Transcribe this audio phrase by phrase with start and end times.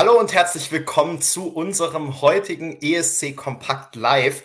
[0.00, 4.42] Hallo und herzlich willkommen zu unserem heutigen ESC Kompakt Live.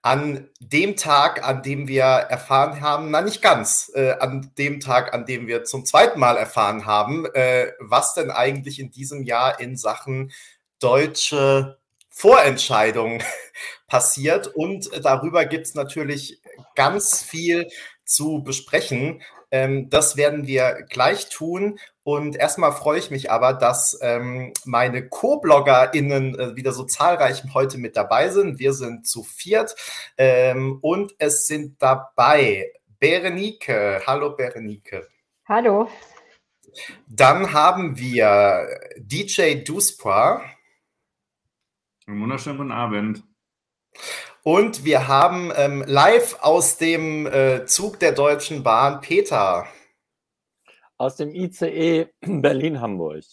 [0.00, 5.12] An dem Tag, an dem wir erfahren haben, na nicht ganz, äh, an dem Tag,
[5.12, 9.60] an dem wir zum zweiten Mal erfahren haben, äh, was denn eigentlich in diesem Jahr
[9.60, 10.32] in Sachen
[10.78, 11.76] deutsche
[12.08, 13.22] Vorentscheidung
[13.86, 14.46] passiert.
[14.46, 16.40] Und darüber gibt es natürlich
[16.76, 17.68] ganz viel
[18.06, 19.20] zu besprechen.
[19.54, 21.78] Ähm, das werden wir gleich tun.
[22.02, 27.78] Und erstmal freue ich mich aber, dass ähm, meine Co-BloggerInnen äh, wieder so zahlreich heute
[27.78, 28.58] mit dabei sind.
[28.58, 29.76] Wir sind zu viert
[30.18, 34.02] ähm, und es sind dabei Berenike.
[34.04, 35.06] Hallo Berenike.
[35.46, 35.88] Hallo.
[37.06, 40.42] Dann haben wir DJ Duspra.
[42.08, 43.22] Einen wunderschönen guten Abend.
[44.46, 49.66] Und wir haben ähm, live aus dem äh, Zug der Deutschen Bahn Peter.
[50.98, 53.24] Aus dem ICE Berlin-Hamburg.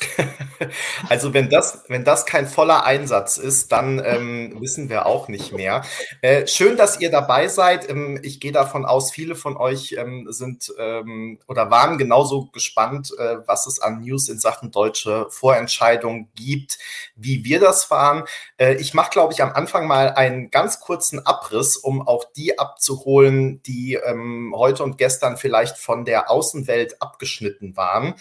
[1.08, 5.52] Also wenn das, wenn das kein voller Einsatz ist, dann ähm, wissen wir auch nicht
[5.52, 5.82] mehr.
[6.20, 7.88] Äh, schön, dass ihr dabei seid.
[7.88, 13.12] Ähm, ich gehe davon aus, viele von euch ähm, sind ähm, oder waren genauso gespannt,
[13.18, 16.78] äh, was es an News in Sachen deutsche Vorentscheidung gibt,
[17.16, 18.24] wie wir das waren.
[18.58, 22.58] Äh, ich mache, glaube ich, am Anfang mal einen ganz kurzen Abriss, um auch die
[22.58, 28.14] abzuholen, die ähm, heute und gestern vielleicht von der Außenwelt abgeschnitten waren.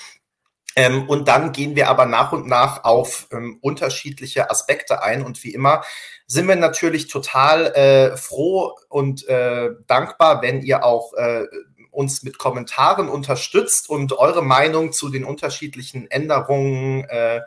[0.80, 5.26] Ähm, und dann gehen wir aber nach und nach auf ähm, unterschiedliche Aspekte ein.
[5.26, 5.84] Und wie immer
[6.26, 11.44] sind wir natürlich total äh, froh und äh, dankbar, wenn ihr auch äh,
[11.92, 17.42] uns mit Kommentaren unterstützt und eure Meinung zu den unterschiedlichen Änderungen, äh,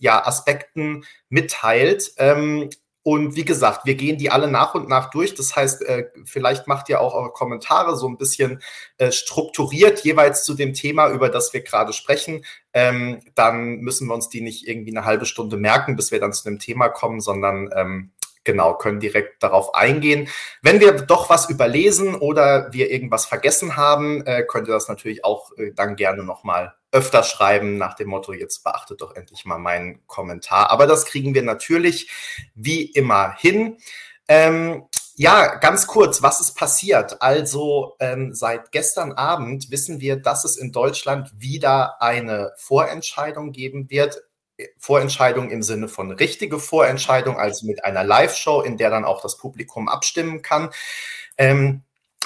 [0.00, 2.14] ja, Aspekten mitteilt.
[2.16, 2.70] Ähm,
[3.02, 5.34] und wie gesagt, wir gehen die alle nach und nach durch.
[5.34, 8.60] Das heißt, äh, vielleicht macht ihr auch eure Kommentare so ein bisschen
[8.98, 12.44] äh, strukturiert jeweils zu dem Thema, über das wir gerade sprechen.
[12.74, 16.34] Ähm, dann müssen wir uns die nicht irgendwie eine halbe Stunde merken, bis wir dann
[16.34, 18.10] zu dem Thema kommen, sondern ähm,
[18.44, 20.28] genau, können direkt darauf eingehen.
[20.62, 25.24] Wenn wir doch was überlesen oder wir irgendwas vergessen haben, äh, könnt ihr das natürlich
[25.24, 29.58] auch äh, dann gerne nochmal öfter schreiben nach dem Motto, jetzt beachtet doch endlich mal
[29.58, 30.70] meinen Kommentar.
[30.70, 32.10] Aber das kriegen wir natürlich
[32.54, 33.76] wie immer hin.
[34.26, 34.84] Ähm,
[35.14, 37.20] ja, ganz kurz, was ist passiert?
[37.20, 43.90] Also ähm, seit gestern Abend wissen wir, dass es in Deutschland wieder eine Vorentscheidung geben
[43.90, 44.22] wird.
[44.78, 49.36] Vorentscheidung im Sinne von richtige Vorentscheidung, also mit einer Live-Show, in der dann auch das
[49.36, 50.70] Publikum abstimmen kann.
[51.38, 51.82] Ähm,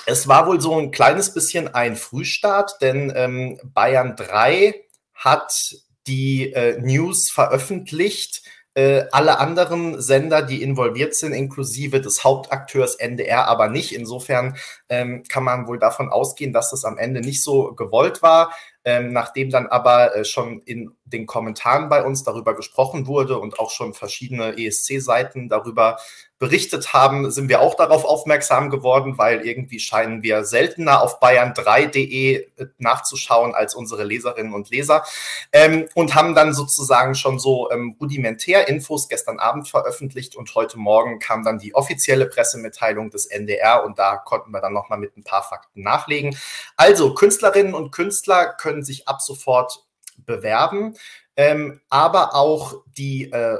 [0.06, 4.74] es war wohl so ein kleines bisschen ein Frühstart, denn ähm, Bayern 3
[5.14, 8.42] hat die äh, News veröffentlicht.
[8.74, 13.94] Äh, alle anderen Sender, die involviert sind, inklusive des Hauptakteurs NDR, aber nicht.
[13.94, 14.56] Insofern
[14.88, 18.52] ähm, kann man wohl davon ausgehen, dass das am Ende nicht so gewollt war.
[18.84, 23.58] Ähm, nachdem dann aber äh, schon in den Kommentaren bei uns darüber gesprochen wurde und
[23.58, 25.98] auch schon verschiedene ESC-Seiten darüber
[26.38, 32.34] berichtet haben, sind wir auch darauf aufmerksam geworden, weil irgendwie scheinen wir seltener auf bayern3.de
[32.34, 35.04] äh, nachzuschauen als unsere Leserinnen und Leser
[35.52, 40.78] ähm, und haben dann sozusagen schon so ähm, rudimentär Infos gestern Abend veröffentlicht und heute
[40.78, 45.16] Morgen kam dann die offizielle Pressemitteilung des NDR und da konnten wir dann nochmal mit
[45.16, 46.36] ein paar Fakten nachlegen.
[46.76, 49.83] Also Künstlerinnen und Künstler können sich ab sofort
[50.18, 50.96] bewerben.
[51.36, 53.58] Ähm, aber auch die äh,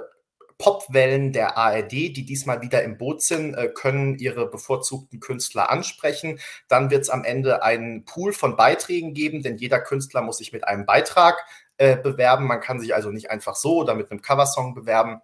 [0.59, 6.39] Popwellen der ARD, die diesmal wieder im Boot sind, äh, können ihre bevorzugten Künstler ansprechen.
[6.69, 10.53] Dann wird es am Ende einen Pool von Beiträgen geben, denn jeder Künstler muss sich
[10.53, 11.45] mit einem Beitrag
[11.77, 12.47] äh, bewerben.
[12.47, 15.21] Man kann sich also nicht einfach so oder mit einem Coversong bewerben.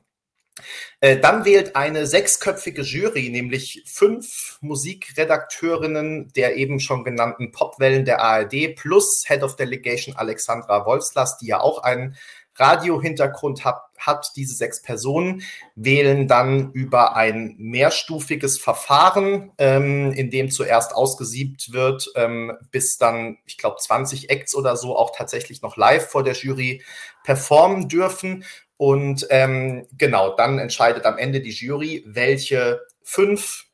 [1.01, 8.21] Äh, dann wählt eine sechsköpfige Jury, nämlich fünf Musikredakteurinnen der eben schon genannten Popwellen der
[8.21, 12.17] ARD plus Head of Delegation Alexandra Wolfslas, die ja auch einen
[12.57, 15.43] Radio-Hintergrund hat, hat, diese sechs Personen,
[15.75, 23.39] wählen dann über ein mehrstufiges Verfahren, ähm, in dem zuerst ausgesiebt wird, ähm, bis dann,
[23.47, 26.83] ich glaube, 20 Acts oder so auch tatsächlich noch live vor der Jury
[27.25, 28.45] performen dürfen.
[28.81, 33.67] Und ähm, genau, dann entscheidet am Ende die Jury, welche fünf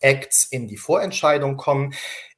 [0.00, 1.92] Acts in die Vorentscheidung kommen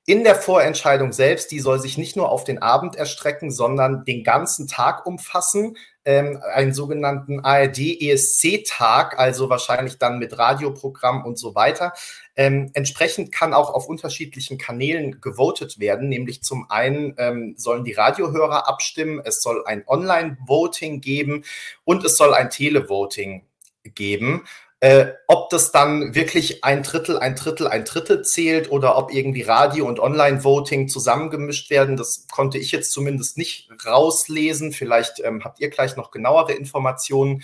[0.06, 4.23] in der Vorentscheidung selbst, die soll sich nicht nur auf den Abend erstrecken, sondern den
[4.23, 5.76] ganzen Tag umfassen.
[6.06, 11.93] Ähm, einen sogenannten ARD-ESC-Tag, also wahrscheinlich dann mit Radioprogramm und so weiter.
[12.37, 17.93] Ähm, entsprechend kann auch auf unterschiedlichen Kanälen gewotet werden, nämlich zum einen ähm, sollen die
[17.93, 21.44] Radiohörer abstimmen, es soll ein Online-Voting geben
[21.85, 23.44] und es soll ein Televoting
[23.82, 24.44] geben.
[24.81, 29.40] Äh, ob das dann wirklich ein Drittel, ein Drittel, ein Drittel zählt oder ob irgendwie
[29.43, 34.73] Radio- und Online-Voting zusammengemischt werden, das konnte ich jetzt zumindest nicht rauslesen.
[34.73, 37.43] Vielleicht ähm, habt ihr gleich noch genauere Informationen.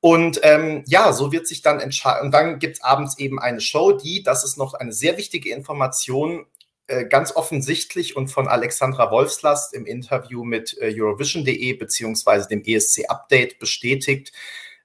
[0.00, 2.26] Und ähm, ja, so wird sich dann entscheiden.
[2.26, 5.50] Und dann gibt es abends eben eine Show, die, das ist noch eine sehr wichtige
[5.50, 6.46] Information,
[6.88, 13.04] äh, ganz offensichtlich und von Alexandra Wolfslast im Interview mit äh, Eurovision.de beziehungsweise dem ESC
[13.08, 14.32] Update bestätigt,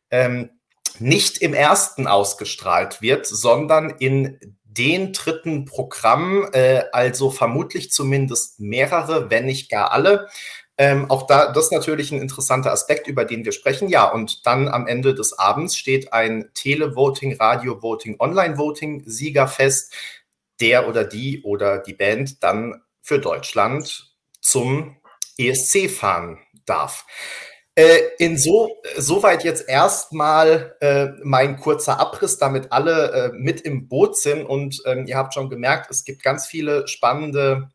[0.10, 0.50] ähm,
[1.00, 9.30] nicht im ersten ausgestrahlt wird, sondern in den dritten Programm, äh, also vermutlich zumindest mehrere,
[9.30, 10.28] wenn nicht gar alle.
[10.78, 13.90] Ähm, auch da, das ist natürlich ein interessanter Aspekt, über den wir sprechen.
[13.90, 19.94] Ja, und dann am Ende des Abends steht ein Televoting, Radio-Voting, Online-Voting-Sieger fest,
[20.60, 24.98] der oder die oder die Band dann für Deutschland zum
[25.38, 27.06] ESC fahren darf.
[27.76, 34.46] Äh, insoweit jetzt erstmal äh, mein kurzer Abriss, damit alle äh, mit im Boot sind.
[34.46, 37.70] Und ähm, ihr habt schon gemerkt, es gibt ganz viele spannende,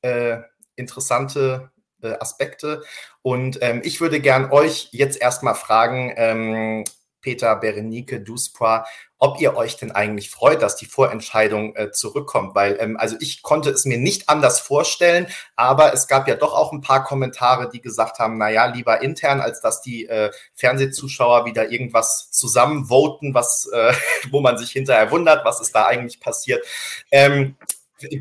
[0.00, 0.38] äh,
[0.74, 1.70] interessante
[2.02, 2.82] äh, Aspekte.
[3.20, 6.84] Und ähm, ich würde gern euch jetzt erstmal fragen, ähm,
[7.20, 8.84] Peter, Berenike, Duspois,
[9.22, 12.56] ob ihr euch denn eigentlich freut, dass die Vorentscheidung äh, zurückkommt.
[12.56, 16.54] Weil, ähm, also ich konnte es mir nicht anders vorstellen, aber es gab ja doch
[16.54, 21.44] auch ein paar Kommentare, die gesagt haben, naja, lieber intern, als dass die äh, Fernsehzuschauer
[21.46, 23.92] wieder irgendwas zusammenvoten, was, äh,
[24.32, 26.66] wo man sich hinterher wundert, was ist da eigentlich passiert.
[27.12, 27.54] Ähm,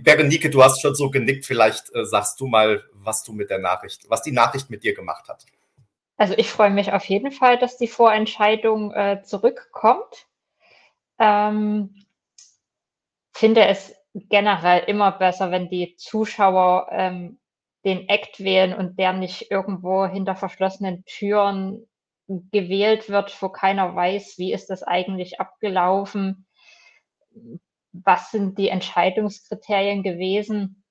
[0.03, 3.57] Berenike, du hast schon so genickt, vielleicht äh, sagst du mal, was du mit der
[3.57, 5.47] Nachricht, was die Nachricht mit dir gemacht hat.
[6.17, 10.27] Also ich freue mich auf jeden Fall, dass die Vorentscheidung äh, zurückkommt.
[11.21, 11.93] Ähm,
[13.31, 17.39] finde es generell immer besser, wenn die Zuschauer ähm,
[17.85, 21.87] den Act wählen und der nicht irgendwo hinter verschlossenen Türen
[22.27, 26.47] gewählt wird, wo keiner weiß, wie ist das eigentlich abgelaufen,
[27.91, 30.83] was sind die Entscheidungskriterien gewesen.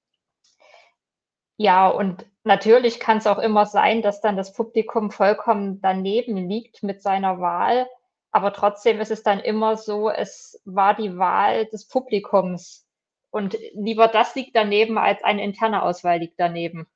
[1.56, 6.84] Ja, und natürlich kann es auch immer sein, dass dann das Publikum vollkommen daneben liegt
[6.84, 7.88] mit seiner Wahl.
[8.32, 12.86] Aber trotzdem ist es dann immer so, es war die Wahl des Publikums.
[13.30, 16.86] Und lieber das liegt daneben, als eine interne Auswahl liegt daneben.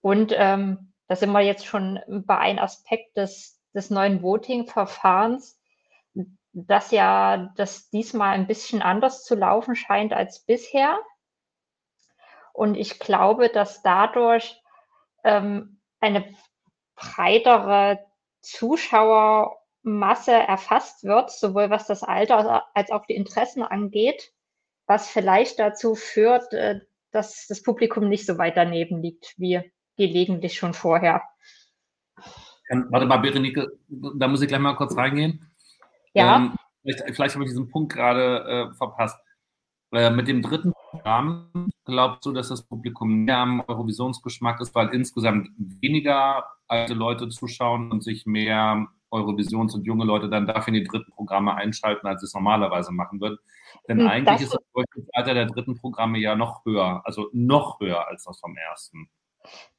[0.00, 5.58] Und ähm, da sind wir jetzt schon bei einem Aspekt des, des neuen Voting-Verfahrens,
[6.52, 10.98] dass ja das diesmal ein bisschen anders zu laufen scheint als bisher.
[12.52, 14.62] Und ich glaube, dass dadurch
[15.24, 16.34] ähm, eine
[16.94, 18.04] breitere
[18.44, 24.32] Zuschauermasse erfasst wird, sowohl was das Alter als auch die Interessen angeht,
[24.86, 26.80] was vielleicht dazu führt, äh,
[27.10, 31.22] dass das Publikum nicht so weit daneben liegt wie gelegentlich schon vorher.
[32.68, 35.52] Warte mal, Berenike, da muss ich gleich mal kurz reingehen.
[36.12, 36.36] Ja.
[36.36, 39.18] Ähm, vielleicht, vielleicht habe ich diesen Punkt gerade äh, verpasst.
[39.92, 44.88] Äh, mit dem dritten Programm glaubst du, dass das Publikum mehr am Eurovisionsgeschmack ist, weil
[44.88, 50.80] insgesamt weniger alte Leute zuschauen und sich mehr Eurovisions- und junge Leute dann dafür in
[50.80, 53.38] die dritten Programme einschalten, als es normalerweise machen würden.
[53.88, 57.80] Denn hm, eigentlich das ist das Durchschnittsalter der dritten Programme ja noch höher, also noch
[57.80, 59.08] höher als das vom ersten.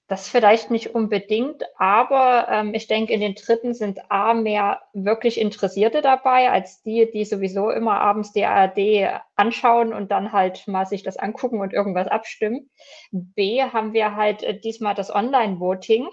[0.08, 5.42] Das vielleicht nicht unbedingt, aber ähm, ich denke, in den dritten sind A mehr wirklich
[5.42, 10.86] Interessierte dabei, als die, die sowieso immer abends die ARD anschauen und dann halt mal
[10.86, 12.70] sich das angucken und irgendwas abstimmen.
[13.12, 16.08] B haben wir halt äh, diesmal das Online-Voting,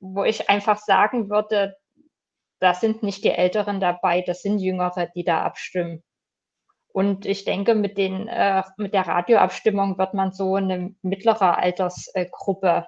[0.00, 1.76] wo ich einfach sagen würde,
[2.60, 6.02] da sind nicht die Älteren dabei, das sind Jüngere, die da abstimmen.
[6.92, 12.86] Und ich denke, mit, den, äh, mit der Radioabstimmung wird man so eine mittlere Altersgruppe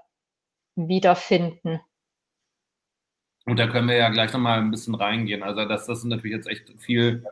[0.75, 1.81] wiederfinden.
[3.45, 5.42] Und da können wir ja gleich nochmal ein bisschen reingehen.
[5.42, 7.25] Also das, das ist natürlich jetzt echt viel,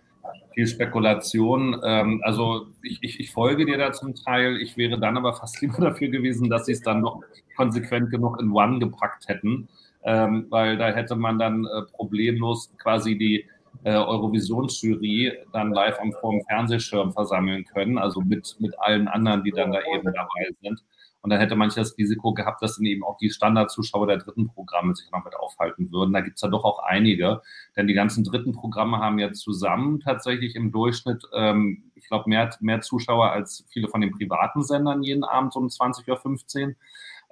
[0.55, 1.81] viel Spekulation.
[1.85, 4.57] Ähm, also ich, ich, ich, folge dir da zum Teil.
[4.57, 7.23] Ich wäre dann aber fast lieber dafür gewesen, dass sie es dann noch
[7.57, 9.69] konsequent genug in One gepackt hätten,
[10.05, 13.45] ähm, weil da hätte man dann äh, problemlos quasi die
[13.84, 19.44] äh, Eurovisionsjury dann live am, vor dem Fernsehschirm versammeln können, also mit, mit allen anderen,
[19.44, 20.82] die dann da eben dabei sind.
[21.22, 24.49] Und dann hätte manche das Risiko gehabt, dass dann eben auch die Standardzuschauer der dritten
[24.49, 26.14] Programme sich noch mit aufhalten würden.
[26.14, 27.42] Da gibt es ja doch auch einige,
[27.76, 32.50] denn die ganzen dritten Programme haben ja zusammen tatsächlich im Durchschnitt, ähm, ich glaube, mehr,
[32.60, 36.75] mehr Zuschauer als viele von den privaten Sendern jeden Abend um 20.15 Uhr.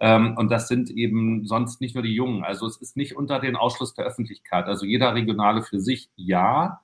[0.01, 2.45] Ähm, und das sind eben sonst nicht nur die Jungen.
[2.45, 4.67] Also es ist nicht unter den Ausschluss der Öffentlichkeit.
[4.67, 6.81] Also jeder Regionale für sich, ja.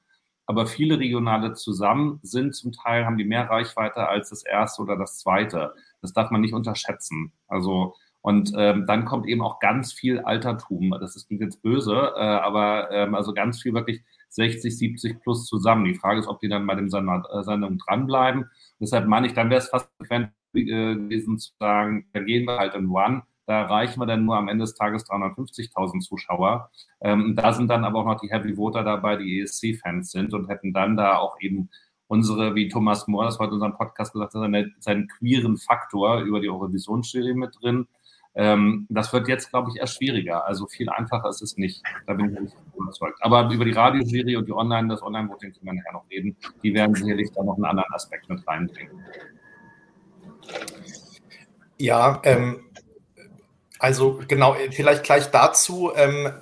[0.47, 4.97] Aber viele Regionale zusammen sind zum Teil, haben die mehr Reichweite als das erste oder
[4.97, 5.75] das zweite.
[6.03, 7.33] Das darf man nicht unterschätzen.
[7.49, 10.91] Also, und ähm, dann kommt eben auch ganz viel Altertum.
[11.01, 15.85] Das ist jetzt böse, äh, aber ähm, also ganz viel wirklich 60, 70 plus zusammen.
[15.85, 18.51] Die Frage ist, ob die dann bei dem äh, Sendung dranbleiben.
[18.81, 20.27] Deshalb meine ich, dann wäre es fast äh,
[20.63, 23.23] gewesen zu sagen, da gehen wir halt in One.
[23.47, 26.71] Da erreichen wir dann nur am Ende des Tages 350.000 Zuschauer.
[27.01, 30.49] Ähm, da sind dann aber auch noch die Heavy Voter dabei, die ESC-Fans sind und
[30.49, 31.69] hätten dann da auch eben
[32.07, 36.21] unsere, wie Thomas Mohr das heute in unserem Podcast gesagt hat, seinen, seinen queeren Faktor
[36.21, 37.87] über die Eurovisionsjury mit drin.
[38.37, 40.47] Ähm, das wird jetzt, glaube ich, erst schwieriger.
[40.47, 41.83] Also viel einfacher ist es nicht.
[42.07, 43.19] Da bin ich nicht überzeugt.
[43.21, 46.37] Aber über die Radiojury und die Online, das Online-Voting können wir nachher noch reden.
[46.63, 49.05] Die werden sicherlich da noch einen anderen Aspekt mit reinbringen.
[51.79, 52.65] Ja, ähm,
[53.79, 55.93] also genau, vielleicht gleich dazu.
[55.95, 56.33] Ähm,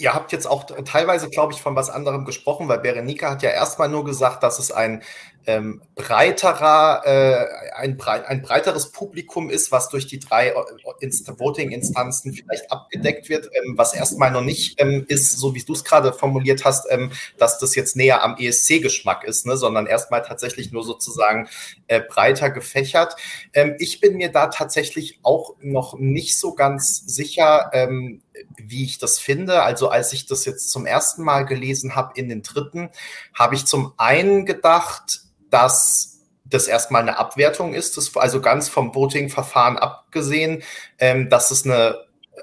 [0.00, 3.50] Ihr habt jetzt auch teilweise, glaube ich, von was anderem gesprochen, weil Berenika hat ja
[3.50, 5.02] erstmal nur gesagt, dass es ein
[5.46, 10.54] ähm, breiterer, äh, ein, ein breiteres Publikum ist, was durch die drei äh,
[11.00, 15.72] Inst Voting-Instanzen vielleicht abgedeckt wird, ähm, was erstmal noch nicht ähm, ist, so wie du
[15.72, 20.22] es gerade formuliert hast, ähm, dass das jetzt näher am ESC-Geschmack ist, ne, sondern erstmal
[20.22, 21.48] tatsächlich nur sozusagen
[21.86, 23.16] äh, breiter gefächert.
[23.52, 28.22] Ähm, ich bin mir da tatsächlich auch noch nicht so ganz sicher, ähm,
[28.56, 29.62] wie ich das finde.
[29.62, 32.90] Also als ich das jetzt zum ersten Mal gelesen habe in den dritten,
[33.34, 38.94] habe ich zum einen gedacht, dass das erstmal eine Abwertung ist, das, also ganz vom
[38.94, 40.62] Voting-Verfahren abgesehen,
[40.98, 41.96] ähm, dass es eine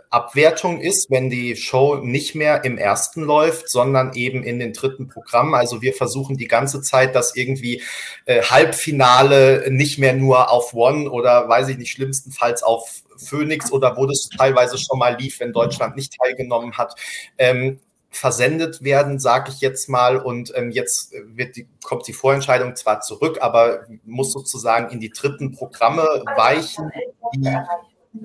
[0.09, 5.07] Abwertung ist, wenn die Show nicht mehr im ersten läuft, sondern eben in den dritten
[5.07, 5.53] Programm.
[5.53, 7.81] Also wir versuchen die ganze Zeit, dass irgendwie
[8.25, 13.97] äh, Halbfinale nicht mehr nur auf One oder weiß ich nicht, schlimmstenfalls auf Phoenix oder
[13.97, 16.93] wo das teilweise schon mal lief, wenn Deutschland nicht teilgenommen hat,
[17.37, 20.17] ähm, versendet werden, sage ich jetzt mal.
[20.17, 25.51] Und ähm, jetzt die, kommt die Vorentscheidung zwar zurück, aber muss sozusagen in die dritten
[25.51, 26.03] Programme
[26.35, 26.91] weichen.
[27.35, 27.57] Die,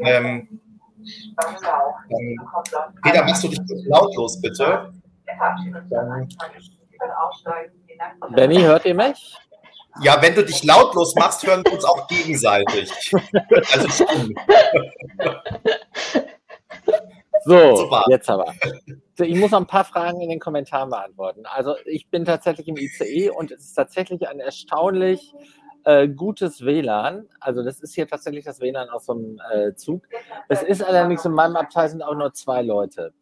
[0.00, 0.60] ähm,
[2.10, 2.40] ähm,
[3.02, 4.92] Peter, machst du dich lautlos, bitte?
[8.34, 9.36] Benny, hört ihr mich?
[10.00, 12.90] Ja, wenn du dich lautlos machst, hören wir uns auch gegenseitig.
[13.72, 14.38] Also stimmt.
[17.44, 18.04] So, Super.
[18.08, 18.54] jetzt aber.
[19.18, 21.42] Ich muss noch ein paar Fragen in den Kommentaren beantworten.
[21.44, 25.34] Also ich bin tatsächlich im ICE und es ist tatsächlich ein erstaunlich
[25.84, 27.28] äh, gutes WLAN.
[27.40, 30.02] Also das ist hier tatsächlich das WLAN aus so einem äh, Zug.
[30.48, 33.12] Es ist allerdings in meinem Abteil sind auch nur zwei Leute.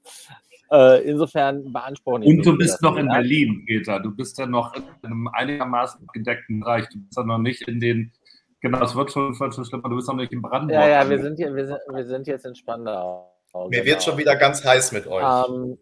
[0.71, 3.99] Äh, insofern beanspruchen Und du bist noch in Berlin, Peter.
[3.99, 6.89] Du bist ja noch in einem einigermaßen gedeckten Bereich.
[6.91, 8.13] Du bist ja noch nicht in den
[8.61, 9.89] Genau, es wird schon, wird schon schlimmer.
[9.89, 10.79] Du bist noch nicht in Brandenburg.
[10.79, 13.30] Ja, ja, wir sind, hier, wir, sind, wir sind jetzt in Spandau.
[13.53, 13.85] Mir genau.
[13.85, 15.49] wird schon wieder ganz heiß mit euch.
[15.49, 15.79] Ähm,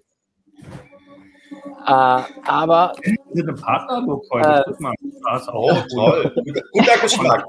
[1.87, 2.95] äh, aber.
[3.33, 4.65] Wir sind Partnerlook heute.
[4.67, 6.35] Äh, oh, toll.
[6.73, 7.45] Guter Geschmack.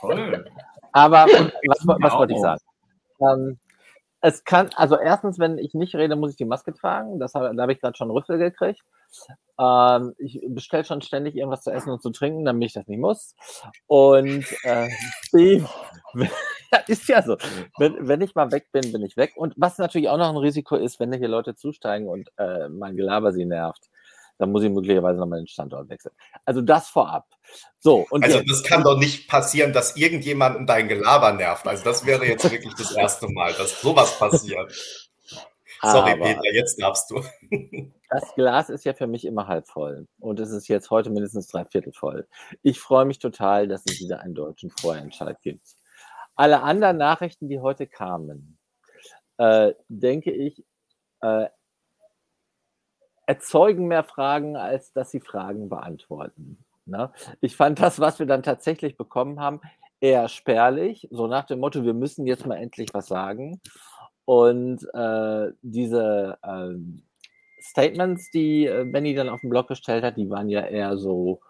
[0.00, 0.44] toll.
[0.92, 2.60] Aber was, was wollte ich sagen?
[3.20, 3.58] Ähm,
[4.24, 7.18] es kann, also erstens, wenn ich nicht rede, muss ich die Maske tragen.
[7.20, 8.80] Das habe, da habe ich gerade schon Rüffel gekriegt.
[9.60, 13.00] Ähm, ich bestelle schon ständig irgendwas zu essen und zu trinken, damit ich das nicht
[13.00, 13.34] muss.
[13.86, 14.88] Und äh,
[16.88, 17.36] ist ja so.
[17.76, 19.34] Wenn, wenn ich mal weg bin, bin ich weg.
[19.36, 22.96] Und was natürlich auch noch ein Risiko ist, wenn hier Leute zusteigen und äh, mein
[22.96, 23.90] Gelaber sie nervt,
[24.38, 26.14] dann muss ich möglicherweise nochmal den Standort wechseln.
[26.44, 27.26] Also das vorab.
[27.78, 31.66] So, also das kann doch nicht passieren, dass irgendjemanden dein Gelaber nervt.
[31.66, 34.72] Also das wäre jetzt wirklich das erste Mal, dass sowas passiert.
[35.82, 37.22] Sorry, Aber Peter, jetzt darfst du.
[38.10, 40.06] Das Glas ist ja für mich immer halb voll.
[40.20, 42.28] Und es ist jetzt heute mindestens drei Viertel voll.
[42.62, 45.66] Ich freue mich total, dass es wieder einen deutschen Vorentscheid gibt.
[46.36, 48.56] Alle anderen Nachrichten, die heute kamen,
[49.38, 50.64] äh, denke ich,
[51.22, 51.48] äh,
[53.26, 56.58] erzeugen mehr Fragen, als dass sie Fragen beantworten.
[56.86, 57.10] Ne?
[57.40, 59.60] Ich fand das, was wir dann tatsächlich bekommen haben,
[60.00, 63.60] eher spärlich, so nach dem Motto, wir müssen jetzt mal endlich was sagen.
[64.26, 66.74] Und äh, diese äh,
[67.60, 71.40] Statements, die äh, Benny dann auf dem Blog gestellt hat, die waren ja eher so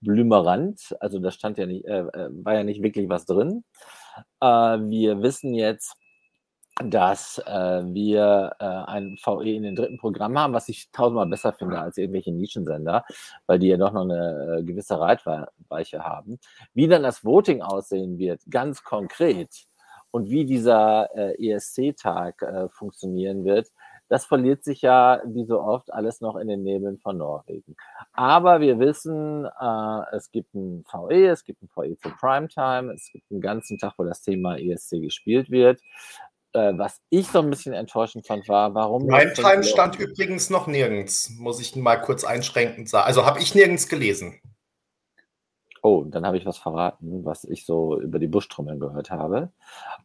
[0.00, 0.94] blümerant.
[1.00, 3.64] Also da stand ja nicht, äh, äh, war ja nicht wirklich was drin.
[4.40, 5.96] Äh, wir wissen jetzt,
[6.82, 11.52] dass äh, wir äh, ein VE in den dritten Programm haben, was ich tausendmal besser
[11.52, 13.04] finde als irgendwelche Nischensender,
[13.46, 16.38] weil die ja doch noch eine äh, gewisse Reitweiche haben.
[16.72, 19.66] Wie dann das Voting aussehen wird, ganz konkret,
[20.14, 23.72] und wie dieser äh, ESC-Tag äh, funktionieren wird,
[24.08, 27.74] das verliert sich ja wie so oft alles noch in den Nebeln von Norwegen.
[28.12, 33.10] Aber wir wissen, äh, es gibt ein VE, es gibt ein VE für Primetime, es
[33.10, 35.80] gibt einen ganzen Tag, wo das Thema ESC gespielt wird.
[36.54, 39.08] Äh, was ich so ein bisschen enttäuschend fand, war, warum.
[39.08, 43.06] Primetime stand übrigens noch nirgends, muss ich mal kurz einschränkend sagen.
[43.06, 44.40] Also habe ich nirgends gelesen.
[45.82, 49.52] Oh, dann habe ich was verraten, was ich so über die Buschtrommeln gehört habe.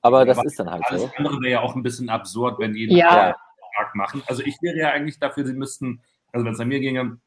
[0.01, 1.07] Aber das ist dann halt alles so.
[1.07, 3.35] Alles andere wäre ja auch ein bisschen absurd, wenn die ja.
[3.77, 4.23] Tag machen.
[4.25, 6.01] Also ich wäre ja eigentlich dafür, sie müssten
[6.31, 7.19] Also wenn es an mir ginge,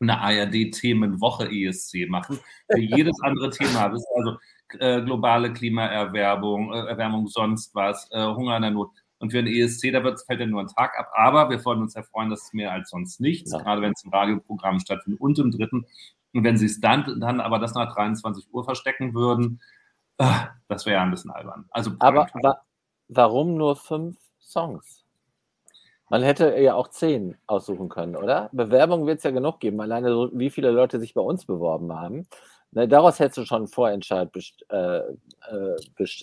[0.00, 2.38] eine ARD-Themenwoche ESC machen.
[2.70, 4.36] Für jedes andere Thema, also
[4.78, 8.90] äh, globale Klimaerwärmung, äh, Erwärmung, sonst was, äh, Hunger in der Not.
[9.18, 11.10] Und für ein ESC, da wird, fällt ja nur ein Tag ab.
[11.14, 13.58] Aber wir wollen uns ja freuen, dass es mehr als sonst nichts, ja.
[13.58, 15.86] gerade wenn es im Radioprogramm stattfindet und im dritten.
[16.34, 19.62] Und wenn sie es dann, dann aber das nach 23 Uhr verstecken würden,
[20.18, 20.26] äh,
[20.68, 21.66] das wäre ja ein bisschen albern.
[21.70, 22.60] Also, aber wa
[23.08, 25.05] warum nur fünf Songs?
[26.08, 28.48] Man hätte ja auch zehn aussuchen können, oder?
[28.52, 32.28] Bewerbung wird es ja genug geben, alleine wie viele Leute sich bei uns beworben haben.
[32.72, 34.30] Ne, daraus hättest du schon einen Vorentscheid
[34.68, 35.76] äh, äh,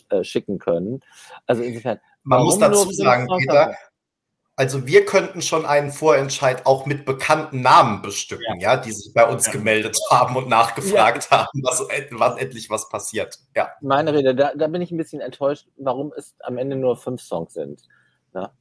[0.09, 1.01] äh, schicken können.
[1.47, 1.99] Also insofern.
[2.23, 3.75] Man muss dazu sagen, Peter,
[4.55, 9.13] also wir könnten schon einen Vorentscheid auch mit bekannten Namen bestücken, ja, ja die sich
[9.13, 9.51] bei uns ja.
[9.51, 11.39] gemeldet haben und nachgefragt ja.
[11.39, 13.39] haben, was, wann endlich was passiert.
[13.55, 13.71] Ja.
[13.81, 17.21] Meine Rede, da, da bin ich ein bisschen enttäuscht, warum es am Ende nur fünf
[17.21, 17.81] Songs sind.
[18.35, 18.51] Ja.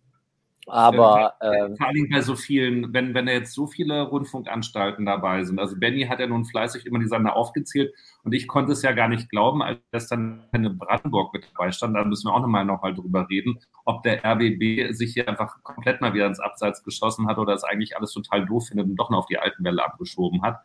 [0.66, 5.42] Aber ähm, vor allem bei so vielen, wenn, wenn da jetzt so viele Rundfunkanstalten dabei
[5.42, 5.59] sind.
[5.59, 7.92] Also Benny hat ja nun fleißig immer die Sender aufgezählt
[8.23, 11.97] und ich konnte es ja gar nicht glauben, als dann eine Brandenburg mit dabei stand.
[11.97, 15.62] Da müssen wir auch nochmal noch mal drüber reden, ob der RBB sich hier einfach
[15.64, 18.97] komplett mal wieder ins Abseits geschossen hat oder es eigentlich alles total doof findet und
[18.97, 20.61] doch noch auf die alten Welle abgeschoben hat.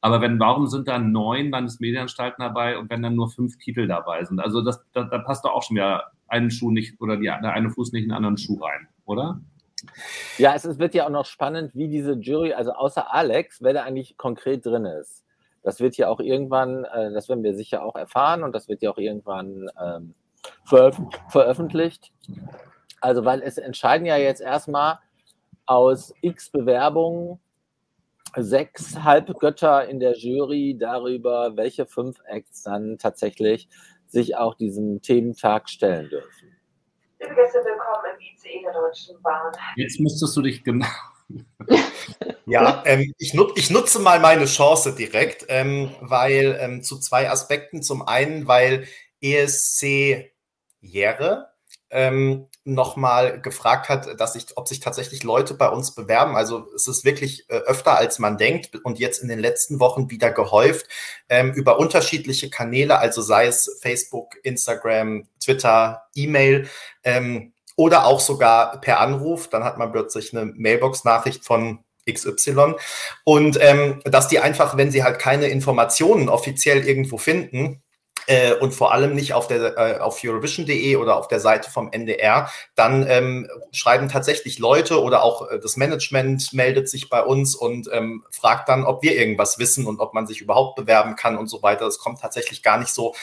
[0.00, 4.24] Aber wenn, warum sind da neun Landesmedienanstalten dabei und wenn dann nur fünf Titel dabei
[4.24, 4.38] sind?
[4.38, 7.52] Also das, da, da passt doch auch schon wieder einen Schuh nicht oder die, der
[7.52, 9.40] eine Fuß nicht in den anderen Schuh rein, oder?
[10.38, 13.72] Ja, es, es wird ja auch noch spannend, wie diese Jury, also außer Alex, wer
[13.72, 15.24] da eigentlich konkret drin ist.
[15.62, 18.82] Das wird ja auch irgendwann, äh, das werden wir sicher auch erfahren und das wird
[18.82, 20.14] ja auch irgendwann ähm,
[20.64, 20.98] veröf
[21.28, 22.12] veröffentlicht.
[23.00, 24.98] Also, weil es entscheiden ja jetzt erstmal
[25.66, 27.40] aus x Bewerbungen
[28.36, 33.68] sechs Halbgötter in der Jury darüber, welche fünf Acts dann tatsächlich
[34.06, 36.59] sich auch diesem Thementag stellen dürfen.
[37.22, 39.52] Liebe Gäste, willkommen im ICE der Deutschen Bahn.
[39.76, 40.86] Jetzt müsstest du dich genau.
[42.46, 47.28] ja, ähm, ich, nut ich, nutze mal meine Chance direkt, ähm, weil ähm, zu zwei
[47.28, 47.82] Aspekten.
[47.82, 48.86] Zum einen, weil
[49.20, 50.32] ESC
[50.80, 51.50] Jere
[51.90, 56.36] ähm, nochmal gefragt hat, dass ich, ob sich tatsächlich Leute bei uns bewerben.
[56.36, 60.10] Also es ist wirklich äh, öfter, als man denkt und jetzt in den letzten Wochen
[60.10, 60.86] wieder gehäuft
[61.28, 66.68] ähm, über unterschiedliche Kanäle, also sei es Facebook, Instagram, Twitter, E-Mail
[67.04, 69.48] ähm, oder auch sogar per Anruf.
[69.48, 72.74] Dann hat man plötzlich eine Mailbox-Nachricht von XY.
[73.24, 77.82] Und ähm, dass die einfach, wenn sie halt keine Informationen offiziell irgendwo finden,
[78.26, 81.90] äh, und vor allem nicht auf, der, äh, auf Eurovision.de oder auf der Seite vom
[81.92, 87.54] NDR, dann ähm, schreiben tatsächlich Leute oder auch äh, das Management meldet sich bei uns
[87.54, 91.36] und ähm, fragt dann, ob wir irgendwas wissen und ob man sich überhaupt bewerben kann
[91.36, 91.84] und so weiter.
[91.84, 93.14] Das kommt tatsächlich gar nicht so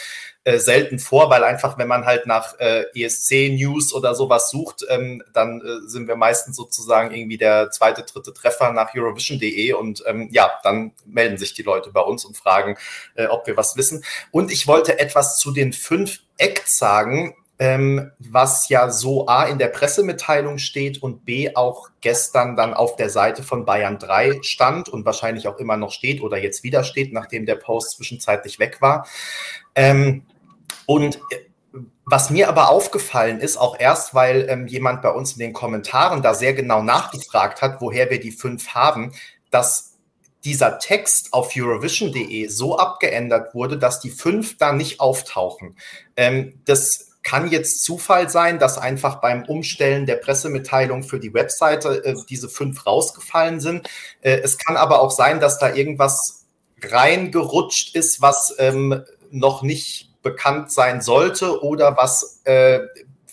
[0.47, 5.21] äh, selten vor, weil einfach, wenn man halt nach äh, ESC-News oder sowas sucht, ähm,
[5.33, 10.29] dann äh, sind wir meistens sozusagen irgendwie der zweite, dritte Treffer nach Eurovision.de und ähm,
[10.31, 12.77] ja, dann melden sich die Leute bei uns und fragen,
[13.15, 14.05] äh, ob wir was wissen.
[14.31, 19.57] Und ich wollte etwas zu den fünf Acts sagen, ähm, was ja so A in
[19.57, 24.87] der Pressemitteilung steht und B auch gestern dann auf der Seite von Bayern 3 stand
[24.87, 28.77] und wahrscheinlich auch immer noch steht oder jetzt wieder steht, nachdem der Post zwischenzeitlich weg
[28.79, 29.07] war.
[29.75, 30.23] Ähm,
[30.87, 35.39] und äh, was mir aber aufgefallen ist, auch erst, weil ähm, jemand bei uns in
[35.39, 39.11] den Kommentaren da sehr genau nachgefragt hat, woher wir die fünf haben,
[39.51, 39.97] dass
[40.45, 45.75] dieser Text auf Eurovision.de so abgeändert wurde, dass die fünf da nicht auftauchen.
[46.15, 52.05] Ähm, das kann jetzt Zufall sein, dass einfach beim Umstellen der Pressemitteilung für die Webseite
[52.05, 53.89] äh, diese fünf rausgefallen sind.
[54.21, 56.45] Äh, es kann aber auch sein, dass da irgendwas
[56.81, 62.79] reingerutscht ist, was ähm, noch nicht bekannt sein sollte oder was äh,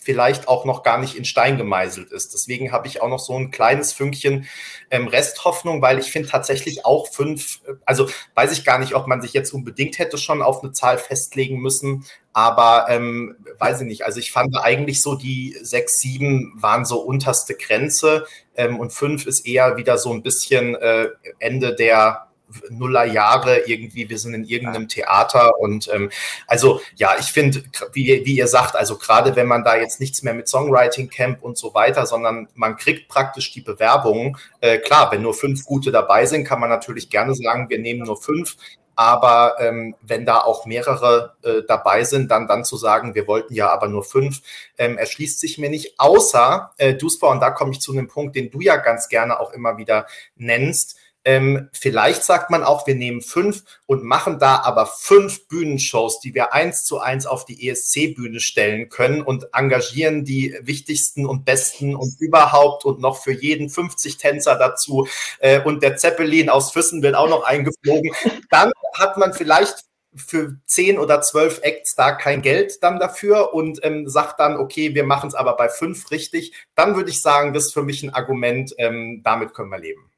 [0.05, 2.33] vielleicht auch noch gar nicht in Stein gemeißelt ist.
[2.33, 4.45] Deswegen habe ich auch noch so ein kleines Fünkchen
[4.91, 9.21] ähm, Resthoffnung, weil ich finde tatsächlich auch fünf, also weiß ich gar nicht, ob man
[9.23, 14.05] sich jetzt unbedingt hätte schon auf eine Zahl festlegen müssen, aber ähm, weiß ich nicht.
[14.05, 19.25] Also ich fand eigentlich so die sechs, sieben waren so unterste Grenze ähm, und fünf
[19.25, 21.07] ist eher wieder so ein bisschen äh,
[21.39, 22.27] Ende der
[22.69, 26.09] Nullerjahre irgendwie, wir sind in irgendeinem Theater und ähm,
[26.47, 30.23] also ja, ich finde, wie, wie ihr sagt, also gerade wenn man da jetzt nichts
[30.23, 35.11] mehr mit Songwriting Camp und so weiter, sondern man kriegt praktisch die Bewerbungen, äh, klar,
[35.11, 38.55] wenn nur fünf gute dabei sind, kann man natürlich gerne sagen, wir nehmen nur fünf,
[38.95, 43.53] aber ähm, wenn da auch mehrere äh, dabei sind, dann, dann zu sagen, wir wollten
[43.53, 44.41] ja aber nur fünf,
[44.77, 45.99] ähm, erschließt sich mir nicht.
[45.99, 49.39] Außer, äh, Duspa, und da komme ich zu einem Punkt, den du ja ganz gerne
[49.39, 54.59] auch immer wieder nennst, Ähm, vielleicht sagt man auch, wir nehmen fünf und machen da
[54.59, 60.23] aber fünf Bühnenshows, die wir eins zu eins auf die ESC-Bühne stellen können und engagieren
[60.23, 65.07] die wichtigsten und besten und überhaupt und noch für jeden 50 Tänzer dazu.
[65.39, 68.11] Äh, und der Zeppelin aus Füssen wird auch noch eingeflogen.
[68.51, 69.85] Dann hat man vielleicht
[70.15, 74.95] für zehn oder zwölf Acts da kein Geld dann dafür und ähm, sagt dann, okay,
[74.95, 78.03] wir machen es aber bei fünf richtig, dann würde ich sagen, das ist für mich
[78.03, 80.09] ein Argument, ähm, damit können wir leben.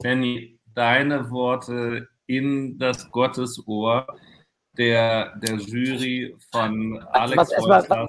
[0.00, 4.06] Benny, deine Worte in das Gottesohr
[4.76, 8.08] der, der Jury von Alex was,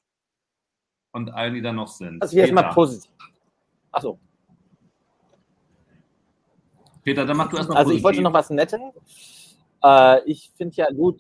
[1.14, 2.22] und allen, die da noch sind.
[2.22, 3.12] Also jetzt mal positiv.
[3.92, 4.20] Achso.
[7.04, 8.94] Peter, dann mach du erstmal Also ich wollte noch was netten.
[9.84, 11.20] Äh, ich finde ja gut,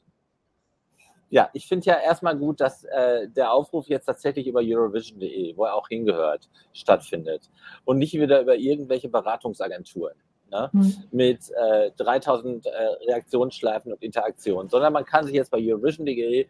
[1.29, 5.65] ja, ich finde ja erstmal gut, dass äh, der Aufruf jetzt tatsächlich über Eurovision.de, wo
[5.65, 7.49] er auch hingehört, stattfindet
[7.83, 10.15] und nicht wieder über irgendwelche Beratungsagenturen
[10.51, 10.69] ne?
[10.71, 10.93] mhm.
[11.11, 12.69] mit äh, 3000 äh,
[13.07, 16.47] Reaktionsschleifen und Interaktionen, sondern man kann sich jetzt bei Eurovision.de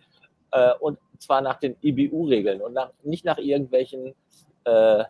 [0.51, 4.15] äh, und zwar nach den IBU-Regeln und nach, nicht nach irgendwelchen,
[4.65, 5.03] äh,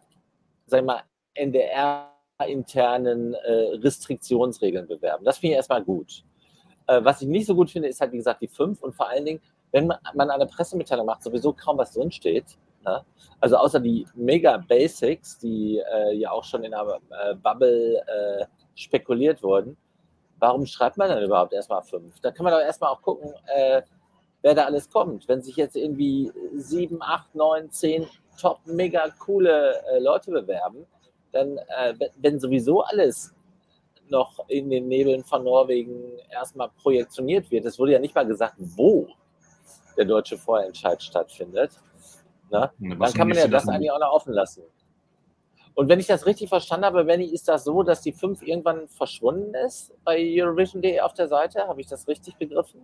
[0.66, 1.02] sag ich mal,
[1.34, 3.52] NDR-internen äh,
[3.82, 5.24] Restriktionsregeln bewerben.
[5.24, 6.24] Das finde ich erstmal gut.
[6.88, 9.10] Äh, was ich nicht so gut finde, ist halt, wie gesagt, die fünf und vor
[9.10, 12.58] allen Dingen, wenn man eine Pressemitteilung macht, sowieso kaum was drinsteht.
[12.84, 13.06] Ne?
[13.40, 18.46] Also außer die Mega Basics, die äh, ja auch schon in der äh, Bubble äh,
[18.76, 19.78] spekuliert wurden.
[20.40, 22.20] Warum schreibt man dann überhaupt erstmal fünf?
[22.22, 23.82] Da kann man doch erstmal auch gucken, äh,
[24.42, 25.28] wer da alles kommt.
[25.28, 28.08] Wenn sich jetzt irgendwie sieben, acht, neun, zehn
[28.40, 30.86] top, mega coole äh, Leute bewerben,
[31.32, 31.58] dann,
[32.18, 33.34] wenn sowieso alles
[34.10, 37.66] noch in den Nebeln von Norwegen erstmal projektioniert wird.
[37.66, 39.08] Es wurde ja nicht mal gesagt, wo
[39.98, 41.72] der deutsche Vorentscheid stattfindet.
[42.50, 44.64] Na, dann kann man ja das eigentlich auch noch offen lassen.
[45.74, 48.88] Und wenn ich das richtig verstanden habe, Benny, ist das so, dass die 5 irgendwann
[48.90, 51.68] verschwunden ist bei Eurovision.de auf der Seite?
[51.68, 52.82] Habe ich das richtig begriffen?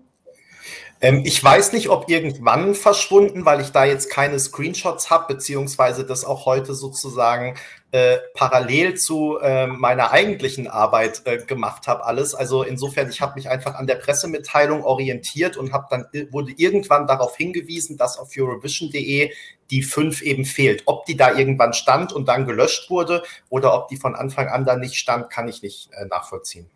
[0.99, 6.05] Ähm, ich weiß nicht, ob irgendwann verschwunden, weil ich da jetzt keine Screenshots habe, beziehungsweise
[6.05, 7.55] das auch heute sozusagen
[7.91, 12.35] äh, parallel zu äh, meiner eigentlichen Arbeit äh, gemacht habe, alles.
[12.35, 17.07] Also insofern, ich habe mich einfach an der Pressemitteilung orientiert und habe dann wurde irgendwann
[17.07, 19.31] darauf hingewiesen, dass auf Eurovision.de
[19.71, 20.83] die 5 eben fehlt.
[20.85, 24.65] Ob die da irgendwann stand und dann gelöscht wurde oder ob die von Anfang an
[24.65, 26.69] da nicht stand, kann ich nicht äh, nachvollziehen.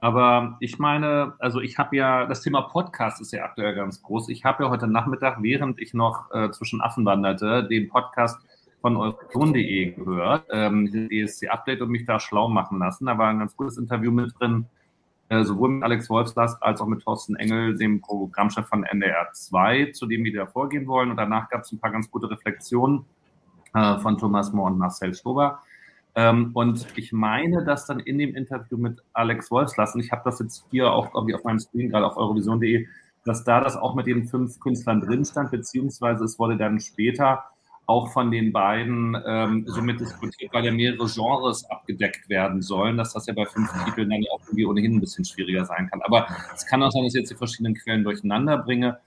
[0.00, 4.30] Aber ich meine, also ich habe ja, das Thema Podcast ist ja aktuell ganz groß.
[4.30, 8.38] Ich habe ja heute Nachmittag, während ich noch äh, zwischen Affen wanderte, den Podcast
[8.80, 13.06] von euron.de gehört, ähm, ESC Update und mich da schlau machen lassen.
[13.06, 14.66] Da war ein ganz gutes Interview mit drin,
[15.28, 19.92] äh, sowohl mit Alex Wolfslast als auch mit Thorsten Engel, dem Programmchef von NDR 2,
[19.92, 21.10] zu dem wir da vorgehen wollen.
[21.10, 23.04] Und danach gab es ein paar ganz gute Reflexionen
[23.74, 25.60] äh, von Thomas Mohr und Marcel Stober.
[26.14, 30.22] Ähm, und ich meine, dass dann in dem Interview mit Alex Wolfslass, und ich habe
[30.24, 32.86] das jetzt hier auch auf meinem Screen, gerade auf eurovision.de,
[33.24, 37.44] dass da das auch mit den fünf Künstlern drin stand, beziehungsweise es wurde dann später
[37.90, 43.12] auch von den beiden ähm, somit diskutiert, weil ja mehrere Genres abgedeckt werden sollen, dass
[43.12, 46.00] das ja bei fünf Titeln dann auch irgendwie ohnehin ein bisschen schwieriger sein kann.
[46.02, 48.98] Aber es kann auch sein, dass ich jetzt die verschiedenen Quellen durcheinander bringe.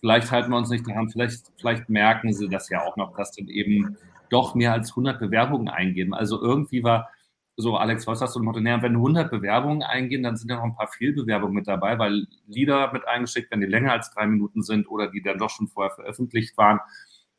[0.00, 3.32] Vielleicht halten wir uns nicht daran, vielleicht, vielleicht merken sie das ja auch noch, dass
[3.32, 3.96] dann eben
[4.30, 6.14] doch mehr als 100 Bewerbungen eingeben.
[6.14, 7.08] Also irgendwie war
[7.56, 10.58] so, Alex, was hast du im Motto, naja, wenn 100 Bewerbungen eingehen, dann sind ja
[10.58, 14.28] noch ein paar Fehlbewerbungen mit dabei, weil Lieder mit eingeschickt werden, die länger als drei
[14.28, 16.78] Minuten sind oder die dann doch schon vorher veröffentlicht waren.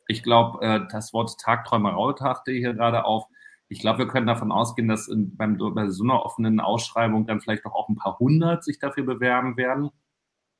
[0.09, 3.27] Ich glaube, äh, das Wort Tagträumerei tauchte hier gerade auf.
[3.67, 7.39] Ich glaube, wir können davon ausgehen, dass in, beim, bei so einer offenen Ausschreibung dann
[7.39, 9.91] vielleicht doch auch ein paar hundert sich dafür bewerben werden.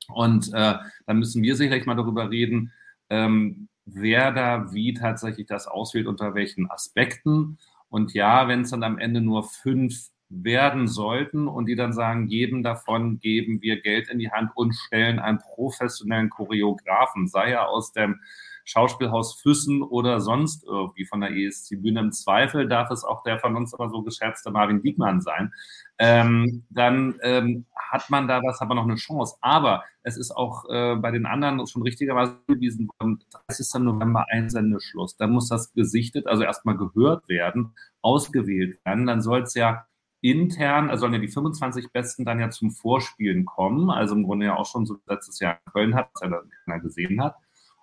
[0.06, 2.72] Und äh, dann müssen wir sicherlich mal darüber reden,
[3.08, 7.58] ähm, wer da wie tatsächlich das auswählt, unter welchen Aspekten.
[7.88, 12.28] Und ja, wenn es dann am Ende nur fünf werden sollten und die dann sagen,
[12.28, 17.68] jedem davon geben wir Geld in die Hand und stellen einen professionellen Choreografen, sei er
[17.68, 18.20] aus dem
[18.64, 22.00] Schauspielhaus Füssen oder sonst irgendwie von der ESC-Bühne.
[22.00, 25.52] Im Zweifel darf es auch der von uns aber so geschätzte Marvin Diekmann sein.
[25.98, 29.36] Ähm, dann ähm, hat man da was, aber noch eine Chance.
[29.40, 33.82] Aber es ist auch äh, bei den anderen schon richtigerweise gewiesen worden, 30.
[33.82, 35.16] November Einsendeschluss.
[35.16, 39.06] Da muss das gesichtet, also erstmal gehört werden, ausgewählt werden.
[39.06, 39.86] Dann soll es ja
[40.22, 43.90] intern, also sollen ja die 25 Besten dann ja zum Vorspielen kommen.
[43.90, 46.50] Also im Grunde ja auch schon so letztes Jahr in Köln hat, was ja dann
[46.64, 47.36] keiner gesehen hat.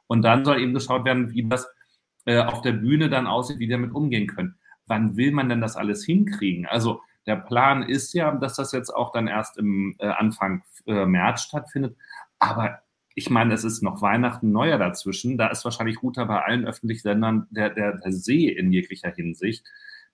[0.08, 1.68] Und dann soll eben geschaut werden, wie das
[2.26, 4.56] äh, auf der Bühne dann aussieht, wie die damit umgehen können.
[4.86, 6.66] Wann will man denn das alles hinkriegen?
[6.66, 11.06] Also der Plan ist ja, dass das jetzt auch dann erst im äh, Anfang äh,
[11.06, 11.98] März stattfindet.
[12.40, 12.80] Aber
[13.16, 15.38] ich meine, es ist noch Weihnachten, Neujahr dazwischen.
[15.38, 19.66] Da ist wahrscheinlich Router bei allen öffentlichen Sendern der, der, der See in jeglicher Hinsicht.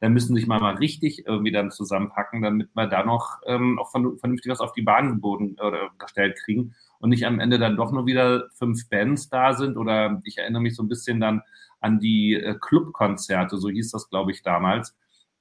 [0.03, 3.89] Da müssen sich mal, mal richtig irgendwie dann zusammenpacken, damit wir da noch ähm, auch
[3.89, 7.93] vernünftig was auf die Bahn geboten oder gestellt kriegen und nicht am Ende dann doch
[7.93, 11.41] nur wieder fünf Bands da sind oder ich erinnere mich so ein bisschen dann
[11.79, 14.93] an die äh, Clubkonzerte, so hieß das, glaube ich, damals,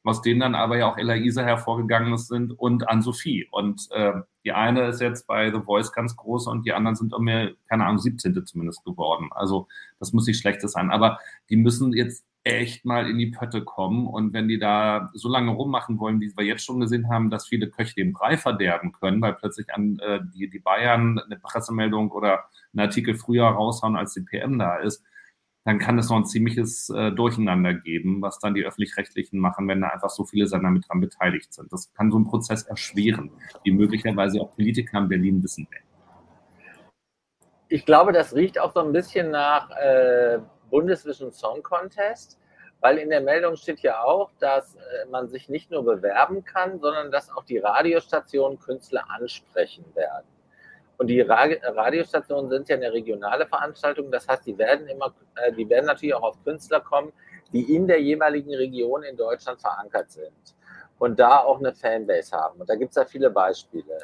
[0.04, 3.48] aus denen dann aber ja auch Ella Isa hervorgegangen sind und an Sophie.
[3.50, 4.12] Und äh,
[4.44, 7.56] die eine ist jetzt bei The Voice ganz groß und die anderen sind um mir,
[7.68, 8.46] keine Ahnung, 17.
[8.46, 9.30] zumindest geworden.
[9.32, 9.66] Also
[9.98, 10.92] das muss nicht schlechtes sein.
[10.92, 11.18] Aber
[11.50, 14.06] die müssen jetzt echt mal in die Pötte kommen.
[14.06, 17.46] Und wenn die da so lange rummachen wollen, wie wir jetzt schon gesehen haben, dass
[17.46, 22.10] viele Köche den Brei verderben können, weil plötzlich an äh, die, die Bayern eine Pressemeldung
[22.10, 25.04] oder einen Artikel früher raushauen, als die PM da ist,
[25.64, 29.80] dann kann es noch ein ziemliches äh, Durcheinander geben, was dann die Öffentlich-Rechtlichen machen, wenn
[29.80, 31.72] da einfach so viele Sender mit dran beteiligt sind.
[31.72, 33.30] Das kann so einen Prozess erschweren,
[33.62, 35.86] wie möglicherweise auch Politiker in Berlin wissen werden.
[37.68, 40.40] Ich glaube, das riecht auch so ein bisschen nach äh,
[40.72, 42.40] Bundesvision Song Contest,
[42.80, 46.80] weil in der Meldung steht ja auch, dass äh, man sich nicht nur bewerben kann,
[46.80, 50.26] sondern dass auch die Radiostationen Künstler ansprechen werden.
[50.96, 54.10] Und die Radiostationen sind ja eine regionale Veranstaltung.
[54.10, 57.12] Das heißt, die werden immer, äh, die werden natürlich auch auf Künstler kommen,
[57.52, 60.54] die in der jeweiligen Region in Deutschland verankert sind
[60.98, 62.60] und da auch eine Fanbase haben.
[62.60, 63.98] Und da gibt es ja viele Beispiele.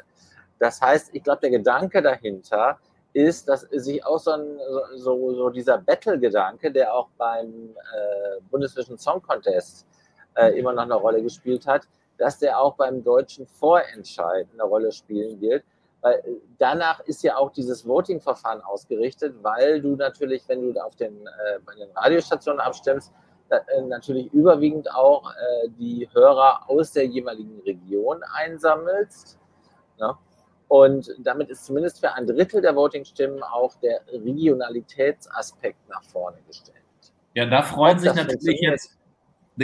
[0.59, 2.79] Das heißt, ich glaube, der Gedanke dahinter
[3.19, 4.59] ist, dass sich auch so, ein,
[4.95, 9.85] so, so dieser Battle-Gedanke, der auch beim äh, Bundesvision Song Contest
[10.35, 14.91] äh, immer noch eine Rolle gespielt hat, dass der auch beim deutschen Vorentscheid eine Rolle
[14.91, 15.63] spielen wird.
[16.01, 20.95] Weil äh, danach ist ja auch dieses Voting-Verfahren ausgerichtet, weil du natürlich, wenn du auf
[20.95, 23.11] den, äh, bei den Radiostationen abstimmst,
[23.49, 29.37] äh, natürlich überwiegend auch äh, die Hörer aus der jeweiligen Region einsammelst.
[29.99, 30.15] Ne?
[30.69, 36.77] Und damit ist zumindest für ein Drittel der Voting-Stimmen auch der Regionalitätsaspekt nach vorne gestellt.
[37.33, 38.99] Ja, da freuen Ob sich natürlich jetzt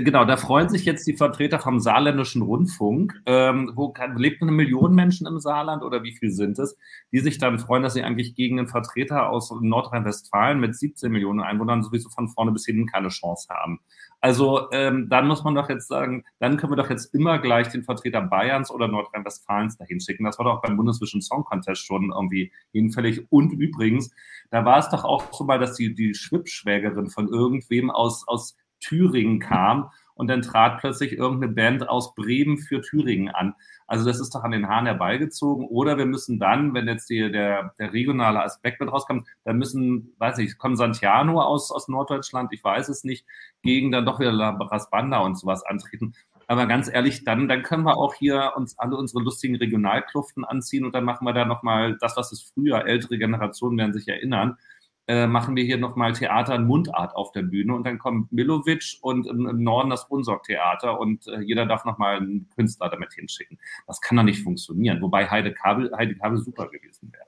[0.04, 3.22] genau, da freuen sich jetzt die Vertreter vom saarländischen Rundfunk.
[3.26, 6.78] Ähm, wo kann, lebt eine Million Menschen im Saarland oder wie viel sind es,
[7.12, 11.42] die sich dann freuen, dass sie eigentlich gegen einen Vertreter aus Nordrhein-Westfalen mit 17 Millionen
[11.42, 13.80] Einwohnern sowieso von vorne bis hinten keine Chance haben.
[14.22, 17.68] Also ähm, dann muss man doch jetzt sagen, dann können wir doch jetzt immer gleich
[17.70, 20.24] den Vertreter Bayerns oder Nordrhein-Westfalens dahin schicken.
[20.24, 23.26] Das war doch beim Bundesvision Song Contest schon irgendwie hinfällig.
[23.30, 24.12] Und übrigens,
[24.50, 28.56] da war es doch auch so mal, dass die, die Schwippschwägerin von irgendwem aus, aus
[28.80, 33.54] Thüringen kam und dann trat plötzlich irgendeine Band aus Bremen für Thüringen an.
[33.88, 35.68] Also das ist doch an den Haaren herbeigezogen.
[35.68, 40.16] Oder wir müssen dann, wenn jetzt die, der, der regionale Aspekt mit rauskommt, dann müssen,
[40.18, 43.26] weiß ich, kommen Santiano aus, aus Norddeutschland, ich weiß es nicht,
[43.62, 46.16] gegen dann doch wieder La Banda und sowas antreten.
[46.48, 50.86] Aber ganz ehrlich, dann, dann können wir auch hier uns alle unsere lustigen Regionalkluften anziehen
[50.86, 54.58] und dann machen wir da nochmal das, was es früher, ältere Generationen werden sich erinnern,
[55.08, 58.98] äh, machen wir hier nochmal Theater in Mundart auf der Bühne und dann kommt Milovic
[59.02, 63.60] und im, im Norden das Unsorg-Theater und äh, jeder darf nochmal einen Künstler damit hinschicken.
[63.86, 67.26] Das kann doch nicht funktionieren, wobei Heide Kabel, Heide Kabel super gewesen wäre.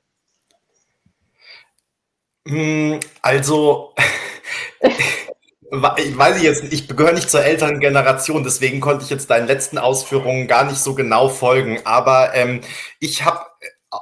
[2.48, 3.94] Hm, also,
[5.98, 9.78] ich weiß jetzt, ich gehöre nicht zur älteren Generation, deswegen konnte ich jetzt deinen letzten
[9.78, 11.80] Ausführungen gar nicht so genau folgen.
[11.84, 12.62] Aber ähm,
[13.00, 13.42] ich habe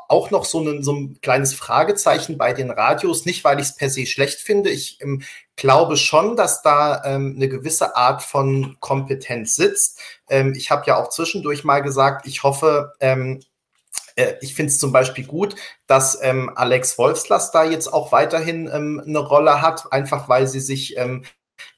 [0.09, 3.75] auch noch so ein, so ein kleines Fragezeichen bei den Radios, nicht weil ich es
[3.75, 4.69] per se schlecht finde.
[4.69, 5.23] Ich ähm,
[5.55, 9.99] glaube schon, dass da ähm, eine gewisse Art von Kompetenz sitzt.
[10.29, 13.41] Ähm, ich habe ja auch zwischendurch mal gesagt, ich hoffe, ähm,
[14.15, 15.55] äh, ich finde es zum Beispiel gut,
[15.87, 20.59] dass ähm, Alex Wolfslast da jetzt auch weiterhin ähm, eine Rolle hat, einfach weil sie
[20.59, 21.23] sich ähm,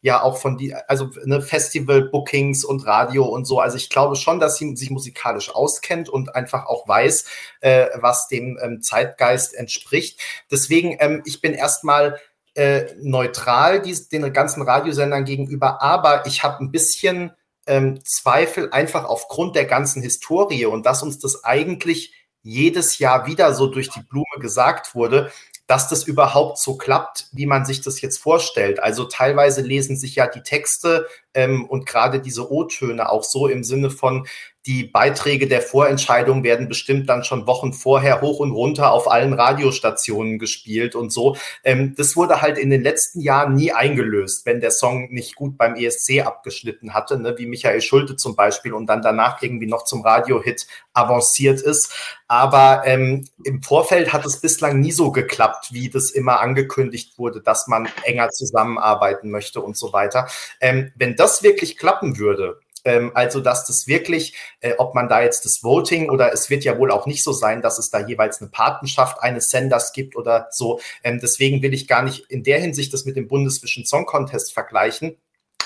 [0.02, 3.60] ja auch von die, also ne, Festival-Bookings und Radio und so.
[3.60, 7.26] Also ich glaube schon, dass sie sich musikalisch auskennt und einfach auch weiß,
[7.62, 10.20] äh, was dem ähm, Zeitgeist entspricht.
[10.52, 12.20] Deswegen, ähm, ich bin erstmal
[12.56, 17.32] äh, neutral dies, den ganzen Radiosendern gegenüber, aber ich habe ein bisschen
[17.68, 23.54] ähm, Zweifel einfach aufgrund der ganzen Historie und dass uns das eigentlich jedes Jahr wieder
[23.54, 25.32] so durch die Blume gesagt wurde,
[25.68, 28.82] dass das überhaupt so klappt, wie man sich das jetzt vorstellt.
[28.82, 33.64] Also teilweise lesen sich ja die Texte ähm, und gerade diese O-Töne auch so im
[33.64, 34.28] Sinne von,
[34.68, 39.34] die Beiträge der Vorentscheidung werden bestimmt dann schon Wochen vorher hoch und runter auf allen
[39.34, 41.38] Radiostationen gespielt und so.
[41.64, 45.58] Ähm, das wurde halt in den letzten Jahren nie eingelöst, wenn der Song nicht gut
[45.58, 49.86] beim ESC abgeschnitten hatte, ne, wie Michael Schulte zum Beispiel und dann danach irgendwie noch
[49.86, 51.94] zum Radiohit avanciert ist.
[52.28, 57.42] Aber ähm, im Vorfeld hat es bislang nie so geklappt, wie das immer angekündigt wurde,
[57.42, 60.28] dass man enger zusammenarbeiten möchte und so weiter.
[60.60, 65.22] Ähm, wenn das wirklich klappen würde, ähm, also, dass das wirklich, äh, ob man da
[65.22, 68.00] jetzt das Voting oder es wird ja wohl auch nicht so sein, dass es da
[68.00, 70.80] jeweils eine Patenschaft eines Senders gibt oder so.
[71.04, 74.54] Ähm, deswegen will ich gar nicht in der Hinsicht das mit dem Bundesvision Song Contest
[74.54, 75.18] vergleichen.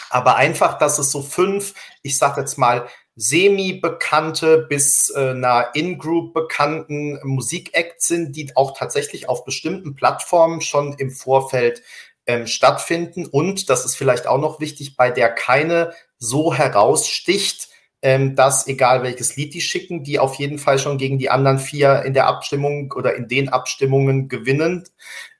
[0.09, 6.33] aber einfach, dass es so fünf, ich sage jetzt mal, semi-bekannte bis äh, einer In-Group
[6.33, 11.81] bekannten Musikacts sind, die auch tatsächlich auf bestimmten Plattformen schon im Vorfeld
[12.25, 17.69] ähm, stattfinden und, das ist vielleicht auch noch wichtig, bei der keine so heraussticht,
[18.01, 21.59] ähm, dass egal welches Lied die schicken, die auf jeden Fall schon gegen die anderen
[21.59, 24.87] vier in der Abstimmung oder in den Abstimmungen gewinnen.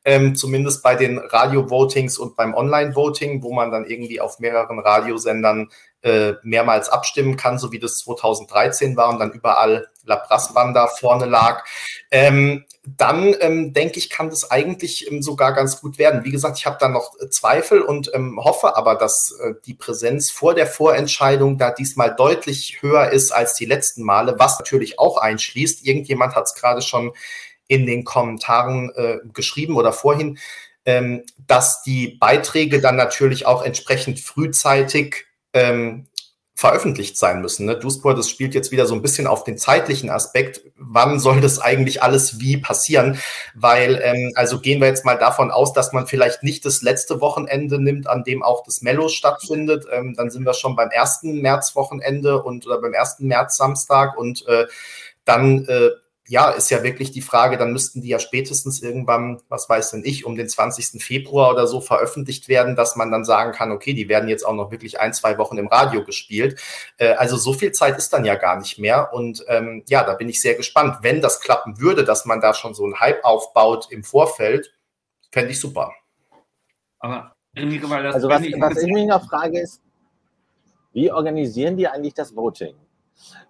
[0.04, 5.70] Ähm, zumindest bei den Radio-Votings und beim Online-Voting, wo man dann irgendwie auf mehreren Radiosendern
[6.02, 11.26] äh, mehrmals abstimmen kann, so wie das 2013 war und dann überall La Prassbanda vorne
[11.26, 11.64] lag.
[12.10, 16.24] Ähm, dann ähm, denke ich, kann das eigentlich ähm, sogar ganz gut werden.
[16.24, 19.76] Wie gesagt, ich habe da noch äh, Zweifel und ähm, hoffe aber, dass äh, die
[19.76, 24.98] Präsenz vor der Vorentscheidung da diesmal deutlich höher ist als die letzten Male, was natürlich
[24.98, 25.86] auch einschließt.
[25.86, 27.12] Irgendjemand hat es gerade schon
[27.68, 30.40] in den Kommentaren äh, geschrieben oder vorhin,
[30.86, 36.08] ähm, dass die Beiträge dann natürlich auch entsprechend frühzeitig ähm,
[36.62, 37.66] veröffentlicht sein müssen.
[37.66, 37.76] Ne?
[37.76, 40.62] Dusport, das spielt jetzt wieder so ein bisschen auf den zeitlichen Aspekt.
[40.78, 43.18] Wann soll das eigentlich alles wie passieren?
[43.56, 47.20] Weil, ähm, also gehen wir jetzt mal davon aus, dass man vielleicht nicht das letzte
[47.20, 49.88] Wochenende nimmt, an dem auch das Mello stattfindet.
[49.92, 54.48] Ähm, dann sind wir schon beim ersten Märzwochenende und oder beim ersten März Samstag und
[54.48, 54.68] äh,
[55.26, 55.90] dann äh,
[56.32, 60.04] ja, ist ja wirklich die Frage, dann müssten die ja spätestens irgendwann, was weiß denn
[60.06, 61.04] ich, um den 20.
[61.04, 64.54] Februar oder so veröffentlicht werden, dass man dann sagen kann, okay, die werden jetzt auch
[64.54, 66.58] noch wirklich ein, zwei Wochen im Radio gespielt.
[66.96, 69.12] Äh, also so viel Zeit ist dann ja gar nicht mehr.
[69.14, 71.00] Und ähm, ja, da bin ich sehr gespannt.
[71.02, 74.74] Wenn das klappen würde, dass man da schon so einen Hype aufbaut im Vorfeld,
[75.34, 75.92] fände ich super.
[77.00, 79.82] Aber weil das also was, was ich mich noch frage ist,
[80.94, 82.76] wie organisieren die eigentlich das Voting?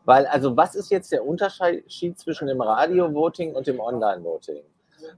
[0.06, 4.64] Weil, also, was ist jetzt der Unterschied zwischen dem Radio-Voting und dem Online-Voting?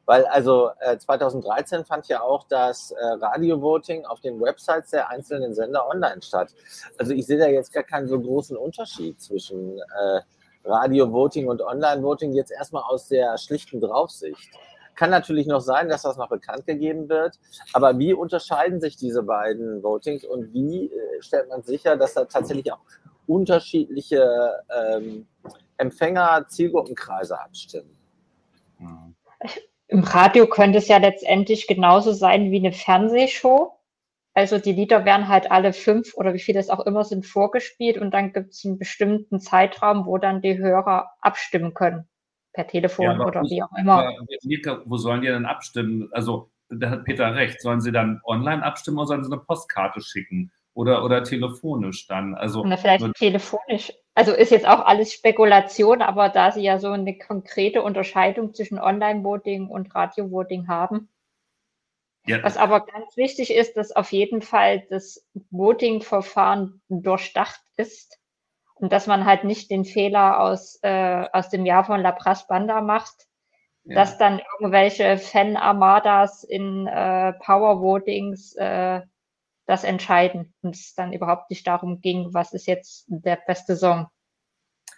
[0.06, 5.54] Weil, also, äh, 2013 fand ja auch das äh, Radio-Voting auf den Websites der einzelnen
[5.54, 6.54] Sender online statt.
[6.98, 10.22] Also, ich sehe da jetzt gar keinen so großen Unterschied zwischen äh,
[10.66, 14.50] Radio-Voting und Online-Voting, jetzt erstmal aus der schlichten Draufsicht.
[14.96, 17.40] Kann natürlich noch sein, dass das noch bekannt gegeben wird.
[17.74, 22.26] Aber wie unterscheiden sich diese beiden Votings und wie äh, stellt man sicher, dass da
[22.26, 22.80] tatsächlich auch
[23.28, 25.28] unterschiedliche ähm,
[25.78, 27.96] Empfänger, Zielgruppenkreise abstimmen.
[29.88, 33.78] Im Radio könnte es ja letztendlich genauso sein wie eine Fernsehshow.
[34.34, 38.00] Also die Lieder werden halt alle fünf oder wie viele es auch immer sind vorgespielt
[38.00, 42.08] und dann gibt es einen bestimmten Zeitraum, wo dann die Hörer abstimmen können.
[42.54, 44.04] Per Telefon ja, oder wie auch immer.
[44.04, 46.10] Ja, wo sollen die denn abstimmen?
[46.12, 47.62] Also da hat Peter recht.
[47.62, 50.52] Sollen sie dann online abstimmen oder sollen sie eine Postkarte schicken?
[50.74, 52.36] Oder, oder telefonisch dann.
[52.36, 53.94] Also Na, vielleicht telefonisch.
[54.16, 58.80] Also ist jetzt auch alles Spekulation, aber da Sie ja so eine konkrete Unterscheidung zwischen
[58.80, 61.10] Online-Voting und Radio-Voting haben.
[62.26, 62.42] Ja.
[62.44, 68.18] Was aber ganz wichtig ist, dass auf jeden Fall das Voting-Verfahren durchdacht ist
[68.76, 72.48] und dass man halt nicht den Fehler aus, äh, aus dem Jahr von La Pras
[72.48, 73.28] Banda macht,
[73.84, 73.96] ja.
[73.96, 79.02] dass dann irgendwelche Fan-Armadas in äh, Power-Votings äh,
[79.66, 84.08] das entscheiden und es dann überhaupt nicht darum ging, was ist jetzt der beste Song.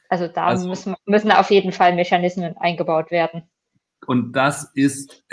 [0.09, 3.49] Also da also, müssen, müssen auf jeden Fall Mechanismen eingebaut werden.
[4.07, 5.25] Und das ist,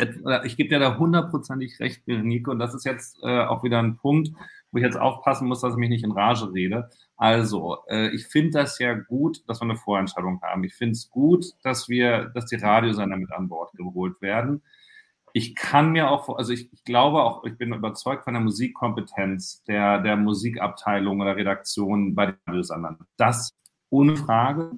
[0.45, 3.97] ich gebe dir da hundertprozentig recht, Berenike, und das ist jetzt äh, auch wieder ein
[3.97, 4.31] Punkt,
[4.71, 6.89] wo ich jetzt aufpassen muss, dass ich mich nicht in Rage rede.
[7.17, 10.65] Also, äh, ich finde das ja gut, dass wir eine Vorentscheidung haben.
[10.65, 14.63] Ich finde es gut, dass wir, dass die Radiosender mit an Bord geholt werden
[15.35, 19.63] ich kann mir auch, also ich, ich, glaube auch, ich bin überzeugt von der Musikkompetenz
[19.65, 22.99] der, der Musikabteilung oder Redaktion bei den Radiosendern.
[23.17, 23.53] Das
[23.93, 24.73] ohne Frage.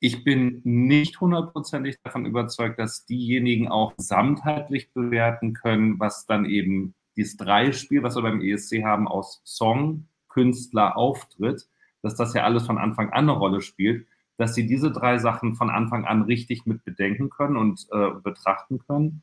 [0.00, 6.94] Ich bin nicht hundertprozentig davon überzeugt, dass diejenigen auch gesamtheitlich bewerten können, was dann eben
[7.16, 11.68] dieses Dreispiel, was wir beim ESC haben, aus Song, Künstler, Auftritt,
[12.02, 15.54] dass das ja alles von Anfang an eine Rolle spielt, dass sie diese drei Sachen
[15.54, 19.22] von Anfang an richtig mit bedenken können und äh, betrachten können.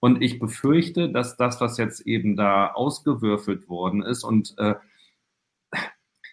[0.00, 4.74] Und ich befürchte, dass das, was jetzt eben da ausgewürfelt worden ist und äh,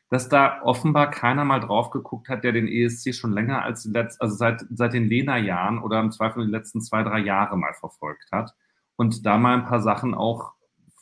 [0.09, 4.21] dass da offenbar keiner mal drauf geguckt hat, der den ESC schon länger als letzt,
[4.21, 8.31] also seit, seit den Lena-Jahren oder im Zweifel die letzten zwei, drei Jahre mal verfolgt
[8.31, 8.53] hat
[8.97, 10.53] und da mal ein paar Sachen auch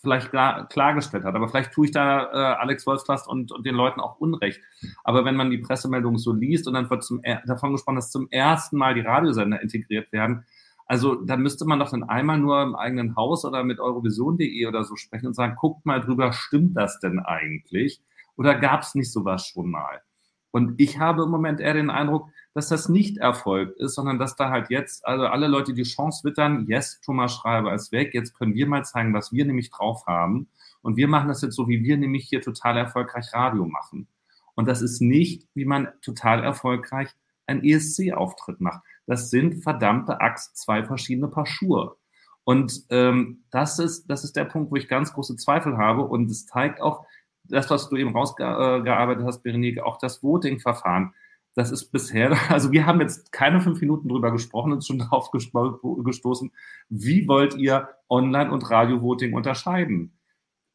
[0.02, 1.36] vielleicht klar, klargestellt hat.
[1.36, 4.62] Aber vielleicht tue ich da äh, Alex Wolfslast und, und den Leuten auch Unrecht.
[5.04, 8.30] Aber wenn man die Pressemeldung so liest und dann wird zum, davon gesprochen, dass zum
[8.30, 10.46] ersten Mal die Radiosender integriert werden,
[10.94, 14.84] also da müsste man doch dann einmal nur im eigenen Haus oder mit eurovision.de oder
[14.84, 18.00] so sprechen und sagen, guckt mal drüber, stimmt das denn eigentlich?
[18.36, 20.04] Oder gab es nicht sowas schon mal?
[20.52, 24.36] Und ich habe im Moment eher den Eindruck, dass das nicht erfolgt ist, sondern dass
[24.36, 28.36] da halt jetzt, also alle Leute die Chance wittern, yes, Thomas Schreiber ist weg, jetzt
[28.36, 30.48] können wir mal zeigen, was wir nämlich drauf haben.
[30.84, 34.08] Und wir machen das jetzt so, wie wir nämlich hier total erfolgreich Radio machen.
[34.54, 37.10] Und das ist nicht, wie man total erfolgreich
[37.48, 38.84] ein ESC-Auftritt macht.
[39.06, 41.96] Das sind verdammte Axt, zwei verschiedene Paar Schuhe.
[42.44, 46.04] Und ähm, das, ist, das ist der Punkt, wo ich ganz große Zweifel habe.
[46.04, 47.06] Und es zeigt auch,
[47.46, 51.14] das, was du eben rausgearbeitet hast, Berenike, auch das Voting-Verfahren.
[51.56, 55.32] Das ist bisher, also wir haben jetzt keine fünf Minuten drüber gesprochen und schon darauf
[55.32, 56.52] gestoßen,
[56.90, 60.18] wie wollt ihr Online- und Radio-Voting unterscheiden?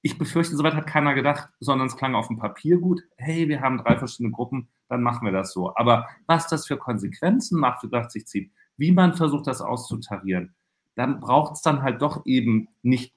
[0.01, 3.03] Ich befürchte, soweit hat keiner gedacht, sondern es klang auf dem Papier gut.
[3.16, 5.74] Hey, wir haben drei verschiedene Gruppen, dann machen wir das so.
[5.76, 10.55] Aber was das für Konsequenzen macht, nach sich zieht, wie man versucht, das auszutarieren,
[10.95, 13.14] dann braucht es dann halt doch eben nicht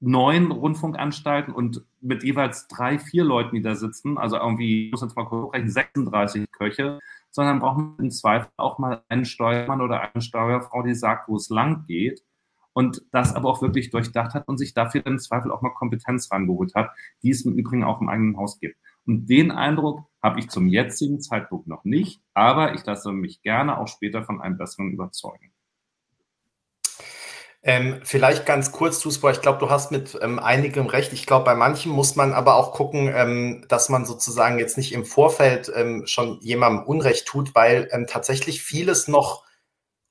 [0.00, 5.02] neun Rundfunkanstalten und mit jeweils drei, vier Leuten, die da sitzen, also irgendwie, ich muss
[5.02, 6.98] jetzt mal rechnen, 36 Köche,
[7.30, 11.36] sondern braucht man im Zweifel auch mal einen Steuermann oder eine Steuerfrau, die sagt, wo
[11.36, 12.24] es lang geht
[12.72, 16.30] und das aber auch wirklich durchdacht hat und sich dafür im Zweifel auch mal Kompetenz
[16.32, 16.90] rangeholt hat,
[17.22, 18.76] die es im Übrigen auch im eigenen Haus gibt.
[19.06, 23.78] Und den Eindruck habe ich zum jetzigen Zeitpunkt noch nicht, aber ich lasse mich gerne
[23.78, 25.52] auch später von einem besseren überzeugen.
[27.64, 31.12] Ähm, vielleicht ganz kurz, Tuspo, ich glaube, du hast mit ähm, einigem recht.
[31.12, 34.92] Ich glaube, bei manchen muss man aber auch gucken, ähm, dass man sozusagen jetzt nicht
[34.92, 39.44] im Vorfeld ähm, schon jemandem Unrecht tut, weil ähm, tatsächlich vieles noch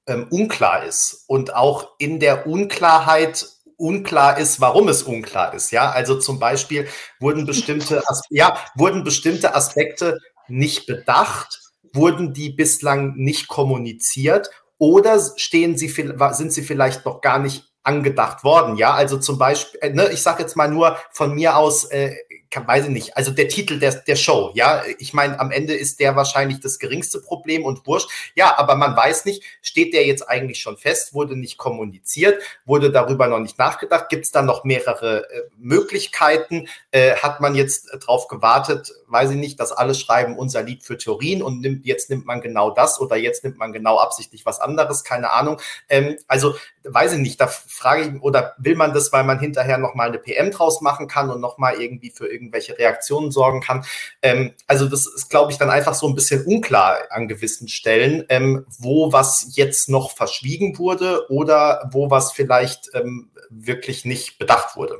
[0.07, 3.45] ähm, unklar ist und auch in der Unklarheit
[3.81, 5.71] unklar ist, warum es unklar ist.
[5.71, 6.87] Ja, also zum Beispiel
[7.19, 11.59] wurden bestimmte, ja, wurden bestimmte Aspekte nicht bedacht,
[11.93, 18.43] wurden die bislang nicht kommuniziert oder stehen sie, sind sie vielleicht noch gar nicht angedacht
[18.43, 18.77] worden?
[18.77, 22.15] Ja, also zum Beispiel, äh, ne, ich sage jetzt mal nur von mir aus, äh,
[22.51, 25.73] kann, weiß ich nicht, also der Titel der, der Show, ja, ich meine, am Ende
[25.73, 28.09] ist der wahrscheinlich das geringste Problem und wurscht.
[28.35, 32.91] Ja, aber man weiß nicht, steht der jetzt eigentlich schon fest, wurde nicht kommuniziert, wurde
[32.91, 36.67] darüber noch nicht nachgedacht, gibt es da noch mehrere äh, Möglichkeiten?
[36.91, 40.97] Äh, hat man jetzt drauf gewartet, weiß ich nicht, dass alle schreiben unser Lied für
[40.97, 44.59] Turin und nimmt, jetzt nimmt man genau das oder jetzt nimmt man genau absichtlich was
[44.59, 45.59] anderes, keine Ahnung.
[45.87, 49.77] Ähm, also weiß ich nicht, da frage ich, oder will man das, weil man hinterher
[49.77, 53.85] nochmal eine PM draus machen kann und nochmal irgendwie für irgendwelche Reaktionen sorgen kann.
[54.21, 58.25] Ähm, also das ist, glaube ich, dann einfach so ein bisschen unklar an gewissen Stellen,
[58.29, 64.75] ähm, wo was jetzt noch verschwiegen wurde oder wo was vielleicht ähm, wirklich nicht bedacht
[64.75, 64.97] wurde.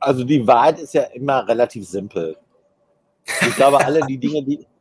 [0.00, 2.36] Also die Wahrheit ist ja immer relativ simpel.
[3.42, 4.66] Ich glaube, alle die Dinge, die.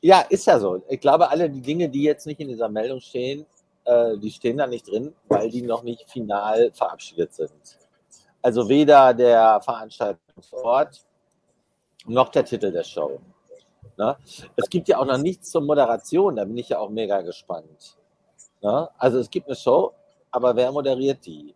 [0.00, 0.84] Ja, ist ja so.
[0.90, 3.46] Ich glaube, alle die Dinge, die jetzt nicht in dieser Meldung stehen,
[3.86, 7.78] äh, die stehen da nicht drin, weil die noch nicht final verabschiedet sind.
[8.44, 11.02] Also weder der Veranstaltungsort
[12.04, 13.18] noch der Titel der Show.
[13.96, 14.18] Ne?
[14.54, 17.96] Es gibt ja auch noch nichts zur Moderation, da bin ich ja auch mega gespannt.
[18.60, 18.90] Ne?
[18.98, 19.94] Also es gibt eine Show,
[20.30, 21.54] aber wer moderiert die?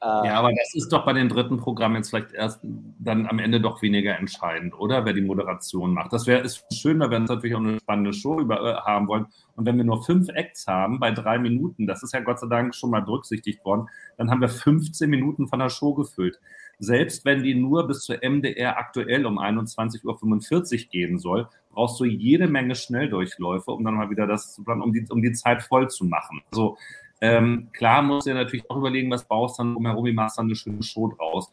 [0.00, 3.40] Ähm, ja, aber das ist doch bei den dritten Programmen jetzt vielleicht erst dann am
[3.40, 5.04] Ende doch weniger entscheidend, oder?
[5.04, 6.12] Wer die Moderation macht.
[6.12, 9.08] Das wäre ist schön, weil wir uns natürlich auch eine spannende Show über, äh, haben
[9.08, 9.26] wollen.
[9.56, 12.46] Und wenn wir nur fünf Acts haben bei drei Minuten, das ist ja Gott sei
[12.46, 16.38] Dank schon mal berücksichtigt worden, dann haben wir 15 Minuten von der Show gefüllt.
[16.78, 22.04] Selbst wenn die nur bis zur MDR aktuell um 21.45 Uhr gehen soll, brauchst du
[22.04, 26.04] jede Menge Schnelldurchläufe, um dann mal wieder das, um die, um die Zeit voll zu
[26.04, 26.40] machen.
[26.52, 26.76] Also
[27.20, 30.46] ähm, klar muss du natürlich auch überlegen, was baust du dann drumherum, wie machst dann
[30.46, 31.52] eine schöne Show draus.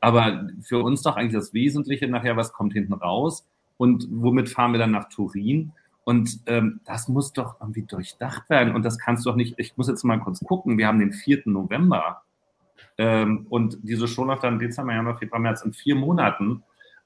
[0.00, 3.46] Aber für uns doch eigentlich das Wesentliche nachher, was kommt hinten raus
[3.76, 5.72] und womit fahren wir dann nach Turin?
[6.04, 8.74] Und ähm, das muss doch irgendwie durchdacht werden.
[8.74, 11.12] Und das kannst du doch nicht, ich muss jetzt mal kurz gucken, wir haben den
[11.12, 11.42] 4.
[11.46, 12.22] November
[12.98, 16.62] ähm, und diese Show läuft dann Dezember, Januar, Februar, März in vier Monaten.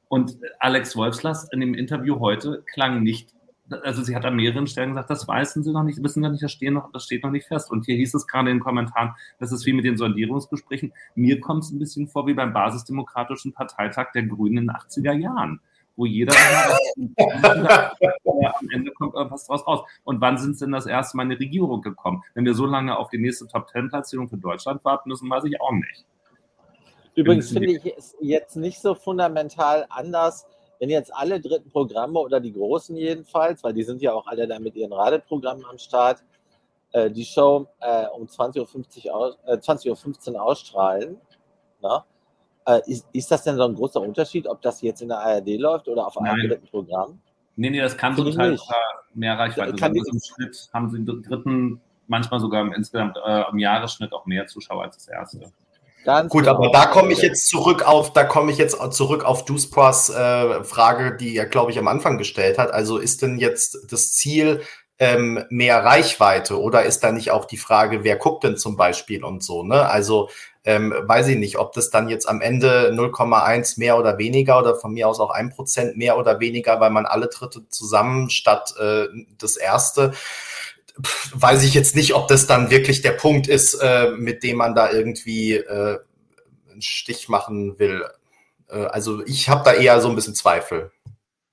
[0.09, 3.35] Und Alex Wolfslast in dem Interview heute klang nicht
[3.83, 6.43] also sie hat an mehreren Stellen gesagt, das weißen sie noch nicht, wissen wir nicht,
[6.43, 7.71] das, stehen noch, das steht noch nicht fest.
[7.71, 10.93] Und hier hieß es gerade in den Kommentaren, das ist wie mit den Sondierungsgesprächen.
[11.15, 15.13] Mir kommt es ein bisschen vor wie beim basisdemokratischen Parteitag der Grünen in den 80er
[15.13, 15.61] Jahren,
[15.97, 16.35] wo jeder
[18.59, 19.81] am Ende kommt irgendwas draus raus.
[20.05, 22.23] Und wann sind sie denn das erste Mal in die Regierung gekommen?
[22.35, 25.73] Wenn wir so lange auf die nächste Top-10-Platzierung für Deutschland warten müssen, weiß ich auch
[25.73, 26.07] nicht.
[27.15, 30.47] Übrigens finde ich es jetzt nicht so fundamental anders,
[30.79, 34.47] wenn jetzt alle dritten Programme oder die großen jedenfalls, weil die sind ja auch alle
[34.47, 36.23] da mit ihren Radeprogrammen am Start,
[36.93, 41.19] äh, die Show äh, um 20.15 Uhr, aus, äh, 20 Uhr ausstrahlen,
[41.83, 42.05] na,
[42.67, 45.59] äh, ist, ist das denn so ein großer Unterschied, ob das jetzt in der ARD
[45.59, 47.21] läuft oder auf einem dritten Programm?
[47.57, 48.59] Nee, nee, das kann Find zum Teil
[49.15, 49.99] mehr Reichweite kann sein.
[49.99, 54.27] Also Im Schnitt haben sie im dritten, manchmal sogar im insgesamt äh, im Jahresschnitt auch
[54.27, 55.53] mehr Zuschauer als das erste.
[56.05, 56.57] Ganz Gut, genau.
[56.57, 60.65] aber da komme ich jetzt zurück auf, da komme ich jetzt zurück auf Duspras äh,
[60.65, 62.73] Frage, die er, glaube ich, am Anfang gestellt hat.
[62.73, 64.63] Also ist denn jetzt das Ziel
[64.99, 69.23] ähm, mehr Reichweite oder ist da nicht auch die Frage, wer guckt denn zum Beispiel
[69.23, 69.89] und so, ne?
[69.89, 70.29] Also
[70.65, 74.75] ähm, weiß ich nicht, ob das dann jetzt am Ende 0,1 mehr oder weniger oder
[74.75, 78.75] von mir aus auch ein Prozent mehr oder weniger, weil man alle Dritte zusammen statt
[78.79, 79.07] äh,
[79.39, 80.13] das erste
[81.35, 84.75] weiß ich jetzt nicht, ob das dann wirklich der Punkt ist, äh, mit dem man
[84.75, 85.99] da irgendwie äh,
[86.71, 88.05] einen Stich machen will.
[88.69, 90.91] Äh, also ich habe da eher so ein bisschen Zweifel.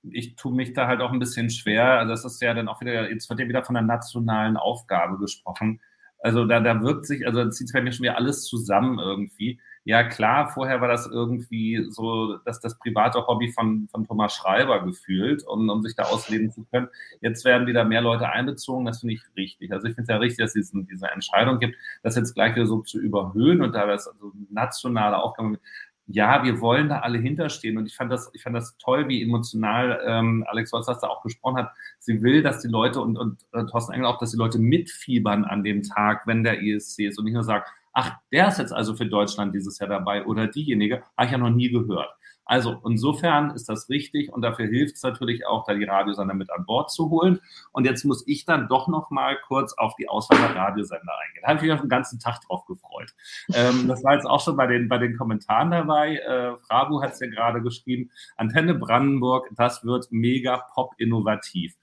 [0.08, 1.98] Ich tue mich da halt auch ein bisschen schwer.
[1.98, 5.18] Also das ist ja dann auch wieder, jetzt wird ja wieder von der nationalen Aufgabe
[5.18, 5.80] gesprochen.
[6.20, 9.60] Also da, da wirkt sich, also zieht bei mir schon wieder alles zusammen irgendwie.
[9.84, 14.84] Ja klar, vorher war das irgendwie so, dass das private Hobby von, von Thomas Schreiber
[14.84, 16.88] gefühlt, um, um sich da ausleben zu können.
[17.20, 19.70] Jetzt werden wieder mehr Leute einbezogen, das finde ich richtig.
[19.72, 22.66] Also ich finde es ja richtig, dass es diese Entscheidung gibt, das jetzt gleich wieder
[22.66, 25.60] so zu überhöhen und da das also nationale Aufgabe
[26.08, 27.76] ja, wir wollen da alle hinterstehen.
[27.78, 31.22] Und ich fand das, ich fand das toll, wie emotional ähm, Alex Holz da auch
[31.22, 31.72] gesprochen hat.
[31.98, 35.44] Sie will, dass die Leute und, und äh, Thorsten Engel auch, dass die Leute mitfiebern
[35.44, 38.72] an dem Tag, wenn der ESC ist und nicht nur sagen, ach, der ist jetzt
[38.72, 42.10] also für Deutschland dieses Jahr dabei oder diejenige, habe ich ja noch nie gehört.
[42.46, 46.50] Also insofern ist das richtig und dafür hilft es natürlich auch, da die Radiosender mit
[46.52, 47.40] an Bord zu holen.
[47.72, 51.42] Und jetzt muss ich dann doch noch mal kurz auf die Auswahl der Radiosender eingehen.
[51.42, 53.12] Da habe ich mich auf den ganzen Tag drauf gefreut.
[53.52, 56.16] Ähm, das war jetzt auch schon bei den, bei den Kommentaren dabei.
[56.18, 58.10] Äh, Frabu hat es ja gerade geschrieben.
[58.36, 61.74] Antenne Brandenburg, das wird mega pop innovativ.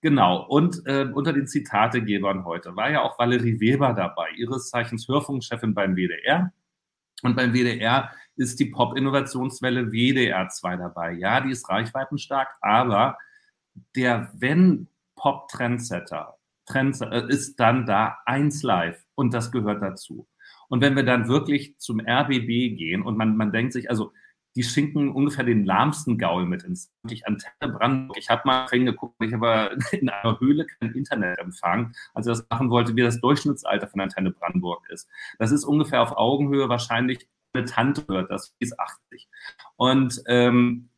[0.00, 0.44] Genau.
[0.48, 5.74] Und äh, unter den Zitategebern heute war ja auch Valerie Weber dabei, ihres Zeichens Hörfunkchefin
[5.74, 6.52] beim WDR.
[7.22, 11.12] Und beim WDR ist die Pop-Innovationswelle WDR 2 dabei.
[11.12, 13.18] Ja, die ist reichweitenstark, aber
[13.94, 20.26] der wenn Pop-Trendsetter Trendsetter äh, ist dann da eins live und das gehört dazu.
[20.68, 24.12] Und wenn wir dann wirklich zum RBB gehen und man, man denkt sich, also
[24.54, 28.18] die schinken ungefähr den lahmsten Gaul mit ins ich Antenne Brandenburg.
[28.18, 32.70] Ich habe mal reingeguckt, ich habe in einer Höhle kein Internetempfang, als er das machen
[32.70, 35.08] wollte, wie das Durchschnittsalter von Antenne Brandenburg ist.
[35.38, 39.28] Das ist ungefähr auf Augenhöhe wahrscheinlich eine Tante hört das, die ist 80.
[39.76, 40.88] Und ähm,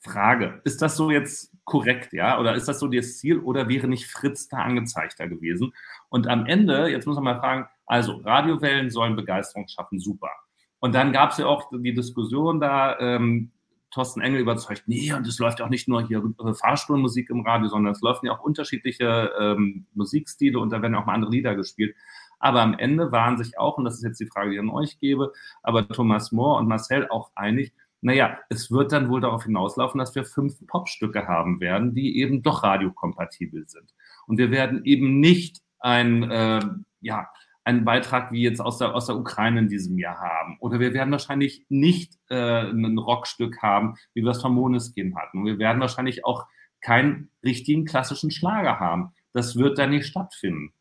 [0.00, 2.38] Frage, ist das so jetzt korrekt, ja?
[2.38, 5.72] Oder ist das so das Ziel oder wäre nicht Fritz da angezeigter gewesen?
[6.08, 10.30] Und am Ende, jetzt muss man mal fragen, also Radiowellen sollen Begeisterung schaffen, super.
[10.78, 13.50] Und dann gab es ja auch die Diskussion da, ähm,
[13.90, 17.68] Thorsten Engel überzeugt, nee, und es läuft auch nicht nur hier äh, Fahrstuhlmusik im Radio,
[17.68, 21.54] sondern es laufen ja auch unterschiedliche ähm, Musikstile und da werden auch mal andere Lieder
[21.54, 21.96] gespielt.
[22.38, 24.68] Aber am Ende waren sich auch, und das ist jetzt die Frage, die ich an
[24.68, 25.32] euch gebe,
[25.62, 27.72] aber Thomas Mohr und Marcel auch einig,
[28.02, 32.42] naja, es wird dann wohl darauf hinauslaufen, dass wir fünf Popstücke haben werden, die eben
[32.42, 33.94] doch radiokompatibel sind.
[34.26, 36.60] Und wir werden eben nicht ein, äh,
[37.00, 37.28] ja,
[37.64, 40.56] einen Beitrag wie jetzt aus der, aus der Ukraine in diesem Jahr haben.
[40.60, 45.38] Oder wir werden wahrscheinlich nicht äh, ein Rockstück haben, wie wir es von Moneskin hatten.
[45.38, 46.46] Und wir werden wahrscheinlich auch
[46.80, 49.14] keinen richtigen klassischen Schlager haben.
[49.32, 50.72] Das wird da nicht stattfinden.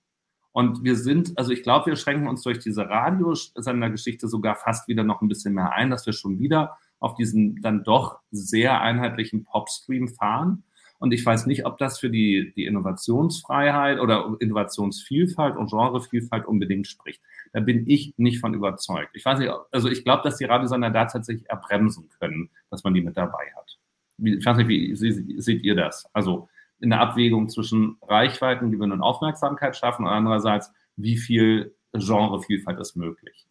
[0.56, 5.04] Und wir sind, also ich glaube, wir schränken uns durch diese Radiosendergeschichte sogar fast wieder
[5.04, 9.44] noch ein bisschen mehr ein, dass wir schon wieder auf diesen dann doch sehr einheitlichen
[9.44, 10.64] Popstream fahren.
[10.98, 16.88] Und ich weiß nicht, ob das für die, die Innovationsfreiheit oder Innovationsvielfalt und Genrevielfalt unbedingt
[16.88, 17.22] spricht.
[17.52, 19.10] Da bin ich nicht von überzeugt.
[19.14, 22.94] Ich weiß nicht, also ich glaube, dass die Radiosender da tatsächlich erbremsen können, dass man
[22.94, 23.78] die mit dabei hat.
[24.24, 26.10] Ich weiß nicht, wie seht ihr das?
[26.14, 26.48] Also
[26.80, 33.46] in der Abwägung zwischen Reichweitengewinn und Aufmerksamkeit schaffen und andererseits, wie viel Genrevielfalt ist möglich.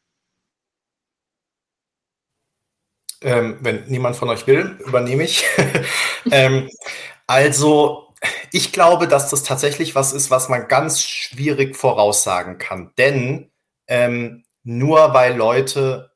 [3.22, 5.44] Ähm, wenn niemand von euch will, übernehme ich.
[6.30, 6.68] ähm,
[7.26, 8.12] also,
[8.52, 12.92] ich glaube, dass das tatsächlich was ist, was man ganz schwierig voraussagen kann.
[12.98, 13.50] Denn
[13.86, 16.12] ähm, nur weil Leute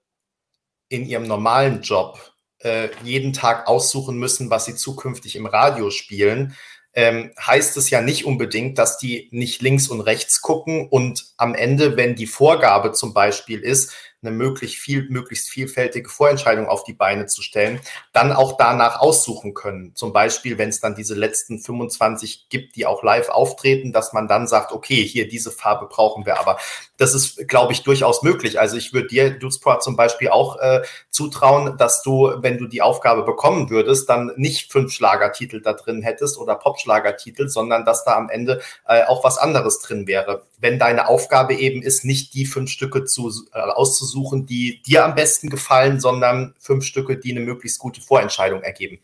[0.89, 6.57] in ihrem normalen Job äh, jeden Tag aussuchen müssen, was sie zukünftig im Radio spielen,
[6.95, 11.55] ähm, heißt es ja nicht unbedingt, dass die nicht links und rechts gucken und am
[11.55, 16.93] Ende, wenn die Vorgabe zum Beispiel ist, eine möglichst, viel, möglichst vielfältige Vorentscheidung auf die
[16.93, 17.81] Beine zu stellen,
[18.13, 19.95] dann auch danach aussuchen können.
[19.95, 24.27] Zum Beispiel, wenn es dann diese letzten 25 gibt, die auch live auftreten, dass man
[24.27, 26.59] dann sagt, okay, hier diese Farbe brauchen wir aber.
[26.99, 28.61] Das ist, glaube ich, durchaus möglich.
[28.61, 32.83] Also ich würde dir, Dusport, zum Beispiel auch äh, zutrauen, dass du, wenn du die
[32.83, 38.17] Aufgabe bekommen würdest, dann nicht fünf Schlagertitel da drin hättest oder Popschlagertitel, sondern dass da
[38.17, 40.43] am Ende äh, auch was anderes drin wäre.
[40.59, 45.15] Wenn deine Aufgabe eben ist, nicht die fünf Stücke zu, äh, auszusuchen, die dir am
[45.15, 48.99] besten gefallen, sondern fünf Stücke, die eine möglichst gute Vorentscheidung ergeben.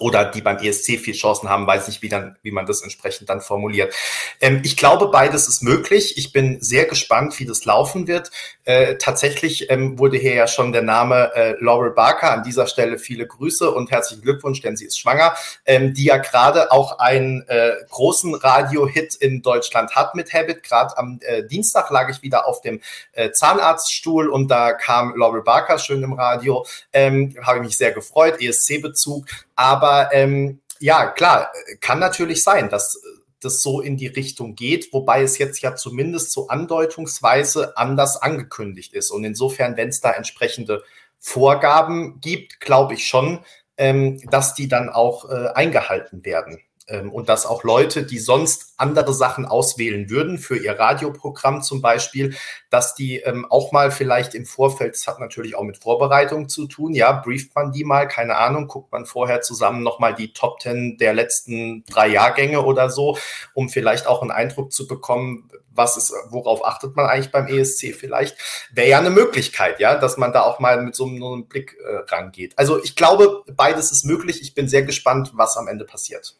[0.00, 3.28] Oder die beim ESC viel Chancen haben, weiß nicht, wie, dann, wie man das entsprechend
[3.28, 3.94] dann formuliert.
[4.40, 6.18] Ähm, ich glaube, beides ist möglich.
[6.18, 8.30] Ich bin sehr gespannt, wie das laufen wird.
[8.64, 12.98] Äh, tatsächlich ähm, wurde hier ja schon der Name äh, Laurel Barker an dieser Stelle
[12.98, 15.34] viele Grüße und herzlichen Glückwunsch, denn sie ist schwanger,
[15.66, 20.62] ähm, die ja gerade auch einen äh, großen Radio-Hit in Deutschland hat mit Habit.
[20.62, 22.80] Gerade am äh, Dienstag lag ich wieder auf dem
[23.12, 26.64] äh, Zahnarztstuhl und da kam Laurel Barker schön im Radio.
[26.92, 29.26] Ähm, Habe ich mich sehr gefreut, ESC-Bezug.
[29.60, 31.52] Aber ähm, ja, klar,
[31.82, 32.98] kann natürlich sein, dass
[33.40, 38.94] das so in die Richtung geht, wobei es jetzt ja zumindest so andeutungsweise anders angekündigt
[38.94, 39.10] ist.
[39.10, 40.82] Und insofern, wenn es da entsprechende
[41.18, 43.40] Vorgaben gibt, glaube ich schon,
[43.76, 46.62] ähm, dass die dann auch äh, eingehalten werden.
[46.90, 51.80] Ähm, und dass auch Leute, die sonst andere Sachen auswählen würden, für ihr Radioprogramm zum
[51.80, 52.36] Beispiel,
[52.68, 56.66] dass die ähm, auch mal vielleicht im Vorfeld, das hat natürlich auch mit Vorbereitung zu
[56.66, 60.58] tun, ja, brieft man die mal, keine Ahnung, guckt man vorher zusammen nochmal die Top
[60.58, 63.16] Ten der letzten drei Jahrgänge oder so,
[63.54, 67.94] um vielleicht auch einen Eindruck zu bekommen, was ist, worauf achtet man eigentlich beim ESC
[67.94, 68.36] vielleicht?
[68.72, 71.76] Wäre ja eine Möglichkeit, ja, dass man da auch mal mit so einem, einem Blick
[71.82, 72.58] äh, rangeht.
[72.58, 74.42] Also ich glaube, beides ist möglich.
[74.42, 76.36] Ich bin sehr gespannt, was am Ende passiert.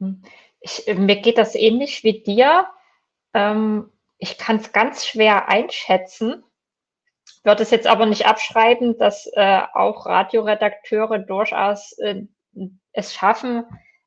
[0.00, 0.22] Hm.
[0.60, 2.66] Ich, äh, mir geht das ähnlich wie dir.
[3.34, 6.42] Ähm, ich kann es ganz schwer einschätzen,
[7.44, 12.22] würde es jetzt aber nicht abschreiben, dass äh, auch Radioredakteure durchaus äh,
[12.92, 13.64] es schaffen,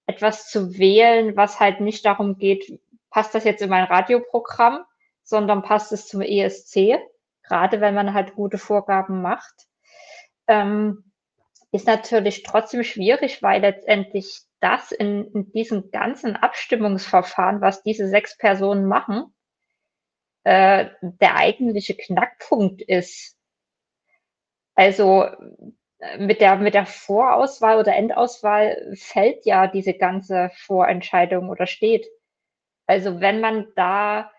[0.08, 2.80] etwas zu wählen, was halt nicht darum geht,
[3.12, 4.84] passt das jetzt in mein Radioprogramm,
[5.24, 6.98] sondern passt es zum ESC,
[7.44, 9.68] gerade wenn man halt gute Vorgaben macht.
[10.48, 11.04] Ähm,
[11.72, 18.38] ist natürlich trotzdem schwierig, weil letztendlich das in, in diesem ganzen Abstimmungsverfahren, was diese sechs
[18.38, 19.34] Personen machen,
[20.44, 23.38] äh, der eigentliche Knackpunkt ist.
[24.76, 25.26] Also
[26.00, 32.08] äh, mit der, mit der Vorauswahl oder Endauswahl fällt ja diese ganze Vorentscheidung oder steht.
[32.88, 34.32] Also wenn man da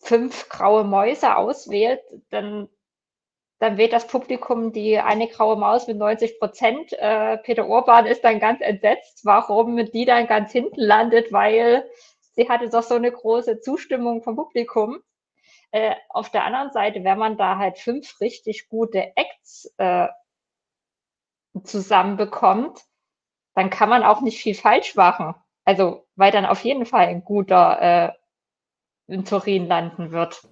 [0.00, 2.00] fünf graue Mäuse auswählt,
[2.30, 2.68] dann
[3.62, 6.94] dann wählt das Publikum die eine graue Maus mit 90 Prozent.
[6.94, 11.88] Äh, Peter Orban ist dann ganz entsetzt, warum die dann ganz hinten landet, weil
[12.32, 15.00] sie hatte doch so eine große Zustimmung vom Publikum.
[15.70, 20.08] Äh, auf der anderen Seite, wenn man da halt fünf richtig gute Acts äh,
[21.62, 22.80] zusammenbekommt,
[23.54, 25.36] dann kann man auch nicht viel falsch machen.
[25.64, 28.16] Also, weil dann auf jeden Fall ein guter
[29.08, 30.42] äh, in Turin landen wird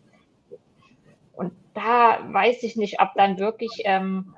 [1.75, 4.35] da weiß ich nicht, ob dann wirklich ähm,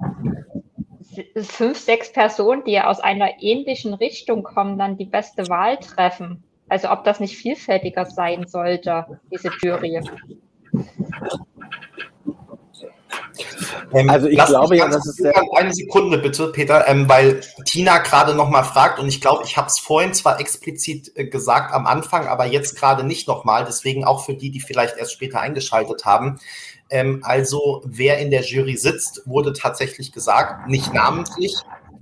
[1.43, 6.43] fünf, sechs Personen, die aus einer ähnlichen Richtung kommen, dann die beste Wahl treffen.
[6.69, 10.01] Also ob das nicht vielfältiger sein sollte, diese Jury.
[13.93, 17.99] Ähm, also ich glaube ja, das ist sehr eine Sekunde bitte, Peter, ähm, weil Tina
[17.99, 21.75] gerade noch mal fragt und ich glaube, ich habe es vorhin zwar explizit äh, gesagt
[21.75, 23.65] am Anfang, aber jetzt gerade nicht noch mal.
[23.65, 26.39] Deswegen auch für die, die vielleicht erst später eingeschaltet haben.
[26.93, 31.57] Ähm, also wer in der Jury sitzt, wurde tatsächlich gesagt, nicht namentlich,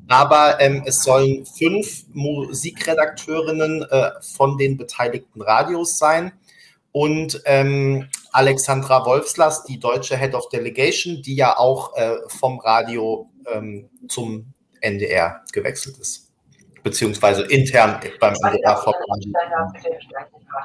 [0.09, 6.33] aber ähm, es sollen fünf Musikredakteurinnen äh, von den beteiligten Radios sein.
[6.91, 13.31] Und ähm, Alexandra Wolfslas, die deutsche Head of Delegation, die ja auch äh, vom Radio
[13.47, 16.29] ähm, zum NDR gewechselt ist,
[16.83, 18.95] beziehungsweise intern beim NDR vom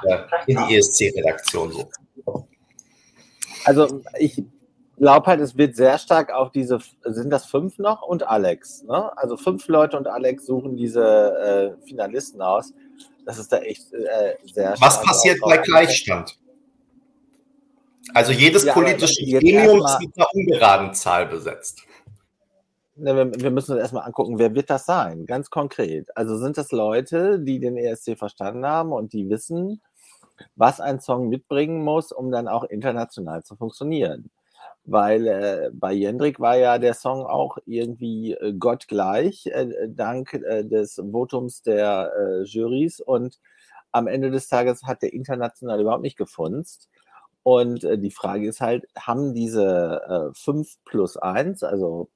[0.08, 0.18] äh,
[0.48, 1.88] in die ESC-Redaktion so.
[3.66, 4.44] Also ich
[4.96, 8.84] glaube halt, es wird sehr stark auf diese, sind das fünf noch und Alex.
[8.84, 9.16] Ne?
[9.18, 12.72] Also fünf Leute und Alex suchen diese äh, Finalisten aus.
[13.24, 16.38] Das ist da echt äh, sehr Was passiert bei Gleichstand?
[18.14, 21.82] Also jedes ja, politische Gremium ist mit einer ungeraden Zahl besetzt.
[22.94, 26.16] Ne, wir, wir, müssen uns erstmal angucken, wer wird das sein, ganz konkret.
[26.16, 29.82] Also sind das Leute, die den ESC verstanden haben und die wissen,
[30.54, 34.30] was ein Song mitbringen muss, um dann auch international zu funktionieren.
[34.84, 40.64] Weil äh, bei Jendrik war ja der Song auch irgendwie äh, gottgleich, äh, dank äh,
[40.64, 43.00] des Votums der äh, Jurys.
[43.00, 43.40] Und
[43.92, 46.88] am Ende des Tages hat der international überhaupt nicht gefunzt.
[47.42, 52.10] Und äh, die Frage ist halt, haben diese 5 plus 1, also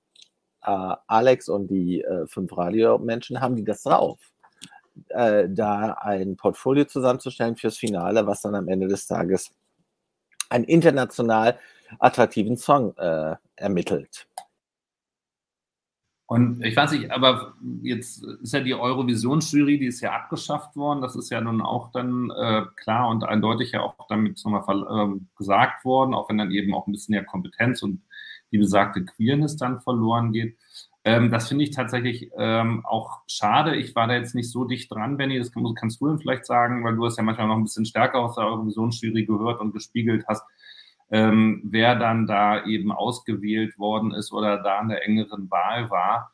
[0.63, 4.19] Alex und die fünf Radiomenschen, haben die das drauf?
[5.09, 9.51] Äh, da ein Portfolio zusammenzustellen fürs Finale, was dann am Ende des Tages
[10.49, 11.59] einen international
[11.99, 14.27] attraktiven Song äh, ermittelt.
[16.31, 21.03] Und ich weiß nicht, aber jetzt ist ja die Eurovision-Jury, die ist ja abgeschafft worden.
[21.03, 25.21] Das ist ja nun auch dann äh, klar und eindeutig ja auch damit nochmal äh,
[25.37, 28.03] gesagt worden, auch wenn dann eben auch ein bisschen mehr Kompetenz und
[28.53, 30.57] die besagte Queerness dann verloren geht.
[31.11, 33.75] Ähm, das finde ich tatsächlich ähm, auch schade.
[33.77, 35.39] Ich war da jetzt nicht so dicht dran, Benny.
[35.39, 37.85] Das kann, kannst du ihm vielleicht sagen, weil du es ja manchmal noch ein bisschen
[37.85, 40.45] stärker aus der Eurovisionsjury gehört und gespiegelt hast,
[41.11, 46.33] ähm, wer dann da eben ausgewählt worden ist oder da in der engeren Wahl war.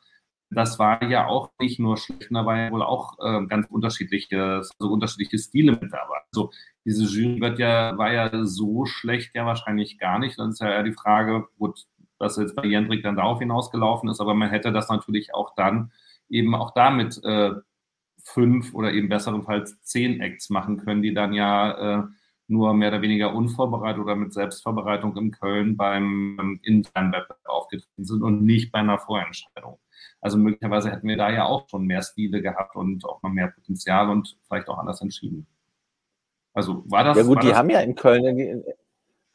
[0.49, 4.41] Das war ja auch nicht nur schlecht, da war ja wohl auch äh, ganz unterschiedliche,
[4.41, 6.19] also unterschiedliche Stile mit dabei.
[6.31, 6.51] Also
[6.85, 10.39] diese Jury wird ja, war ja so schlecht ja wahrscheinlich gar nicht.
[10.39, 11.85] Dann ist ja eher die Frage, gut,
[12.19, 15.91] dass jetzt bei Jendrik dann darauf hinausgelaufen ist, aber man hätte das natürlich auch dann
[16.29, 17.51] eben auch damit äh,
[18.23, 22.03] fünf oder eben besserenfalls zehn Acts machen können, die dann ja äh,
[22.47, 28.05] nur mehr oder weniger unvorbereitet oder mit Selbstvorbereitung in Köln beim ähm, internen Wettbewerb aufgetreten
[28.05, 29.79] sind und nicht bei einer Vorentscheidung.
[30.21, 33.47] Also möglicherweise hätten wir da ja auch schon mehr Stile gehabt und auch noch mehr
[33.47, 35.47] Potenzial und vielleicht auch anders entschieden.
[36.53, 37.17] Also war das.
[37.17, 38.63] Ja gut, die haben ja in Köln,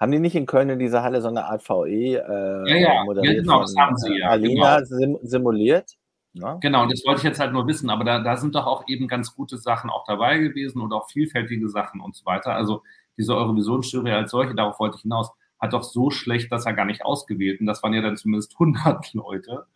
[0.02, 3.04] haben die nicht in Köln in dieser Halle so eine Art VE äh, ja, ja,
[3.04, 4.30] moderiert ja, genau, das haben sie ja.
[4.30, 4.84] Alina genau.
[4.84, 5.92] sim simuliert?
[6.32, 6.54] Ja?
[6.54, 8.82] Genau, und das wollte ich jetzt halt nur wissen, aber da, da sind doch auch
[8.88, 12.52] eben ganz gute Sachen auch dabei gewesen und auch vielfältige Sachen und so weiter.
[12.52, 12.82] Also
[13.16, 15.30] diese Eurovisionsjury als solche, darauf wollte ich hinaus,
[15.60, 18.54] hat doch so schlecht, dass er gar nicht ausgewählt und das waren ja dann zumindest
[18.58, 19.66] 100 Leute.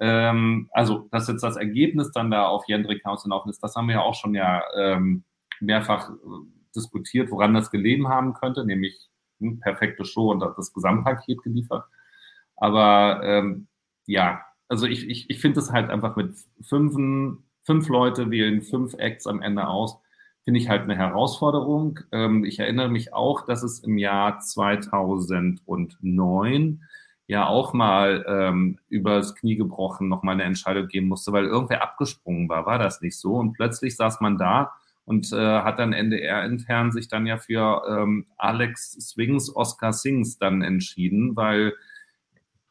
[0.00, 3.96] Ähm, also, dass jetzt das Ergebnis dann da auf Jendrik hinausgelaufen ist, das haben wir
[3.96, 5.24] ja auch schon ja ähm,
[5.60, 6.14] mehrfach äh,
[6.74, 9.10] diskutiert, woran das gelegen haben könnte, nämlich
[9.60, 11.84] perfekte Show und das Gesamtpaket geliefert.
[12.56, 13.68] Aber ähm,
[14.06, 16.96] ja, also ich, ich, ich finde es halt einfach mit fünf,
[17.64, 19.98] fünf Leute wählen fünf Acts am Ende aus,
[20.44, 22.00] finde ich halt eine Herausforderung.
[22.12, 26.82] Ähm, ich erinnere mich auch, dass es im Jahr 2009
[27.28, 32.48] ja auch mal ähm, übers Knie gebrochen nochmal eine Entscheidung geben musste, weil irgendwer abgesprungen
[32.48, 32.66] war.
[32.66, 33.34] War das nicht so?
[33.34, 34.74] Und plötzlich saß man da
[35.06, 40.36] und äh, hat dann NDR intern sich dann ja für ähm, Alex Swings, Oscar Sings
[40.38, 41.72] dann entschieden, weil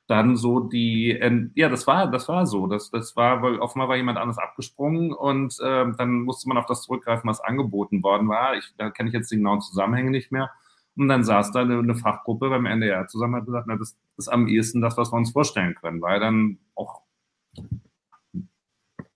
[0.07, 3.89] dann so die, äh, ja, das war, das war so, das, das war, weil offenbar
[3.89, 8.27] war jemand anders abgesprungen und äh, dann musste man auf das zurückgreifen, was angeboten worden
[8.27, 8.55] war.
[8.55, 10.51] Ich, da kenne ich jetzt die genauen Zusammenhänge nicht mehr.
[10.97, 13.97] Und dann saß da eine, eine Fachgruppe beim NDR zusammen und hat gesagt, na, das
[14.17, 17.01] ist am ehesten das, was wir uns vorstellen können, weil dann auch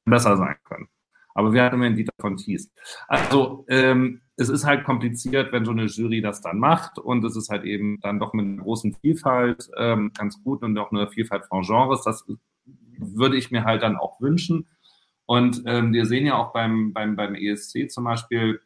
[0.06, 0.90] besser sein können.
[1.40, 2.70] Aber wir hatten ja Dieter von Thies.
[3.08, 7.38] Also ähm, es ist halt kompliziert, wenn so eine Jury das dann macht und es
[7.38, 11.08] ist halt eben dann doch mit einer großen Vielfalt ähm, ganz gut und auch eine
[11.08, 12.04] Vielfalt von Genres.
[12.04, 12.26] Das
[12.98, 14.68] würde ich mir halt dann auch wünschen.
[15.26, 18.60] Und ähm, wir sehen ja auch beim, beim, beim ESC zum Beispiel,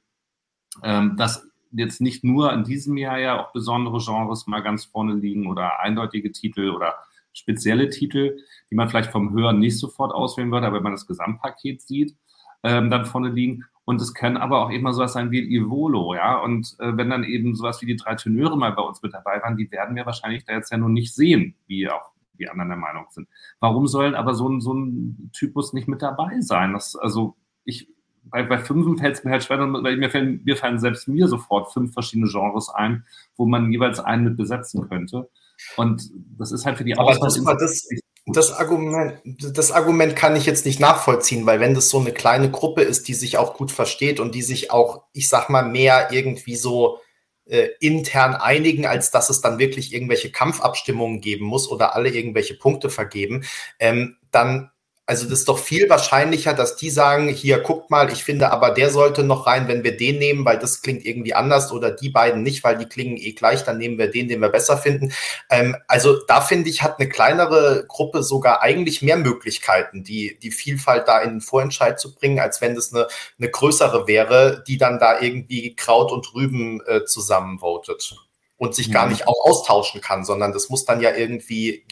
[0.81, 5.13] ähm, dass jetzt nicht nur in diesem Jahr ja auch besondere Genres mal ganz vorne
[5.13, 6.95] liegen oder eindeutige Titel oder
[7.33, 8.39] spezielle Titel,
[8.71, 12.15] die man vielleicht vom Hören nicht sofort auswählen würde, aber wenn man das Gesamtpaket sieht,
[12.63, 13.65] ähm, dann vorne liegen.
[13.85, 16.39] Und es kann aber auch immer sowas sein wie Ivolo, ja.
[16.39, 19.41] Und äh, wenn dann eben sowas wie die drei Tenöre mal bei uns mit dabei
[19.41, 22.69] waren, die werden wir wahrscheinlich da jetzt ja noch nicht sehen, wie auch die anderen
[22.69, 23.27] der Meinung sind.
[23.59, 26.73] Warum sollen aber so ein, so ein Typus nicht mit dabei sein?
[26.73, 27.35] Das, also
[27.65, 27.89] ich,
[28.23, 31.27] bei, bei fünf fällt es mir halt schwer, weil mir fallen, mir fallen selbst mir
[31.27, 33.05] sofort fünf verschiedene Genres ein,
[33.35, 35.29] wo man jeweils einen mit besetzen könnte.
[35.75, 37.29] Und das ist halt für die Auswahl.
[37.29, 37.89] Das, das,
[38.35, 42.51] das Argument, das Argument kann ich jetzt nicht nachvollziehen, weil wenn das so eine kleine
[42.51, 46.09] Gruppe ist, die sich auch gut versteht und die sich auch, ich sag mal, mehr
[46.11, 46.99] irgendwie so
[47.45, 52.55] äh, intern einigen, als dass es dann wirklich irgendwelche Kampfabstimmungen geben muss oder alle irgendwelche
[52.55, 53.45] Punkte vergeben,
[53.79, 54.71] ähm, dann
[55.13, 58.71] also das ist doch viel wahrscheinlicher, dass die sagen, hier guckt mal, ich finde aber
[58.71, 62.09] der sollte noch rein, wenn wir den nehmen, weil das klingt irgendwie anders oder die
[62.09, 65.13] beiden nicht, weil die klingen eh gleich, dann nehmen wir den, den wir besser finden.
[65.51, 70.49] Ähm, also da finde ich, hat eine kleinere Gruppe sogar eigentlich mehr Möglichkeiten, die, die
[70.49, 73.07] Vielfalt da in den Vorentscheid zu bringen, als wenn das eine,
[73.37, 78.17] eine größere wäre, die dann da irgendwie Kraut und Rüben äh, zusammenvotet
[78.63, 81.85] und sich gar nicht auch austauschen kann, sondern das muss dann ja irgendwie,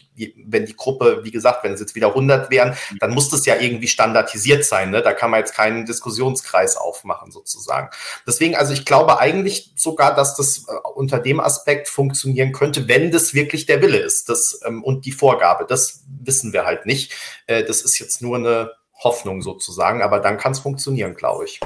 [0.45, 2.97] wenn die Gruppe, wie gesagt, wenn es jetzt wieder 100 wären, mhm.
[2.99, 4.89] dann muss das ja irgendwie standardisiert sein.
[4.89, 5.01] Ne?
[5.01, 7.89] Da kann man jetzt keinen Diskussionskreis aufmachen sozusagen.
[8.25, 13.11] Deswegen, also ich glaube eigentlich sogar, dass das äh, unter dem Aspekt funktionieren könnte, wenn
[13.11, 15.65] das wirklich der Wille ist das, ähm, und die Vorgabe.
[15.67, 17.11] Das wissen wir halt nicht.
[17.47, 18.71] Äh, das ist jetzt nur eine
[19.03, 21.59] Hoffnung sozusagen, aber dann kann es funktionieren, glaube ich.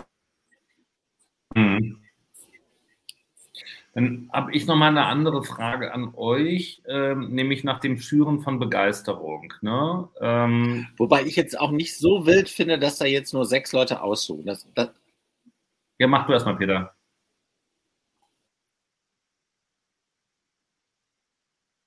[1.53, 2.04] Mhm.
[3.95, 8.59] Dann habe ich nochmal eine andere Frage an euch, ähm, nämlich nach dem Führen von
[8.59, 9.53] Begeisterung.
[9.61, 10.09] Ne?
[10.19, 14.01] Ähm, Wobei ich jetzt auch nicht so wild finde, dass da jetzt nur sechs Leute
[14.01, 14.45] aussuchen.
[14.45, 14.89] Das, das
[15.97, 16.93] ja, mach du erstmal, Peter.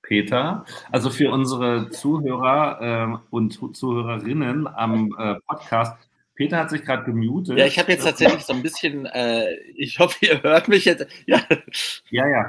[0.01, 0.65] Peter.
[0.91, 6.08] Also für unsere Zuhörer äh, und Zuhörerinnen am äh, Podcast,
[6.39, 7.57] Peter hat sich gerade gemutet.
[7.57, 11.05] Ja, ich habe jetzt tatsächlich so ein bisschen, äh, ich hoffe, ihr hört mich jetzt.
[11.25, 11.45] Ja,
[12.11, 12.29] ja.
[12.29, 12.47] ja.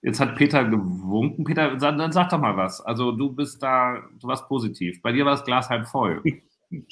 [0.00, 1.44] Jetzt hat Peter gewunken.
[1.44, 2.80] Peter, dann sag doch mal was.
[2.80, 5.02] Also du bist da, du warst positiv.
[5.02, 6.22] Bei dir war das Glas halb voll.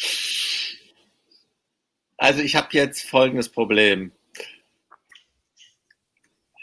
[2.18, 4.12] Also ich habe jetzt folgendes Problem.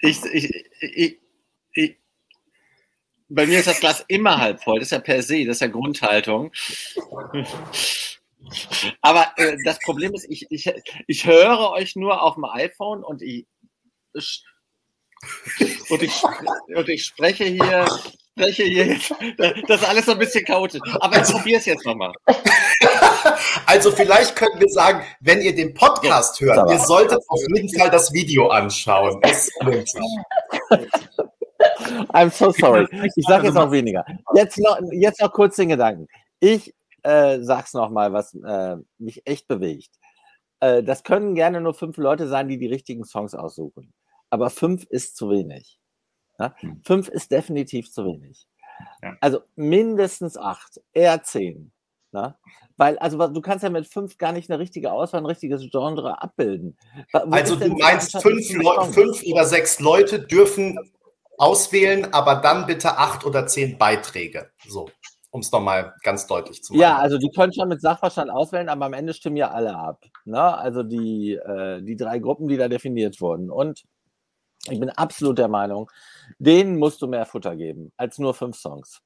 [0.02, 0.50] Ich, ich,
[0.80, 1.20] ich,
[1.74, 1.98] ich,
[3.28, 4.80] bei mir ist das Glas immer halb voll.
[4.80, 6.54] Das ist ja per se, das ist ja Grundhaltung.
[9.02, 10.72] Aber äh, das Problem ist, ich, ich,
[11.08, 13.46] ich höre euch nur auf dem iPhone und ich,
[15.90, 16.24] und ich,
[16.76, 17.86] und ich spreche hier,
[18.38, 19.14] spreche hier jetzt,
[19.68, 20.82] das ist alles so ein bisschen chaotisch.
[21.00, 22.14] Aber ich probiere es jetzt nochmal.
[23.66, 27.90] Also vielleicht können wir sagen, wenn ihr den Podcast hört, ihr solltet auf jeden Fall
[27.90, 29.20] das Video anschauen.
[29.24, 30.02] Es lohnt sich.
[32.14, 32.88] I'm so sorry.
[33.16, 34.06] Ich sage jetzt auch weniger.
[34.34, 36.08] Jetzt noch, jetzt noch kurz den Gedanken.
[36.40, 36.74] Ich
[37.04, 39.92] äh, sag's noch mal, was äh, mich echt bewegt.
[40.60, 43.94] Äh, das können gerne nur fünf Leute sein, die die richtigen Songs aussuchen.
[44.30, 45.80] Aber fünf ist zu wenig.
[46.38, 46.54] Ja?
[46.58, 46.82] Hm.
[46.86, 48.48] Fünf ist definitiv zu wenig.
[49.02, 49.18] Ja.
[49.22, 51.72] Also mindestens acht, eher zehn.
[52.12, 52.40] Na?
[52.78, 56.22] Weil, also du kannst ja mit fünf gar nicht eine richtige Auswahl, ein richtiges Genre
[56.22, 56.78] abbilden.
[57.12, 58.48] Wo also du meinst, fünf,
[58.94, 60.80] fünf oder sechs Leute dürfen
[61.38, 64.52] auswählen, aber dann bitte acht oder zehn Beiträge.
[64.68, 64.90] So,
[65.32, 66.82] um es nochmal ganz deutlich zu machen.
[66.82, 70.04] Ja, also die können schon mit Sachverstand auswählen, aber am Ende stimmen ja alle ab.
[70.26, 70.42] Ne?
[70.42, 73.52] Also die, äh, die drei Gruppen, die da definiert wurden.
[73.52, 73.84] Und
[74.70, 75.90] ich bin absolut der Meinung,
[76.40, 79.02] denen musst du mehr Futter geben als nur fünf Songs.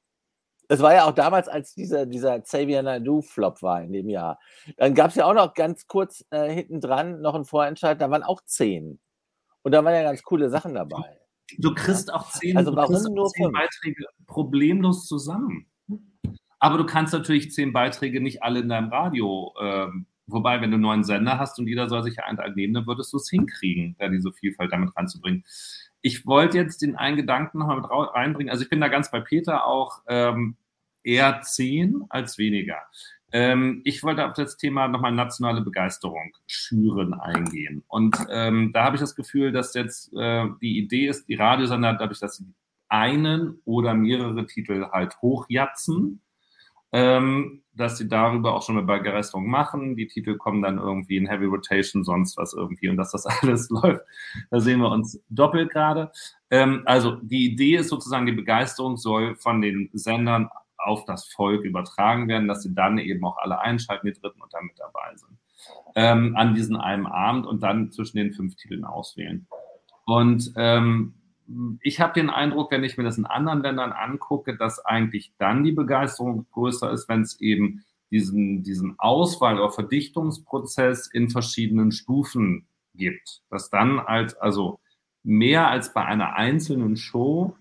[0.68, 4.40] Es war ja auch damals, als dieser, dieser Xavier Naidoo-Flop war in dem Jahr.
[4.78, 8.10] Dann gab es ja auch noch ganz kurz äh, hinten dran noch einen Vorentscheid, da
[8.10, 8.98] waren auch zehn.
[9.62, 11.20] Und da waren ja ganz coole Sachen dabei.
[11.58, 15.70] Du kriegst auch zehn, also warum nur zehn Beiträge problemlos zusammen.
[16.64, 19.52] Aber du kannst natürlich zehn Beiträge nicht alle in deinem Radio.
[19.60, 23.12] Ähm, wobei, wenn du einen Sender hast und jeder soll sich einen nehmen, dann würdest
[23.12, 25.44] du es hinkriegen, da diese Vielfalt damit reinzubringen.
[26.00, 28.50] Ich wollte jetzt den einen Gedanken nochmal mit reinbringen.
[28.50, 30.56] Also ich bin da ganz bei Peter auch ähm,
[31.02, 32.78] eher zehn als weniger.
[33.30, 37.84] Ähm, ich wollte auf das Thema nochmal nationale Begeisterung schüren eingehen.
[37.88, 41.92] Und ähm, da habe ich das Gefühl, dass jetzt äh, die Idee ist, die Radiosender,
[41.92, 42.46] dadurch, dass sie
[42.88, 46.22] einen oder mehrere Titel halt hochjatzen,
[46.94, 49.96] ähm, dass sie darüber auch schon eine Begeisterung machen.
[49.96, 53.68] Die Titel kommen dann irgendwie in Heavy Rotation, sonst was irgendwie und dass das alles
[53.68, 54.04] läuft.
[54.52, 56.12] Da sehen wir uns doppelt gerade.
[56.50, 61.64] Ähm, also die Idee ist sozusagen, die Begeisterung soll von den Sendern auf das Volk
[61.64, 65.16] übertragen werden, dass sie dann eben auch alle einschalten, die Dritten und dann mit dabei
[65.16, 65.36] sind.
[65.96, 69.48] Ähm, an diesem einen Abend und dann zwischen den fünf Titeln auswählen.
[70.04, 71.14] Und ähm,
[71.80, 75.64] ich habe den Eindruck, wenn ich mir das in anderen Ländern angucke, dass eigentlich dann
[75.64, 82.66] die Begeisterung größer ist, wenn es eben diesen, diesen Auswahl- oder Verdichtungsprozess in verschiedenen Stufen
[82.94, 83.42] gibt.
[83.50, 84.80] Dass dann als, also
[85.22, 87.56] mehr als bei einer einzelnen Show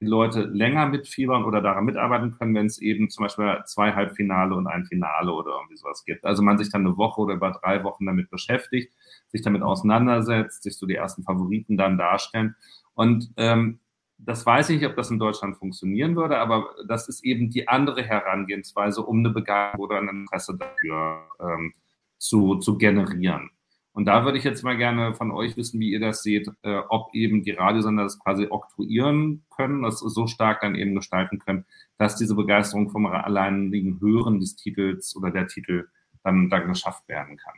[0.00, 4.54] die Leute länger mitfiebern oder daran mitarbeiten können, wenn es eben zum Beispiel zwei Halbfinale
[4.54, 6.24] und ein Finale oder irgendwie sowas gibt.
[6.24, 8.92] Also man sich dann eine Woche oder über drei Wochen damit beschäftigt,
[9.28, 12.54] sich damit auseinandersetzt, sich so die ersten Favoriten dann darstellen.
[12.98, 13.78] Und ähm,
[14.18, 17.68] das weiß ich nicht, ob das in Deutschland funktionieren würde, aber das ist eben die
[17.68, 21.74] andere Herangehensweise, um eine Begabung oder ein Interesse dafür ähm,
[22.18, 23.50] zu, zu generieren.
[23.92, 26.80] Und da würde ich jetzt mal gerne von euch wissen, wie ihr das seht, äh,
[26.88, 31.66] ob eben die Radiosender das quasi oktroyieren können, das so stark dann eben gestalten können,
[31.98, 35.86] dass diese Begeisterung vom alleinigen Hören des Titels oder der Titel
[36.24, 37.54] dann, dann geschafft werden kann.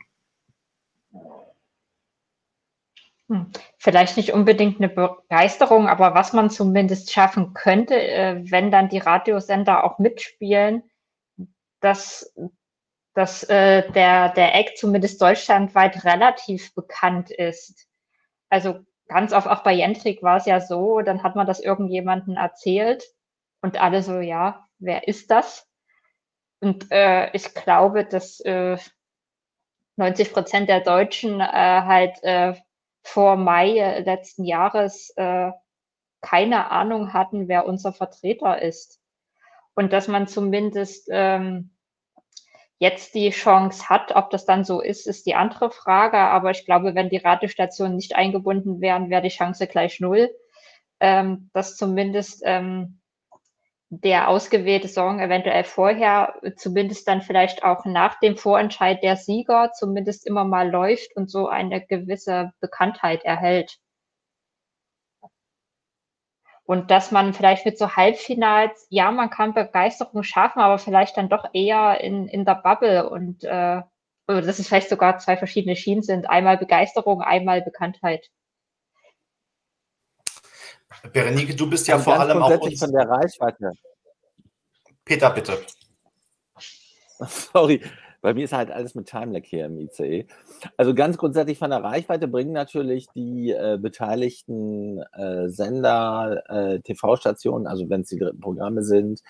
[3.31, 3.49] Hm.
[3.77, 8.97] Vielleicht nicht unbedingt eine Begeisterung, aber was man zumindest schaffen könnte, äh, wenn dann die
[8.97, 10.83] Radiosender auch mitspielen,
[11.79, 12.33] dass
[13.13, 17.87] dass äh, der, der Eck zumindest deutschlandweit relativ bekannt ist.
[18.49, 22.37] Also ganz oft auch bei Jentrik war es ja so, dann hat man das irgendjemanden
[22.37, 23.03] erzählt
[23.61, 25.67] und alle so, ja, wer ist das?
[26.61, 28.77] Und äh, ich glaube, dass äh,
[29.97, 32.55] 90 Prozent der Deutschen äh, halt äh,
[33.03, 35.51] vor Mai letzten Jahres äh,
[36.21, 38.99] keine Ahnung hatten, wer unser Vertreter ist.
[39.73, 41.71] Und dass man zumindest ähm,
[42.81, 44.15] jetzt die Chance hat.
[44.15, 46.17] Ob das dann so ist, ist die andere Frage.
[46.17, 50.31] Aber ich glaube, wenn die Radiostationen nicht eingebunden wären, wäre die Chance gleich null,
[50.99, 53.00] ähm, dass zumindest ähm,
[53.93, 60.25] der ausgewählte Song eventuell vorher, zumindest dann vielleicht auch nach dem Vorentscheid der Sieger, zumindest
[60.25, 63.79] immer mal läuft und so eine gewisse Bekanntheit erhält.
[66.63, 71.27] Und dass man vielleicht mit so Halbfinals, ja, man kann Begeisterung schaffen, aber vielleicht dann
[71.27, 73.81] doch eher in, in der Bubble und äh,
[74.25, 76.29] dass es vielleicht sogar zwei verschiedene Schienen sind.
[76.29, 78.29] Einmal Begeisterung, einmal Bekanntheit.
[81.13, 82.83] Berenike, du bist ja Also vor allem auch grundsätzlich uns.
[82.83, 83.71] von der Reichweite.
[85.05, 85.57] Peter, bitte.
[87.53, 87.81] Sorry,
[88.21, 90.27] bei mir ist halt alles mit Timelag hier im ICE.
[90.77, 97.67] Also ganz grundsätzlich von der Reichweite bringen natürlich die äh, beteiligten äh, Sender, äh, TV-Stationen,
[97.67, 99.21] also wenn es die dritten Programme sind,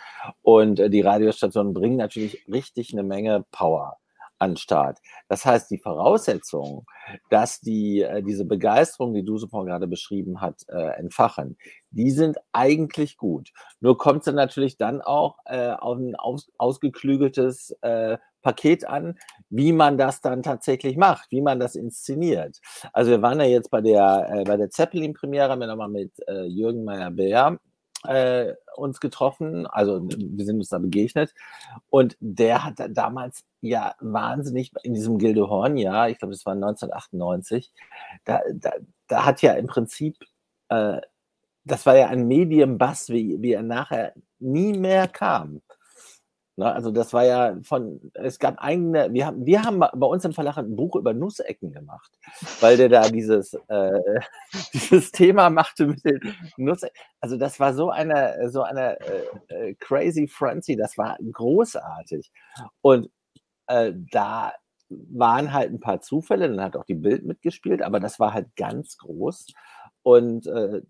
[0.42, 4.01] und äh, die Radiostationen bringen natürlich richtig eine Menge Power
[4.42, 5.00] an Start.
[5.30, 6.86] Das heißt, die Voraussetzungen,
[7.30, 11.58] dass die, äh, diese Begeisterung, die Dusupon gerade beschrieben hat, äh, entfachen,
[11.92, 13.52] die sind eigentlich gut.
[13.80, 19.20] Nur kommt es natürlich dann auch äh, auf ein aus, ausgeklügeltes äh, Paket an,
[19.50, 22.60] wie man das dann tatsächlich macht, wie man das inszeniert.
[22.94, 26.14] Also wir waren ja jetzt bei der, äh, bei der Zeppelin-Premiere, haben wir nochmal mit
[26.28, 27.60] äh, Jürgen Meyer-Beer
[28.06, 31.34] äh, uns getroffen, also wir sind uns da begegnet
[31.90, 37.72] und der hat da damals ja wahnsinnig in diesem Gildehorn-Jahr, ich glaube, das war 1998,
[38.26, 38.72] da, da,
[39.08, 40.18] da hat ja im Prinzip,
[40.70, 41.02] äh,
[41.64, 45.62] das war ja ein Medienbass, wie, wie er nachher nie mehr kam.
[46.58, 50.26] Ne, also das war ja von, es gab eigene, wir haben, wir haben bei uns
[50.26, 52.12] im Verlag ein Buch über Nussecken gemacht,
[52.60, 54.00] weil der da dieses, äh,
[54.74, 56.20] dieses Thema machte mit den
[56.58, 56.96] Nussecken.
[57.22, 62.30] Also das war so eine, so eine äh, äh, crazy frenzy, das war großartig.
[62.82, 63.10] Und
[63.68, 64.54] äh, da
[64.90, 68.56] waren halt ein paar Zufälle, dann hat auch die Bild mitgespielt, aber das war halt
[68.58, 69.48] ganz groß.
[70.04, 70.82] Und äh,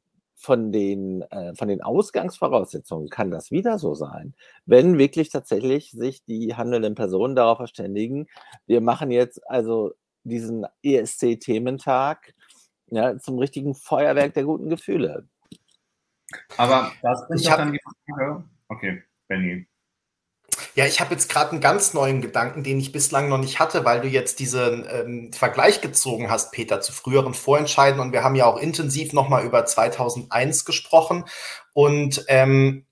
[0.42, 4.34] von den, äh, von den Ausgangsvoraussetzungen kann das wieder so sein,
[4.66, 8.28] wenn wirklich tatsächlich sich die handelnden Personen darauf verständigen,
[8.66, 12.34] wir machen jetzt also diesen ESC-Thementag
[12.88, 15.28] ja, zum richtigen Feuerwerk der guten Gefühle.
[16.58, 17.80] Aber das ist Ich hab- dann die
[18.10, 18.44] Frage.
[18.68, 19.68] Okay, Benny.
[20.76, 23.84] Ja, ich habe jetzt gerade einen ganz neuen Gedanken, den ich bislang noch nicht hatte,
[23.84, 28.00] weil du jetzt diesen ähm, Vergleich gezogen hast, Peter, zu früheren Vorentscheiden.
[28.00, 31.26] Und wir haben ja auch intensiv nochmal über 2001 gesprochen.
[31.74, 32.86] Und ähm,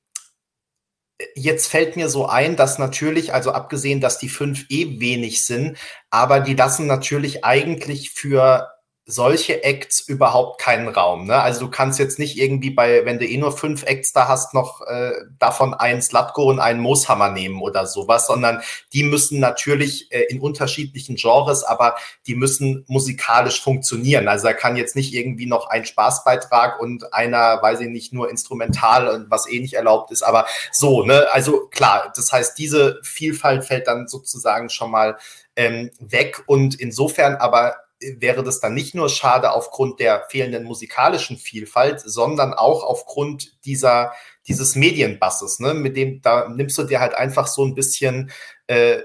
[1.35, 5.77] jetzt fällt mir so ein, dass natürlich, also abgesehen, dass die fünf eh wenig sind,
[6.09, 8.69] aber die lassen natürlich eigentlich für
[9.09, 11.25] solche Acts überhaupt keinen Raum.
[11.25, 11.41] Ne?
[11.41, 14.53] Also du kannst jetzt nicht irgendwie bei, wenn du eh nur fünf Acts da hast,
[14.53, 18.61] noch äh, davon einen Slatko und einen Mooshammer nehmen oder sowas, sondern
[18.93, 21.95] die müssen natürlich äh, in unterschiedlichen Genres, aber
[22.27, 24.27] die müssen musikalisch funktionieren.
[24.27, 28.29] Also da kann jetzt nicht irgendwie noch ein Spaßbeitrag und einer, weiß ich nicht, nur
[28.29, 31.27] instrumental und was eh nicht erlaubt ist, aber so, ne?
[31.31, 35.17] Also klar, das heißt, diese Vielfalt fällt dann sozusagen schon mal
[35.55, 41.37] ähm, weg und insofern aber wäre das dann nicht nur schade aufgrund der fehlenden musikalischen
[41.37, 44.13] Vielfalt, sondern auch aufgrund dieser,
[44.47, 45.73] dieses Medienbasses, ne?
[45.73, 48.31] mit dem, da nimmst du dir halt einfach so ein bisschen
[48.67, 49.01] äh,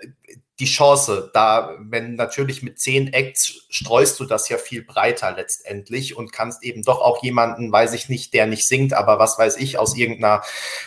[0.61, 6.17] die Chance, da, wenn natürlich mit zehn Acts streust du das ja viel breiter letztendlich
[6.17, 9.57] und kannst eben doch auch jemanden, weiß ich nicht, der nicht singt, aber was weiß
[9.57, 10.43] ich, aus irgendeiner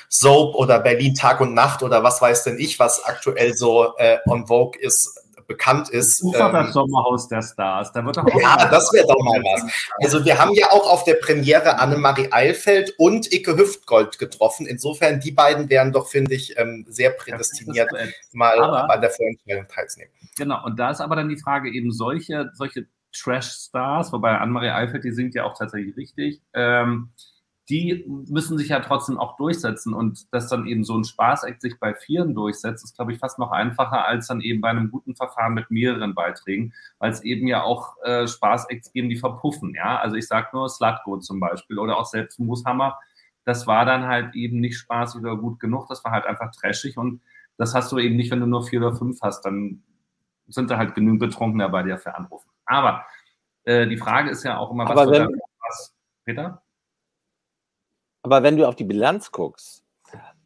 [0.07, 4.19] Soap oder Berlin Tag und Nacht oder was weiß denn ich, was aktuell so äh,
[4.25, 6.19] on Vogue ist, bekannt ist.
[6.19, 7.91] Das ist doch das ähm, Sommerhaus der Stars.
[7.93, 9.63] Da wird doch auch ja, das wäre doch mal was.
[10.03, 14.67] Also wir haben ja auch auf der Premiere Annemarie Eilfeld und Icke Hüftgold getroffen.
[14.67, 17.89] Insofern, die beiden wären doch, finde ich, ähm, sehr prädestiniert,
[18.33, 20.13] mal Aber- bei der Vorentscheidung teilzunehmen.
[20.37, 25.03] Genau, und da ist aber dann die Frage, eben solche, solche Trash-Stars, wobei Annemarie Eifeld,
[25.03, 27.09] die singt ja auch tatsächlich richtig, ähm,
[27.69, 29.93] die müssen sich ja trotzdem auch durchsetzen.
[29.93, 33.39] Und dass dann eben so ein Spaßact sich bei vieren durchsetzt, ist, glaube ich, fast
[33.39, 37.45] noch einfacher als dann eben bei einem guten Verfahren mit mehreren Beiträgen, weil es eben
[37.47, 41.77] ja auch äh, Spaßacts geben, die verpuffen, ja, also ich sage nur Slutgo zum Beispiel
[41.77, 42.97] oder auch selbst Mooshammer,
[43.43, 46.97] das war dann halt eben nicht spaßig oder gut genug, das war halt einfach trashig
[46.97, 47.21] und
[47.57, 49.83] das hast du eben nicht, wenn du nur vier oder fünf hast, dann
[50.47, 52.49] sind da halt genügend Betrunkene bei dir für anrufen.
[52.65, 53.05] Aber
[53.63, 55.39] äh, die Frage ist ja auch immer, was Aber wenn-
[56.23, 56.61] Peter?
[58.27, 59.83] Aber wenn du auf die Bilanz guckst,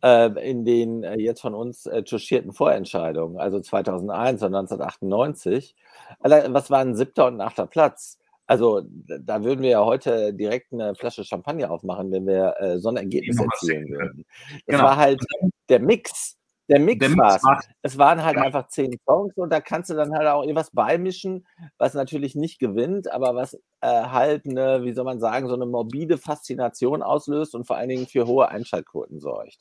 [0.04, 5.76] äh, in den äh, jetzt von uns äh, touchierten Vorentscheidungen, also 2001 und 1998,
[6.20, 8.20] allein, was waren ein siebter und ein achter Platz?
[8.46, 12.90] Also da würden wir ja heute direkt eine Flasche Champagner aufmachen, wenn wir äh, so
[12.90, 14.26] ein Ergebnis erzielen würden.
[14.68, 14.84] Das Genau.
[14.84, 15.24] war halt
[15.70, 16.38] der Mix.
[16.70, 17.44] Der Mix, Der Mix war's.
[17.44, 18.44] war- Es waren halt Ja.
[18.44, 21.46] einfach zehn Songs und da kannst du dann halt auch irgendwas beimischen,
[21.78, 25.66] was natürlich nicht gewinnt, aber was äh, halt eine, wie soll man sagen, so eine
[25.66, 29.58] morbide Faszination auslöst und vor allen Dingen für hohe Einschaltquoten sorgt.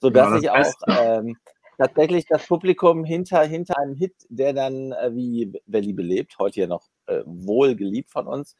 [0.00, 1.36] Sodass Genau, sich heißt- auch ähm,
[1.80, 6.66] tatsächlich das Publikum hinter, hinter einem Hit, der dann äh, wie Belly belebt, heute ja
[6.66, 8.54] noch äh, wohl geliebt von uns,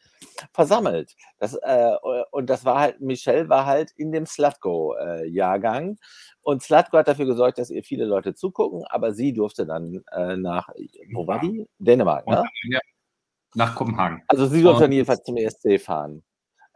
[0.52, 1.14] versammelt.
[1.38, 1.92] Das, äh,
[2.30, 5.98] und das war halt, Michelle war halt in dem Slutgo-Jahrgang.
[6.40, 10.36] Und Slutgo hat dafür gesorgt, dass ihr viele Leute zugucken, aber sie durfte dann äh,
[10.36, 10.70] nach,
[11.12, 11.66] wo war die?
[11.78, 12.42] Dänemark, ne?
[12.64, 12.80] Ja,
[13.54, 14.22] nach Kopenhagen.
[14.28, 16.22] Also sie durfte dann jedenfalls zum ESC fahren.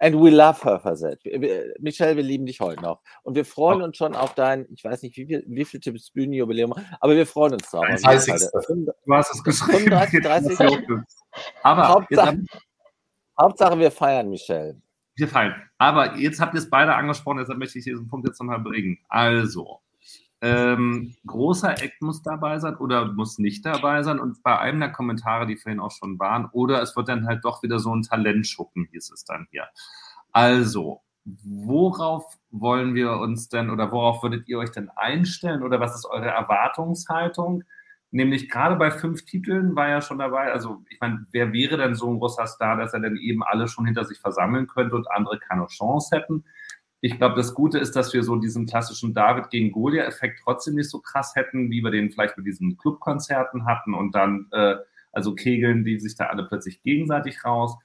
[0.05, 1.19] And we love her for that.
[1.81, 3.01] Michelle, wir lieben dich heute noch.
[3.23, 6.11] Und wir freuen uns schon auf dein, ich weiß nicht, wie viel, wie viel Tipps
[6.11, 7.87] Bühnenjubiläum, aber wir freuen uns drauf.
[7.87, 8.35] 30.
[8.67, 9.85] Du hast es geschrieben.
[9.85, 10.59] 35, 30.
[11.63, 12.43] Aber Hauptsache,
[13.41, 14.79] Hauptsache, wir feiern Michelle.
[15.17, 15.55] Wir feiern.
[15.79, 18.99] Aber jetzt habt ihr es beide angesprochen, deshalb möchte ich diesen Punkt jetzt nochmal bringen.
[19.09, 19.81] Also,
[20.45, 24.21] ähm, großer Act muss dabei sein oder muss nicht dabei sein.
[24.21, 27.47] Und bei einem der Kommentare, die vorhin auch schon waren, oder es wird dann halt
[27.47, 29.65] doch wieder so ein Talentschuppen, hieß es dann hier.
[30.33, 35.95] Also, worauf wollen wir uns denn oder worauf würdet ihr euch denn einstellen oder was
[35.95, 37.65] ist eure Erwartungshaltung?
[38.11, 41.95] Nämlich gerade bei fünf Titeln war ja schon dabei, also ich meine, wer wäre denn
[41.95, 45.11] so ein großer Star, dass er denn eben alle schon hinter sich versammeln könnte und
[45.11, 46.45] andere keine Chance hätten?
[47.05, 50.89] Ich glaube, das Gute ist, dass wir so diesen klassischen David gegen Goliath-Effekt trotzdem nicht
[50.89, 54.77] so krass hätten, wie wir den vielleicht mit diesen Clubkonzerten hatten und dann, äh,
[55.13, 57.77] also Kegeln, die sich da alle plötzlich gegenseitig raus.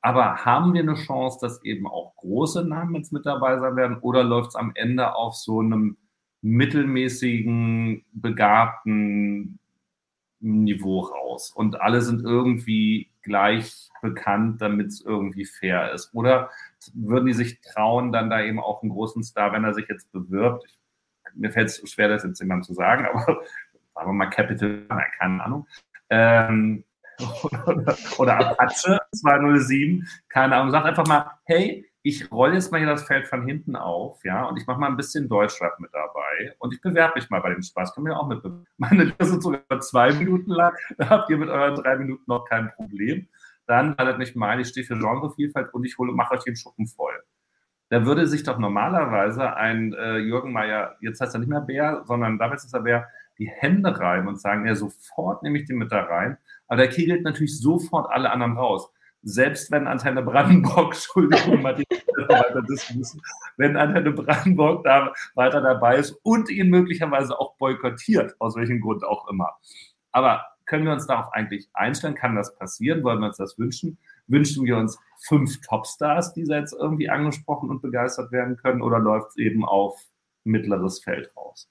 [0.00, 3.98] Aber haben wir eine Chance, dass eben auch große Namen jetzt mit dabei sein werden
[4.00, 5.96] oder läuft es am Ende auf so einem
[6.42, 9.60] mittelmäßigen, begabten
[10.40, 16.14] Niveau raus und alle sind irgendwie gleich bekannt, damit es irgendwie fair ist?
[16.14, 16.50] Oder
[16.94, 20.12] würden die sich trauen, dann da eben auch einen großen Star, wenn er sich jetzt
[20.12, 20.64] bewirbt?
[20.66, 20.78] Ich,
[21.34, 23.24] mir fällt es schwer, das jetzt jemand zu sagen, aber
[23.94, 24.86] sagen wir mal Capital,
[25.18, 25.66] keine Ahnung.
[26.10, 26.84] Ähm,
[27.42, 32.86] oder, oder Apache 207, keine Ahnung, sagt einfach mal, hey, ich rolle jetzt mal hier
[32.86, 36.54] das Feld von hinten auf, ja, und ich mache mal ein bisschen Deutschrap mit dabei
[36.58, 37.94] und ich bewerbe mich mal bei dem Spaß.
[37.94, 38.66] Können wir auch mitbewerben.
[38.76, 42.44] Meine Lieder sind sogar zwei Minuten lang, da habt ihr mit euren drei Minuten noch
[42.44, 43.26] kein Problem.
[43.66, 46.86] Dann ladet mich mal, ich stehe für Genrevielfalt und ich hole, mache euch den Schuppen
[46.86, 47.14] voll.
[47.88, 52.02] Da würde sich doch normalerweise ein äh, Jürgen Mayer, jetzt heißt er nicht mehr Bär,
[52.04, 55.78] sondern damals ist er Bär, die Hände reiben und sagen, ja, sofort nehme ich den
[55.78, 56.36] mit da rein.
[56.68, 58.92] Aber der kegelt natürlich sofort alle anderen raus
[59.24, 61.84] selbst wenn Antenne Brandenburg, Entschuldigung, Martin,
[63.56, 69.04] wenn Antenne Brandenburg da weiter dabei ist und ihn möglicherweise auch boykottiert, aus welchem Grund
[69.04, 69.56] auch immer.
[70.12, 72.14] Aber können wir uns darauf eigentlich einstellen?
[72.14, 73.02] Kann das passieren?
[73.02, 73.98] Wollen wir uns das wünschen?
[74.26, 79.30] Wünschen wir uns fünf Topstars, die jetzt irgendwie angesprochen und begeistert werden können, oder läuft
[79.30, 80.00] es eben auf
[80.44, 81.68] mittleres Feld raus?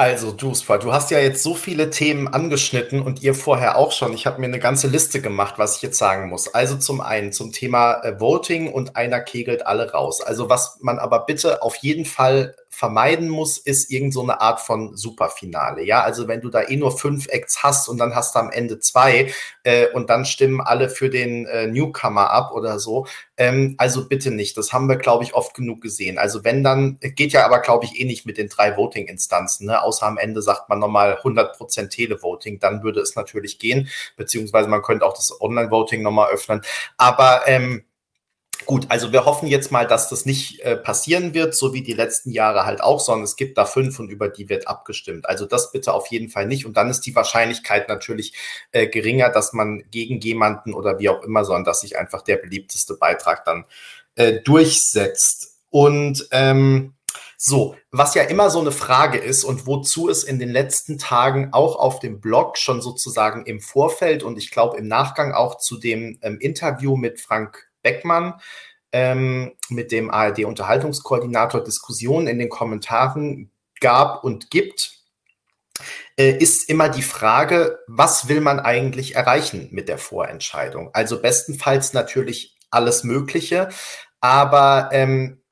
[0.00, 4.12] Also, Duspa, du hast ja jetzt so viele Themen angeschnitten und ihr vorher auch schon.
[4.12, 6.54] Ich habe mir eine ganze Liste gemacht, was ich jetzt sagen muss.
[6.54, 10.20] Also zum einen zum Thema äh, Voting und einer kegelt alle raus.
[10.20, 14.96] Also was man aber bitte auf jeden Fall vermeiden muss, ist irgend so Art von
[14.96, 15.82] Superfinale.
[15.82, 18.52] Ja, also wenn du da eh nur fünf Acts hast und dann hast du am
[18.52, 19.32] Ende zwei
[19.64, 23.06] äh, und dann stimmen alle für den äh, Newcomer ab oder so.
[23.36, 24.56] Ähm, also bitte nicht.
[24.56, 26.18] Das haben wir, glaube ich, oft genug gesehen.
[26.18, 29.66] Also wenn dann, geht ja aber, glaube ich, eh nicht mit den drei Voting-Instanzen.
[29.66, 29.82] Ne?
[29.82, 32.60] Außer am Ende sagt man nochmal 100% Televoting.
[32.60, 33.88] Dann würde es natürlich gehen.
[34.16, 36.62] Beziehungsweise man könnte auch das Online-Voting nochmal öffnen.
[36.96, 37.82] Aber ähm,
[38.66, 41.92] Gut, also wir hoffen jetzt mal, dass das nicht äh, passieren wird, so wie die
[41.92, 45.28] letzten Jahre halt auch, sondern es gibt da fünf und über die wird abgestimmt.
[45.28, 46.66] Also das bitte auf jeden Fall nicht.
[46.66, 48.34] Und dann ist die Wahrscheinlichkeit natürlich
[48.72, 52.36] äh, geringer, dass man gegen jemanden oder wie auch immer, sondern dass sich einfach der
[52.36, 53.64] beliebteste Beitrag dann
[54.16, 55.58] äh, durchsetzt.
[55.70, 56.94] Und ähm,
[57.40, 61.50] so, was ja immer so eine Frage ist und wozu es in den letzten Tagen
[61.52, 65.78] auch auf dem Blog schon sozusagen im Vorfeld und ich glaube im Nachgang auch zu
[65.78, 68.34] dem ähm, Interview mit Frank Beckmann
[68.92, 73.50] ähm, mit dem ARD-Unterhaltungskoordinator Diskussionen in den Kommentaren
[73.80, 74.98] gab und gibt,
[76.16, 80.90] äh, ist immer die Frage, was will man eigentlich erreichen mit der Vorentscheidung?
[80.92, 83.68] Also bestenfalls natürlich alles Mögliche,
[84.20, 85.42] aber ähm,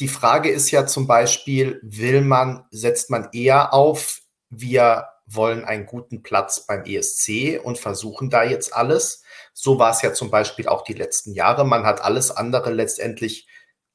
[0.00, 5.86] die Frage ist ja zum Beispiel, will man, setzt man eher auf, wir wollen einen
[5.86, 9.21] guten Platz beim ESC und versuchen da jetzt alles.
[9.52, 11.64] So war es ja zum Beispiel auch die letzten Jahre.
[11.64, 13.46] Man hat alles andere letztendlich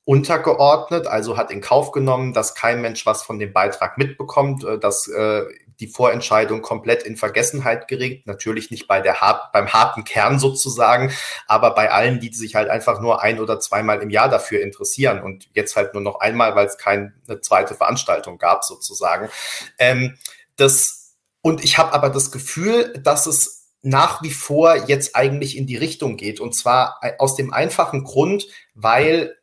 [0.08, 4.80] untergeordnet, also hat in Kauf genommen, dass kein Mensch was von dem Beitrag mitbekommt, äh,
[4.80, 5.44] dass äh,
[5.82, 8.26] die Vorentscheidung komplett in Vergessenheit geregt.
[8.26, 11.12] Natürlich nicht bei der hart, beim harten Kern sozusagen,
[11.46, 15.22] aber bei allen, die sich halt einfach nur ein oder zweimal im Jahr dafür interessieren
[15.22, 19.30] und jetzt halt nur noch einmal, weil es keine zweite Veranstaltung gab sozusagen.
[19.78, 20.18] Ähm,
[20.56, 23.57] das und ich habe aber das Gefühl, dass es
[23.88, 26.40] nach wie vor jetzt eigentlich in die Richtung geht.
[26.40, 29.36] Und zwar aus dem einfachen Grund, weil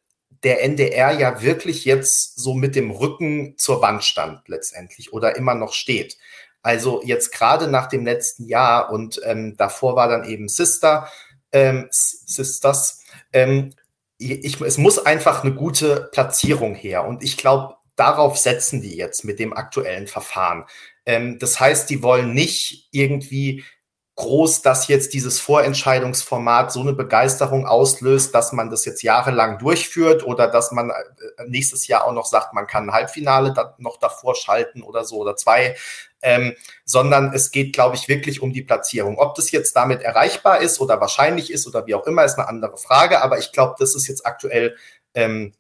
[0.43, 5.55] der NDR ja wirklich jetzt so mit dem Rücken zur Wand stand letztendlich oder immer
[5.55, 6.19] noch steht.
[6.63, 11.09] Also jetzt gerade nach dem letzten Jahr und ähm, davor war dann eben Sister,
[11.53, 13.03] ähm, Sisters.
[13.33, 13.75] Ähm,
[14.19, 17.07] ich, es muss einfach eine gute Platzierung her.
[17.07, 20.65] Und ich glaube, darauf setzen die jetzt mit dem aktuellen Verfahren.
[21.07, 23.65] Ähm, das heißt, die wollen nicht irgendwie
[24.17, 30.25] groß, dass jetzt dieses Vorentscheidungsformat so eine Begeisterung auslöst, dass man das jetzt jahrelang durchführt
[30.25, 30.95] oder dass man äh,
[31.49, 35.35] nächstes Jahr auch noch sagt, man kann ein Halbfinale noch davor schalten oder so oder
[35.35, 35.77] zwei,
[36.23, 36.55] ähm,
[36.85, 39.19] sondern es geht, glaube ich, wirklich um die Platzierung.
[39.19, 42.49] Ob das jetzt damit erreichbar ist oder wahrscheinlich ist oder wie auch immer, ist eine
[42.49, 44.77] andere Frage, aber ich glaube, das ist jetzt aktuell
[45.15, 45.55] ähm,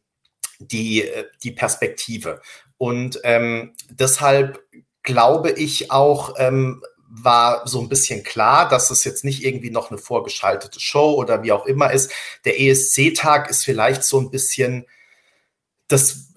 [0.61, 2.41] die, äh, die Perspektive.
[2.79, 4.63] Und ähm, deshalb
[5.03, 6.83] glaube ich auch, ähm,
[7.23, 11.43] war so ein bisschen klar, dass es jetzt nicht irgendwie noch eine vorgeschaltete Show oder
[11.43, 12.11] wie auch immer ist.
[12.45, 14.86] Der ESC-Tag ist vielleicht so ein bisschen
[15.89, 16.35] das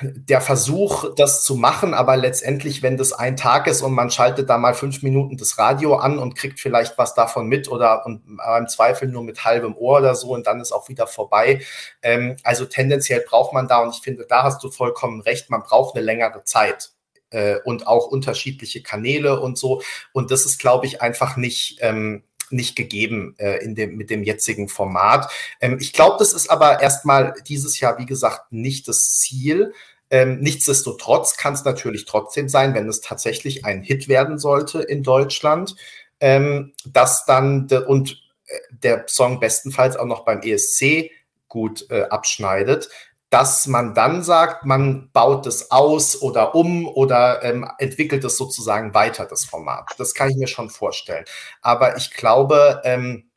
[0.00, 4.50] der Versuch, das zu machen, aber letztendlich, wenn das ein Tag ist und man schaltet
[4.50, 8.22] da mal fünf Minuten das Radio an und kriegt vielleicht was davon mit oder und
[8.26, 11.62] im Zweifel nur mit halbem Ohr oder so und dann ist auch wieder vorbei.
[12.02, 15.62] Ähm, also tendenziell braucht man da und ich finde, da hast du vollkommen recht, man
[15.62, 16.93] braucht eine längere Zeit
[17.34, 19.82] äh, und auch unterschiedliche Kanäle und so.
[20.12, 21.78] Und das ist, glaube ich, einfach nicht.
[21.80, 25.32] Ähm, nicht gegeben äh, in dem, mit dem jetzigen Format.
[25.62, 29.72] Ähm, ich glaube, das ist aber erstmal dieses Jahr, wie gesagt, nicht das Ziel.
[30.10, 35.02] Ähm, nichtsdestotrotz kann es natürlich trotzdem sein, wenn es tatsächlich ein Hit werden sollte in
[35.02, 35.74] Deutschland,
[36.20, 41.10] ähm, dass dann de, und äh, der Song bestenfalls auch noch beim ESC
[41.48, 42.90] gut äh, abschneidet,
[43.34, 48.94] dass man dann sagt, man baut es aus oder um oder ähm, entwickelt es sozusagen
[48.94, 49.90] weiter, das Format.
[49.98, 51.24] Das kann ich mir schon vorstellen.
[51.60, 53.28] Aber ich glaube, ähm,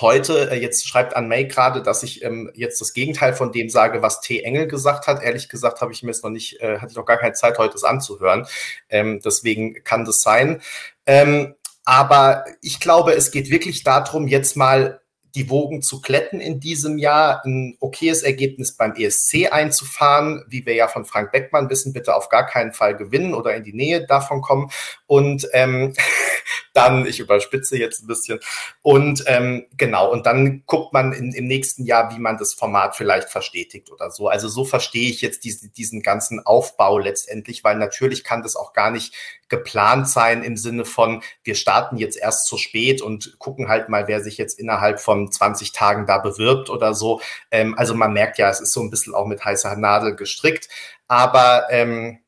[0.00, 3.68] heute, äh, jetzt schreibt Anne May gerade, dass ich ähm, jetzt das Gegenteil von dem
[3.68, 4.42] sage, was T.
[4.42, 5.24] Engel gesagt hat.
[5.24, 7.58] Ehrlich gesagt habe ich mir es noch nicht, äh, hatte ich noch gar keine Zeit,
[7.58, 8.46] heute es anzuhören.
[8.90, 10.62] Ähm, deswegen kann das sein.
[11.04, 15.01] Ähm, aber ich glaube, es geht wirklich darum, jetzt mal
[15.34, 20.74] die Wogen zu kletten in diesem Jahr, ein okayes Ergebnis beim ESC einzufahren, wie wir
[20.74, 24.06] ja von Frank Beckmann wissen, bitte auf gar keinen Fall gewinnen oder in die Nähe
[24.06, 24.70] davon kommen.
[25.06, 25.94] Und ähm,
[26.72, 28.40] dann, ich überspitze jetzt ein bisschen,
[28.82, 32.96] und ähm, genau, und dann guckt man in, im nächsten Jahr, wie man das Format
[32.96, 34.28] vielleicht verstetigt oder so.
[34.28, 38.72] Also so verstehe ich jetzt diesen, diesen ganzen Aufbau letztendlich, weil natürlich kann das auch
[38.72, 39.14] gar nicht
[39.48, 44.08] geplant sein im Sinne von, wir starten jetzt erst zu spät und gucken halt mal,
[44.08, 47.20] wer sich jetzt innerhalb von 20 Tagen da bewirbt oder so.
[47.50, 50.68] Ähm, also man merkt ja, es ist so ein bisschen auch mit heißer Nadel gestrickt.
[51.06, 52.20] Aber ähm,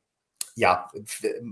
[0.56, 0.89] ja,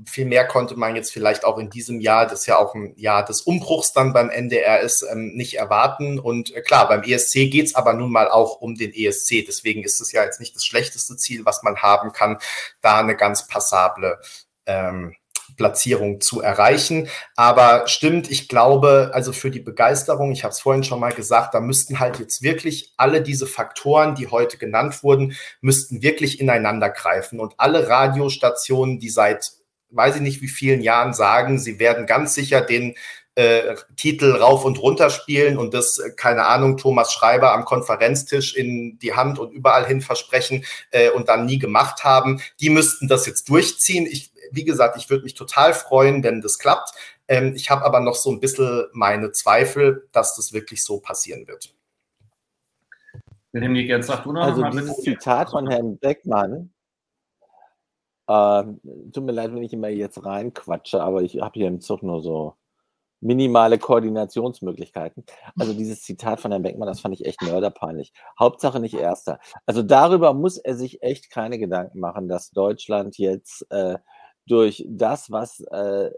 [0.06, 3.24] viel mehr konnte man jetzt vielleicht auch in diesem Jahr, das ja auch ein Jahr
[3.24, 6.20] des Umbruchs dann beim NDR ist, ähm, nicht erwarten.
[6.20, 9.44] Und äh, klar, beim ESC geht's aber nun mal auch um den ESC.
[9.44, 12.38] Deswegen ist es ja jetzt nicht das schlechteste Ziel, was man haben kann,
[12.80, 14.20] da eine ganz passable
[14.66, 15.16] ähm,
[15.62, 17.08] Platzierung zu erreichen.
[17.36, 21.54] Aber stimmt, ich glaube, also für die Begeisterung, ich habe es vorhin schon mal gesagt,
[21.54, 26.90] da müssten halt jetzt wirklich alle diese Faktoren, die heute genannt wurden, müssten wirklich ineinander
[26.90, 27.38] greifen.
[27.38, 29.52] Und alle Radiostationen, die seit
[29.94, 32.94] weiß ich nicht wie vielen Jahren sagen, sie werden ganz sicher den
[33.34, 38.54] äh, Titel rauf und runter spielen und das, äh, keine Ahnung, Thomas Schreiber am Konferenztisch
[38.54, 42.42] in die Hand und überall hin versprechen äh, und dann nie gemacht haben.
[42.60, 44.06] Die müssten das jetzt durchziehen.
[44.06, 46.92] Ich wie gesagt, ich würde mich total freuen, wenn das klappt.
[47.28, 51.46] Ähm, ich habe aber noch so ein bisschen meine Zweifel, dass das wirklich so passieren
[51.46, 51.74] wird.
[53.52, 56.72] Jetzt sag du noch also mal dieses Zitat von Herrn Beckmann,
[58.26, 58.64] äh,
[59.12, 62.22] tut mir leid, wenn ich immer jetzt reinquatsche, aber ich habe hier im Zug nur
[62.22, 62.54] so
[63.20, 65.24] minimale Koordinationsmöglichkeiten.
[65.58, 68.12] Also dieses Zitat von Herrn Beckmann, das fand ich echt mörderpeinlich.
[68.38, 69.38] Hauptsache nicht Erster.
[69.64, 73.98] Also darüber muss er sich echt keine Gedanken machen, dass Deutschland jetzt äh,
[74.46, 76.10] durch das, was äh,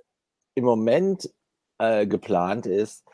[0.54, 1.30] im Moment
[1.78, 3.04] äh, geplant ist,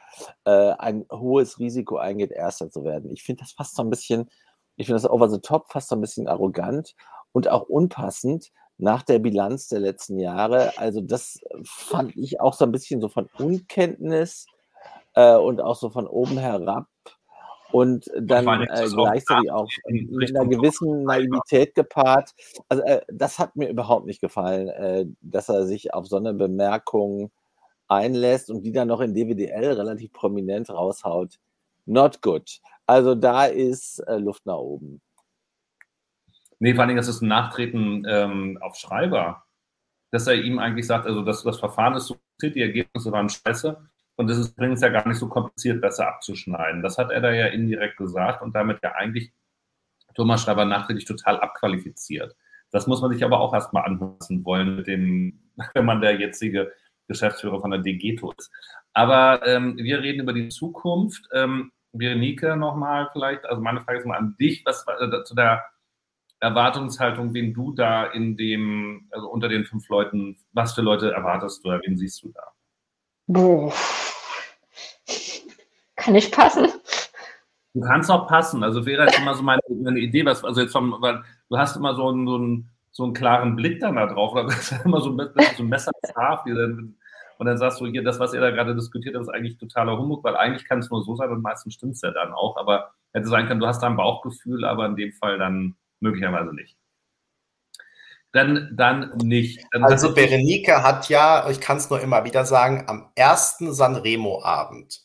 [0.45, 3.11] äh, ein hohes Risiko eingeht, Erster zu werden.
[3.11, 4.29] Ich finde das fast so ein bisschen,
[4.77, 6.95] ich finde das over the top, fast so ein bisschen arrogant
[7.33, 10.77] und auch unpassend nach der Bilanz der letzten Jahre.
[10.79, 14.47] Also das fand ich auch so ein bisschen so von Unkenntnis
[15.15, 16.87] äh, und auch so von oben herab
[17.73, 22.35] und dann äh, gleichzeitig auch mit einer gewissen Naivität gepaart.
[22.69, 26.35] Also äh, das hat mir überhaupt nicht gefallen, äh, dass er sich auf so eine
[26.35, 27.31] Bemerkung
[27.89, 31.39] einlässt und die dann noch in DWDL relativ prominent raushaut.
[31.87, 32.61] Not good.
[32.87, 35.01] Also da ist äh, Luft nach oben.
[36.59, 39.45] Nee, vor allem, das ist ein Nachtreten ähm, auf Schreiber,
[40.11, 43.81] dass er ihm eigentlich sagt, also das, das Verfahren ist so, die Ergebnisse waren scheiße
[44.21, 46.83] und es ist übrigens ja gar nicht so kompliziert, besser abzuschneiden.
[46.83, 49.33] Das hat er da ja indirekt gesagt und damit ja eigentlich
[50.15, 52.37] Thomas Schreiber nachträglich total abqualifiziert.
[52.71, 55.41] Das muss man sich aber auch erstmal anpassen wollen, mit dem,
[55.73, 56.71] wenn man der jetzige
[57.09, 58.51] Geschäftsführer von der DGTO ist.
[58.93, 61.27] Aber ähm, wir reden über die Zukunft.
[61.33, 65.65] Ähm, Berenike nochmal vielleicht, also meine Frage ist mal an dich, was äh, zu der
[66.41, 71.65] Erwartungshaltung, wen du da in dem, also unter den fünf Leuten, was für Leute erwartest
[71.65, 72.50] du wen siehst du da?
[73.33, 73.73] Boah.
[75.95, 76.67] Kann ich passen?
[77.75, 78.65] Du kannst auch passen.
[78.65, 81.77] Also wäre jetzt immer so meine, meine Idee, was, also jetzt vom, weil du hast
[81.77, 85.01] immer so einen, so einen, so einen klaren Blick dann da drauf, oder ist immer
[85.01, 88.51] so ein, so ein Messer scharf, und dann sagst du, hier, das, was ihr da
[88.51, 91.41] gerade diskutiert habt, ist eigentlich totaler Humbug, weil eigentlich kann es nur so sein und
[91.41, 92.57] meistens stimmt es ja dann auch.
[92.57, 96.53] Aber hätte sein können, du hast da ein Bauchgefühl, aber in dem Fall dann möglicherweise
[96.53, 96.77] nicht.
[98.33, 99.61] Dann, dann nicht.
[99.73, 105.01] Dann also Berenike hat ja, ich kann es nur immer wieder sagen, am ersten Sanremo-Abend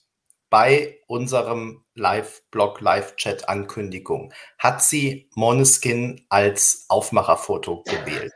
[0.49, 8.31] bei unserem Live-Blog, Live-Chat-Ankündigung hat sie Moneskin als Aufmacherfoto gewählt.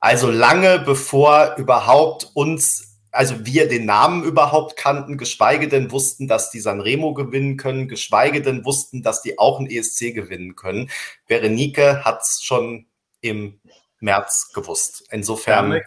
[0.00, 6.50] Also lange bevor überhaupt uns also wir den Namen überhaupt kannten, geschweige denn wussten, dass
[6.50, 10.90] die Sanremo gewinnen können, geschweige denn wussten, dass die auch ein ESC gewinnen können.
[11.26, 12.86] Berenike hat es schon
[13.20, 13.59] im
[14.00, 15.06] März gewusst.
[15.10, 15.70] Insofern.
[15.70, 15.84] Damit,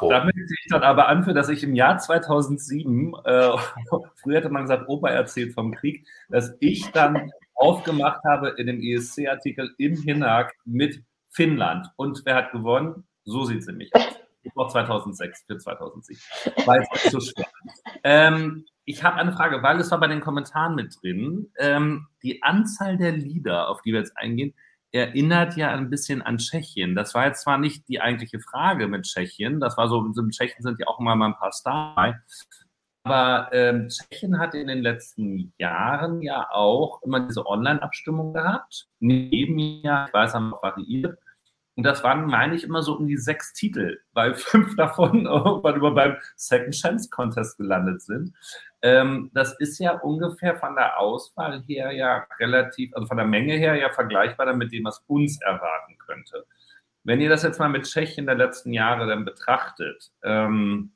[0.00, 3.50] damit ich dann aber anführe, dass ich im Jahr 2007, äh,
[4.16, 8.80] früher hätte man gesagt, Opa erzählt vom Krieg, dass ich dann aufgemacht habe in dem
[8.80, 11.86] ESC-Artikel im Hinag mit Finnland.
[11.96, 13.04] Und wer hat gewonnen?
[13.24, 14.02] So sieht es nämlich aus.
[14.42, 16.20] Ich brauche 2006 für 2007.
[16.66, 17.46] Weil es so schwer
[18.04, 21.52] ähm, Ich habe eine Frage, weil es war bei den Kommentaren mit drin.
[21.58, 24.54] Ähm, die Anzahl der Lieder, auf die wir jetzt eingehen,
[24.92, 26.94] erinnert ja ein bisschen an Tschechien.
[26.94, 30.62] Das war jetzt zwar nicht die eigentliche Frage mit Tschechien, das war so, in Tschechien
[30.62, 32.16] sind ja auch immer mal ein paar Stars
[33.02, 38.88] aber ähm, Tschechien hat in den letzten Jahren ja auch immer diese Online-Abstimmung gehabt.
[38.98, 41.18] Neben Jahr, ich weiß, haben auch variiert.
[41.80, 45.76] Und das waren, meine ich, immer so um die sechs Titel, weil fünf davon irgendwann
[45.76, 48.34] über beim Second Chance Contest gelandet sind.
[48.82, 53.54] Ähm, das ist ja ungefähr von der Auswahl her ja relativ, also von der Menge
[53.54, 56.44] her ja vergleichbar mit dem, was uns erwarten könnte.
[57.02, 60.92] Wenn ihr das jetzt mal mit Tschechien der letzten Jahre dann betrachtet, ähm,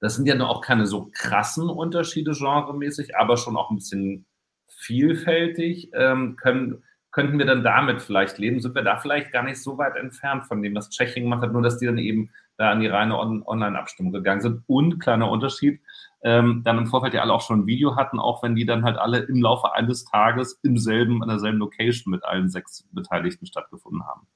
[0.00, 4.26] das sind ja noch auch keine so krassen Unterschiede genremäßig, aber schon auch ein bisschen
[4.66, 5.90] vielfältig.
[5.94, 6.82] Ähm, können,
[7.16, 8.60] könnten wir dann damit vielleicht leben?
[8.60, 11.50] Sind wir da vielleicht gar nicht so weit entfernt von dem, was Tschechien gemacht hat,
[11.50, 12.28] nur dass die dann eben
[12.58, 14.64] da an die reine On Online-Abstimmung gegangen sind.
[14.66, 15.80] Und kleiner Unterschied,
[16.22, 18.84] ähm, dann im Vorfeld ja alle auch schon ein Video hatten, auch wenn die dann
[18.84, 23.46] halt alle im Laufe eines Tages im selben, an derselben Location mit allen sechs Beteiligten
[23.46, 24.26] stattgefunden haben.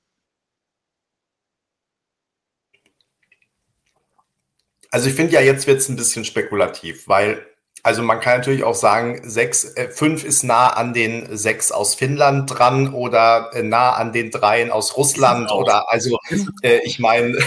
[4.90, 7.46] Also ich finde ja, jetzt wird es ein bisschen spekulativ, weil
[7.82, 11.94] also man kann natürlich auch sagen, sechs, äh, fünf ist nah an den sechs aus
[11.94, 16.18] Finnland dran oder äh, nah an den dreien aus Russland oder also
[16.62, 17.38] äh, ich meine,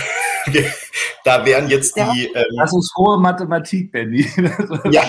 [1.23, 2.11] da wären jetzt ja.
[2.11, 2.25] die.
[2.27, 4.25] Ähm, das ist hohe Mathematik, Benny.
[4.91, 5.03] ja.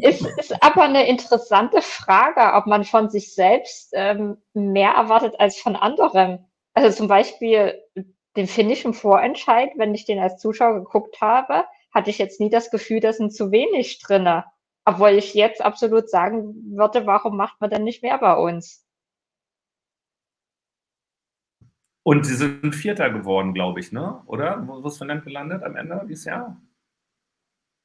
[0.00, 5.58] Es ist aber eine interessante Frage, ob man von sich selbst ähm, mehr erwartet als
[5.58, 6.46] von anderen.
[6.74, 7.80] Also zum Beispiel
[8.36, 12.70] den finnischen Vorentscheid, wenn ich den als Zuschauer geguckt habe, hatte ich jetzt nie das
[12.70, 14.44] Gefühl, da sind zu wenig drinne.
[14.88, 18.86] Obwohl ich jetzt absolut sagen würde, warum macht man denn nicht mehr bei uns?
[22.04, 24.22] Und sie sind Vierter geworden, glaube ich, ne?
[24.26, 24.62] Oder?
[24.64, 26.60] Wo ist Finnland gelandet am Ende dieses Jahr?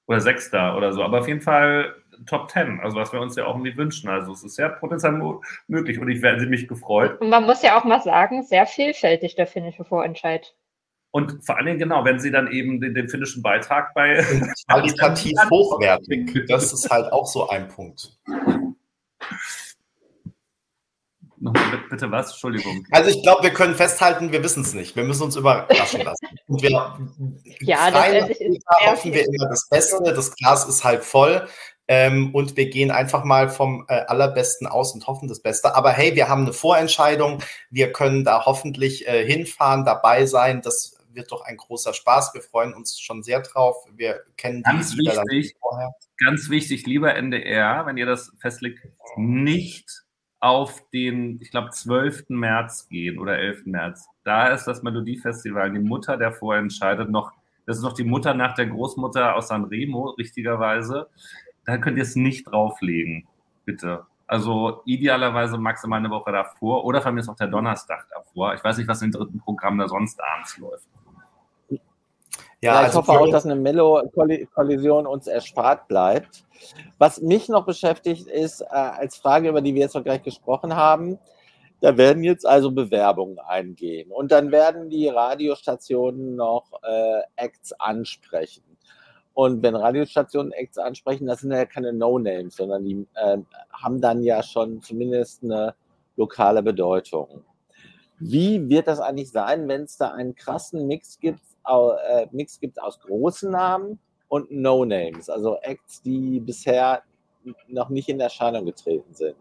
[0.07, 1.01] Oder Sechster oder so.
[1.01, 1.95] Aber auf jeden Fall
[2.27, 4.07] Top Ten, also was wir uns ja auch irgendwie wünschen.
[4.07, 5.19] Also es ist sehr potenziell
[5.67, 7.19] möglich und ich werde mich gefreut.
[7.19, 10.55] Und man muss ja auch mal sagen, sehr vielfältig der finnische Vorentscheid.
[11.11, 14.25] Und vor allen Dingen, genau, wenn sie dann eben den, den finnischen Beitrag bei.
[14.67, 16.31] Qualitativ hochwertig.
[16.47, 18.17] Das ist halt auch so ein Punkt.
[21.37, 22.31] Nochmal bitte was?
[22.31, 22.85] Entschuldigung.
[22.91, 24.95] Also ich glaube, wir können festhalten, wir wissen es nicht.
[24.95, 26.27] Wir müssen uns überraschen lassen.
[26.47, 26.69] Und wir
[27.61, 28.29] ja, das
[28.85, 30.01] hoffen wir immer das Beste.
[30.03, 31.47] Das Glas ist halt voll.
[31.87, 35.75] Ähm, und wir gehen einfach mal vom äh, Allerbesten aus und hoffen das Beste.
[35.75, 37.41] Aber hey, wir haben eine Vorentscheidung.
[37.69, 40.61] Wir können da hoffentlich äh, hinfahren, dabei sein.
[40.61, 42.33] Das wird doch ein großer Spaß.
[42.33, 43.85] Wir freuen uns schon sehr drauf.
[43.95, 45.93] Wir kennen ganz die wichtig, vorher.
[46.17, 50.03] Ganz wichtig, lieber NDR, wenn ihr das festlegt, nicht
[50.39, 52.29] auf den, ich glaube, 12.
[52.29, 53.67] März gehen oder 11.
[53.67, 54.07] März.
[54.23, 57.31] Da ist das Melodiefestival, die Mutter, der vorentscheidet, noch,
[57.65, 61.07] das ist noch die Mutter nach der Großmutter aus Sanremo, richtigerweise.
[61.65, 63.27] Da könnt ihr es nicht drauflegen,
[63.65, 64.05] bitte.
[64.25, 68.55] Also idealerweise maximal eine Woche davor oder von mir ist auch der Donnerstag davor.
[68.55, 70.87] Ich weiß nicht, was im dritten Programm da sonst abends läuft.
[72.61, 76.43] Ja, ja ich also hoffe auch, dass eine Mello-Kollision uns erspart bleibt.
[76.99, 80.75] Was mich noch beschäftigt, ist äh, als Frage, über die wir jetzt noch gleich gesprochen
[80.75, 81.17] haben,
[81.79, 88.63] da werden jetzt also Bewerbungen eingehen und dann werden die Radiostationen noch äh, Acts ansprechen.
[89.33, 93.37] Und wenn Radiostationen Acts ansprechen, das sind ja keine No-Names, sondern die äh,
[93.73, 95.73] haben dann ja schon zumindest eine
[96.17, 97.43] lokale Bedeutung.
[98.19, 102.81] Wie wird das eigentlich sein, wenn es da einen krassen Mix gibt äh, Mix gibt
[102.81, 107.03] aus großen Namen und No-Names, also Acts, die bisher
[107.67, 109.35] noch nicht in Erscheinung getreten sind.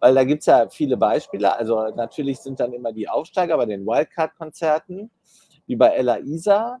[0.00, 1.54] Weil da gibt es ja viele Beispiele.
[1.54, 5.10] Also natürlich sind dann immer die Aufsteiger bei den Wildcard-Konzerten,
[5.66, 6.80] wie bei Ella Isa,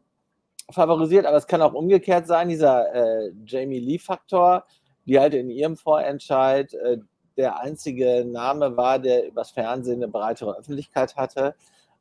[0.70, 4.64] favorisiert, aber es kann auch umgekehrt sein, dieser äh, Jamie Lee-Faktor,
[5.06, 6.98] die halt in ihrem Vorentscheid äh,
[7.36, 11.54] der einzige Name war, der übers Fernsehen eine breitere Öffentlichkeit hatte.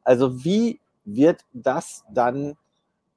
[0.03, 0.79] Also wie
[1.15, 2.55] wird das dann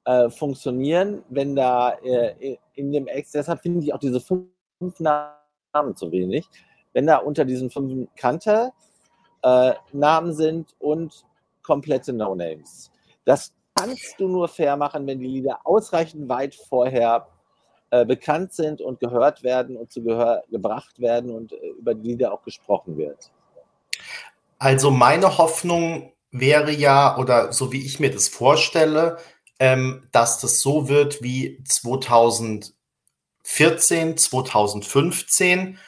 [0.05, 5.95] äh, funktionieren, wenn da äh, in dem Ex, deshalb finde ich auch diese fünf Namen
[5.95, 6.47] zu wenig,
[6.93, 8.71] wenn da unter diesen fünf Kante
[9.43, 11.25] äh, Namen sind und
[11.61, 12.91] komplette No-Names.
[13.25, 17.27] Das kannst du nur fair machen, wenn die Lieder ausreichend weit vorher
[17.91, 22.09] äh, bekannt sind und gehört werden und zu Gehör gebracht werden und äh, über die
[22.09, 23.31] Lieder auch gesprochen wird.
[24.57, 29.17] Also meine Hoffnung wäre ja, oder so wie ich mir das vorstelle,
[29.59, 35.79] ähm, dass das so wird wie 2014, 2015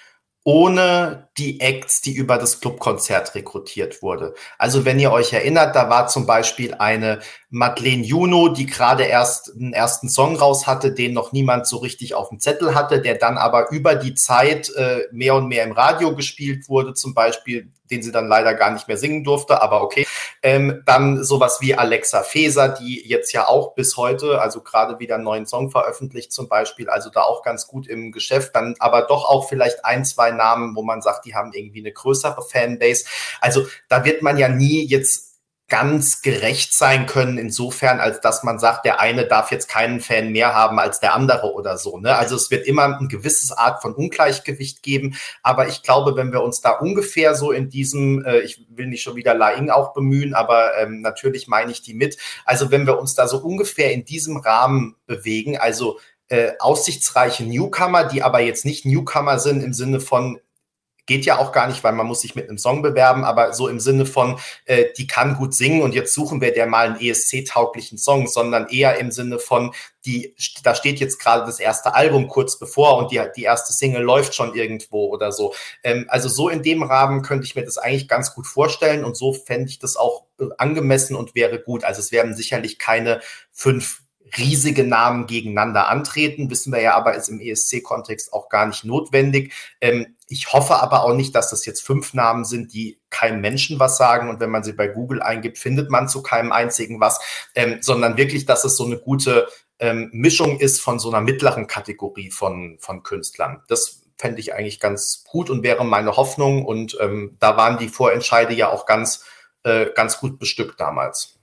[0.45, 4.33] ohne die Acts, die über das Clubkonzert rekrutiert wurde.
[4.57, 9.51] Also wenn ihr euch erinnert, da war zum Beispiel eine Madeleine Juno, die gerade erst
[9.53, 13.15] einen ersten Song raus hatte, den noch niemand so richtig auf dem Zettel hatte, der
[13.15, 17.71] dann aber über die Zeit äh, mehr und mehr im Radio gespielt wurde, zum Beispiel,
[17.91, 20.07] den sie dann leider gar nicht mehr singen durfte, aber okay.
[20.41, 25.15] Ähm, dann sowas wie Alexa Feser, die jetzt ja auch bis heute, also gerade wieder
[25.15, 29.03] einen neuen Song veröffentlicht zum Beispiel, also da auch ganz gut im Geschäft, dann aber
[29.03, 33.05] doch auch vielleicht ein, zwei Namen, wo man sagt, die haben irgendwie eine größere Fanbase.
[33.41, 35.35] Also da wird man ja nie jetzt
[35.67, 40.31] ganz gerecht sein können, insofern, als dass man sagt, der eine darf jetzt keinen Fan
[40.31, 41.97] mehr haben als der andere oder so.
[41.97, 42.15] Ne?
[42.15, 45.15] Also es wird immer ein gewisses Art von Ungleichgewicht geben.
[45.41, 49.01] Aber ich glaube, wenn wir uns da ungefähr so in diesem, äh, ich will nicht
[49.01, 52.17] schon wieder Laing auch bemühen, aber ähm, natürlich meine ich die mit.
[52.45, 55.97] Also wenn wir uns da so ungefähr in diesem Rahmen bewegen, also
[56.27, 60.39] äh, aussichtsreiche Newcomer, die aber jetzt nicht Newcomer sind im Sinne von
[61.05, 63.67] geht ja auch gar nicht, weil man muss sich mit einem Song bewerben, aber so
[63.67, 66.99] im Sinne von, äh, die kann gut singen und jetzt suchen wir der mal einen
[66.99, 69.73] ESC-tauglichen Song, sondern eher im Sinne von,
[70.05, 74.03] die, da steht jetzt gerade das erste Album kurz bevor und die, die erste Single
[74.03, 75.53] läuft schon irgendwo oder so.
[75.83, 79.17] Ähm, also so in dem Rahmen könnte ich mir das eigentlich ganz gut vorstellen und
[79.17, 81.83] so fände ich das auch äh, angemessen und wäre gut.
[81.83, 83.21] Also es werden sicherlich keine
[83.51, 84.01] fünf
[84.37, 89.53] riesige Namen gegeneinander antreten, wissen wir ja aber, ist im ESC-Kontext auch gar nicht notwendig.
[89.81, 93.79] Ähm, ich hoffe aber auch nicht, dass das jetzt fünf Namen sind, die keinem Menschen
[93.79, 97.19] was sagen und wenn man sie bei Google eingibt, findet man zu keinem einzigen was,
[97.53, 99.47] ähm, sondern wirklich, dass es so eine gute
[99.79, 103.61] ähm, Mischung ist von so einer mittleren Kategorie von, von Künstlern.
[103.67, 107.89] Das fände ich eigentlich ganz gut und wäre meine Hoffnung und ähm, da waren die
[107.89, 109.25] Vorentscheide ja auch ganz,
[109.63, 111.34] äh, ganz gut bestückt damals.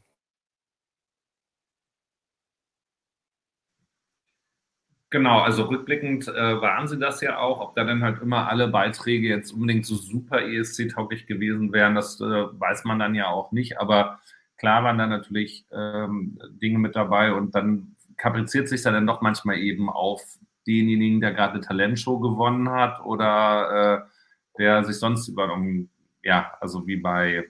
[5.12, 7.60] Genau, also rückblickend äh, waren sie das ja auch.
[7.60, 12.18] Ob da dann halt immer alle Beiträge jetzt unbedingt so super ESC-tauglich gewesen wären, das
[12.22, 13.78] äh, weiß man dann ja auch nicht.
[13.78, 14.20] Aber
[14.56, 19.59] klar waren da natürlich ähm, Dinge mit dabei und dann kapriziert sich dann doch manchmal
[19.59, 20.22] eben auf
[20.66, 25.90] denjenigen, der gerade eine Talentshow gewonnen hat oder äh, der sich sonst über, um,
[26.22, 27.44] ja, also wie bei,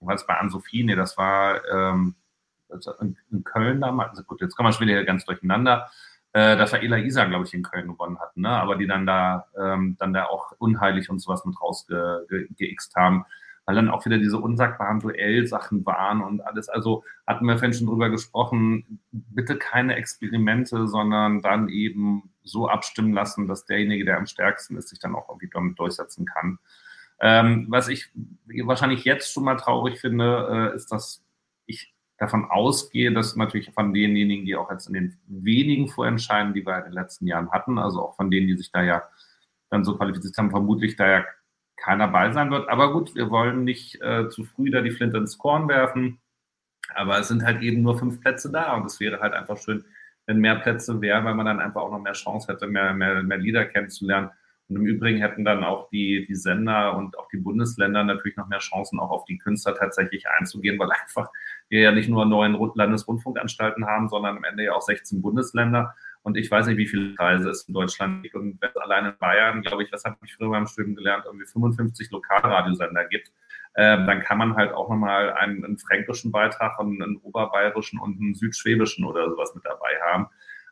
[0.00, 2.16] was bei Ann-Sophie, nee, das war ähm,
[3.00, 5.88] in, in Köln damals, also gut, jetzt kommen wir schon wieder ganz durcheinander
[6.34, 8.50] äh, dass Ela Isa, glaube ich, in Köln gewonnen hatten, ne?
[8.50, 13.24] aber die dann da, ähm, dann da auch unheilig und sowas mit rausgeixt haben,
[13.66, 16.68] weil dann auch wieder diese unsagbaren Duellsachen waren und alles.
[16.68, 23.14] Also hatten wir vorhin schon drüber gesprochen, bitte keine Experimente, sondern dann eben so abstimmen
[23.14, 26.58] lassen, dass derjenige, der am stärksten ist, sich dann auch irgendwie damit durchsetzen kann.
[27.20, 28.10] Ähm, was ich
[28.64, 31.23] wahrscheinlich jetzt schon mal traurig finde, äh, ist, dass
[32.24, 36.78] davon ausgehe, dass natürlich von denjenigen, die auch jetzt in den wenigen Vorentscheiden, die wir
[36.78, 39.02] in den letzten Jahren hatten, also auch von denen, die sich da ja
[39.70, 41.24] dann so qualifiziert haben, vermutlich da ja
[41.76, 42.68] keiner bei sein wird.
[42.68, 46.20] Aber gut, wir wollen nicht äh, zu früh da die Flinte ins Korn werfen.
[46.94, 49.84] Aber es sind halt eben nur fünf Plätze da und es wäre halt einfach schön,
[50.26, 53.22] wenn mehr Plätze wären, weil man dann einfach auch noch mehr Chance hätte, mehr, mehr,
[53.22, 54.30] mehr Lieder kennenzulernen.
[54.68, 58.48] Und im Übrigen hätten dann auch die, die Sender und auch die Bundesländer natürlich noch
[58.48, 61.28] mehr Chancen, auch auf die Künstler tatsächlich einzugehen, weil einfach
[61.68, 65.94] wir ja nicht nur neun Landesrundfunkanstalten haben, sondern am Ende ja auch 16 Bundesländer.
[66.22, 68.34] Und ich weiß nicht, wie viele Kreise es in Deutschland gibt.
[68.34, 71.24] Und wenn es allein in Bayern, glaube ich, was habe ich früher beim Studium gelernt,
[71.26, 73.30] irgendwie 55 Lokalradiosender gibt,
[73.74, 78.18] äh, dann kann man halt auch nochmal einen, einen fränkischen Beitrag und einen oberbayerischen und
[78.18, 80.28] einen südschwäbischen oder sowas mit dabei haben.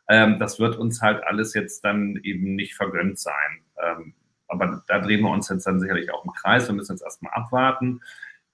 [0.07, 3.63] Ähm, das wird uns halt alles jetzt dann eben nicht vergönnt sein.
[3.81, 4.13] Ähm,
[4.47, 6.67] aber da drehen wir uns jetzt dann sicherlich auch im Kreis.
[6.67, 8.01] Wir müssen jetzt erstmal abwarten.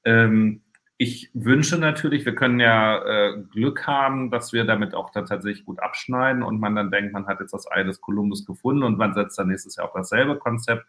[0.05, 0.61] Ähm,
[1.01, 5.65] ich wünsche natürlich, wir können ja äh, Glück haben, dass wir damit auch dann tatsächlich
[5.65, 8.97] gut abschneiden und man dann denkt, man hat jetzt das Ei des Kolumbus gefunden und
[8.97, 10.85] man setzt dann nächstes Jahr auch dasselbe Konzept.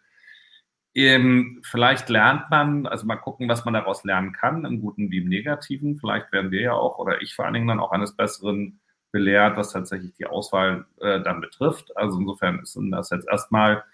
[0.97, 5.19] Ähm, vielleicht lernt man, also mal gucken, was man daraus lernen kann, im Guten wie
[5.19, 5.97] im Negativen.
[5.97, 8.81] Vielleicht werden wir ja auch, oder ich vor allen Dingen dann auch eines Besseren
[9.12, 11.97] belehrt, was tatsächlich die Auswahl äh, dann betrifft.
[11.97, 13.85] Also insofern ist das jetzt erstmal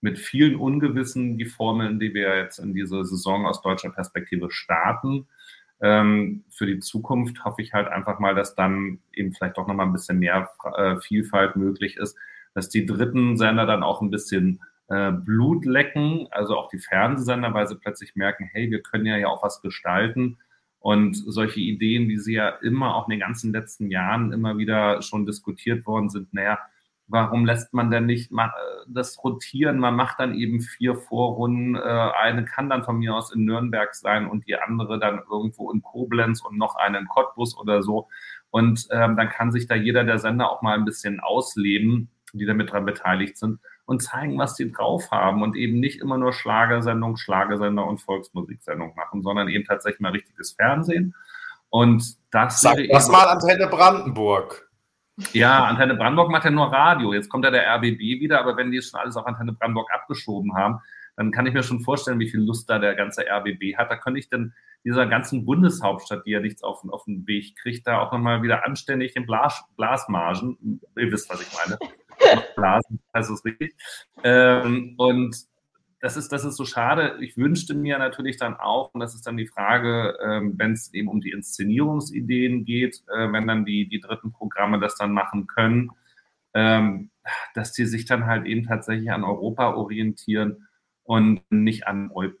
[0.00, 5.26] mit vielen Ungewissen die Formeln, die wir jetzt in diese Saison aus deutscher Perspektive starten.
[5.82, 9.86] Ähm, für die Zukunft hoffe ich halt einfach mal, dass dann eben vielleicht doch nochmal
[9.86, 12.16] ein bisschen mehr äh, Vielfalt möglich ist,
[12.54, 17.54] dass die dritten Sender dann auch ein bisschen äh, Blut lecken, also auch die Fernsehsender,
[17.54, 20.38] weil sie plötzlich merken, hey, wir können ja ja auch was gestalten.
[20.80, 25.02] Und solche Ideen, wie sie ja immer auch in den ganzen letzten Jahren immer wieder
[25.02, 26.58] schon diskutiert worden sind, naja,
[27.06, 28.32] warum lässt man denn nicht
[28.88, 29.78] das rotieren?
[29.78, 31.74] Man macht dann eben vier Vorrunden.
[31.76, 35.70] Äh, eine kann dann von mir aus in Nürnberg sein und die andere dann irgendwo
[35.70, 38.08] in Koblenz und noch eine in Cottbus oder so.
[38.50, 42.46] Und ähm, dann kann sich da jeder der Sender auch mal ein bisschen ausleben, die
[42.46, 43.58] damit dran beteiligt sind
[43.90, 48.94] und zeigen, was die drauf haben und eben nicht immer nur Schlagersendung, Schlagersender und Volksmusiksendung
[48.94, 51.12] machen, sondern eben tatsächlich mal richtiges Fernsehen.
[51.70, 54.70] Und das Sag das mal Antenne Brandenburg.
[55.32, 57.12] Ja, Antenne Brandenburg macht ja nur Radio.
[57.14, 60.54] Jetzt kommt ja der RBB wieder, aber wenn die schon alles auf Antenne Brandenburg abgeschoben
[60.54, 60.78] haben,
[61.16, 63.90] dann kann ich mir schon vorstellen, wie viel Lust da der ganze RBB hat.
[63.90, 64.54] Da könnte ich dann
[64.84, 68.64] dieser ganzen Bundeshauptstadt, die ja nichts auf, auf den Weg kriegt, da auch nochmal wieder
[68.64, 71.76] anständig den Blas, Blasmargen, ihr wisst, was ich meine.
[72.56, 73.74] Blasen heißt es richtig.
[74.24, 75.36] Ähm, und
[76.00, 77.18] das ist, das ist so schade.
[77.20, 80.92] Ich wünschte mir natürlich dann auch, und das ist dann die Frage, ähm, wenn es
[80.94, 85.46] eben um die Inszenierungsideen geht, äh, wenn dann die, die dritten Programme das dann machen
[85.46, 85.90] können,
[86.54, 87.10] ähm,
[87.54, 90.66] dass die sich dann halt eben tatsächlich an Europa orientieren
[91.04, 92.36] und nicht an Europa.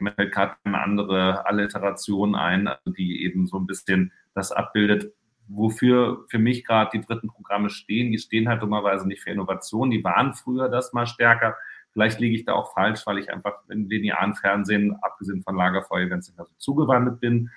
[0.00, 5.12] Mir fällt gerade eine andere Alliteration ein, also die eben so ein bisschen das abbildet,
[5.48, 8.12] wofür für mich gerade die dritten Programme stehen.
[8.12, 9.90] Die stehen halt dummerweise nicht für Innovation.
[9.90, 11.56] Die waren früher das mal stärker.
[11.92, 16.10] Vielleicht liege ich da auch falsch, weil ich einfach im linearen Fernsehen, abgesehen von Lagerfeuer,
[16.10, 17.50] wenn es nicht mehr so zugewandelt bin.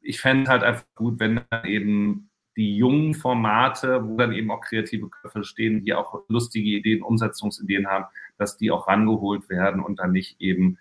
[0.00, 4.60] Ich fände halt einfach gut, wenn dann eben die jungen Formate, wo dann eben auch
[4.60, 8.06] kreative Köpfe stehen, die auch lustige Ideen, Umsetzungsideen haben,
[8.36, 10.78] dass die auch rangeholt werden und dann nicht eben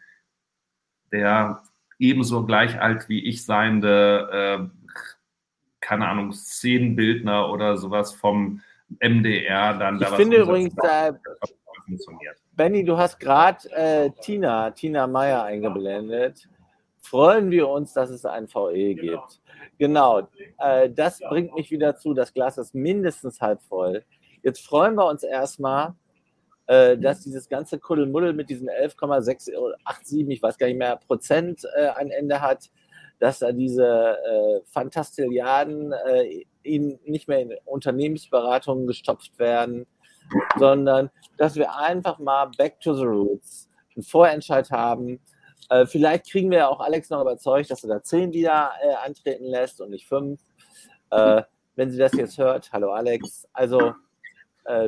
[1.12, 1.62] der
[2.00, 4.87] ebenso gleich alt wie ich seiende, äh,
[5.88, 8.62] keine Ahnung, Szenenbildner oder sowas vom
[9.00, 11.14] MDR dann ich da was finde übrigens, äh,
[11.86, 12.38] funktioniert.
[12.52, 16.50] Benny, du hast gerade äh, Tina, Tina Meyer eingeblendet.
[17.00, 19.40] Freuen wir uns, dass es ein VE gibt.
[19.78, 20.28] Genau,
[20.60, 24.04] äh, das bringt mich wieder zu, das Glas ist mindestens halb voll.
[24.44, 25.94] Jetzt freuen wir uns erstmal,
[26.66, 31.88] äh, dass dieses ganze Kuddelmuddel mit diesen 11,687, ich weiß gar nicht mehr, Prozent äh,
[31.90, 32.70] ein Ende hat,
[33.20, 39.88] dass da diese äh, Fantastilliarden äh, in, nicht mehr in Unternehmensberatungen gestopft werden,
[40.58, 45.20] sondern dass wir einfach mal back to the roots einen Vorentscheid haben.
[45.70, 49.46] Äh, vielleicht kriegen wir auch Alex noch überzeugt, dass er da zehn wieder äh, antreten
[49.46, 50.40] lässt und nicht fünf.
[51.12, 51.44] Äh,
[51.76, 53.48] wenn sie das jetzt hört, hallo Alex.
[53.54, 53.94] Also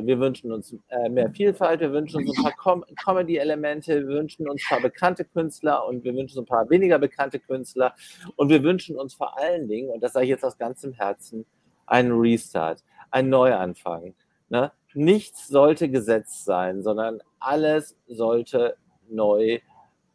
[0.02, 4.48] wir wünschen uns äh, mehr Vielfalt, wir wünschen uns ein paar Com Comedy-Elemente, wir wünschen
[4.48, 7.94] uns ein paar bekannte Künstler und wir wünschen uns ein paar weniger bekannte Künstler
[8.36, 11.46] und wir wünschen uns vor allen Dingen, und das sage ich jetzt aus ganzem Herzen,
[11.86, 14.14] einen Restart, einen Neuanfang.
[14.48, 14.72] Ne?
[14.94, 18.76] nichts sollte gesetzt sein, sondern alles sollte
[19.08, 19.60] neu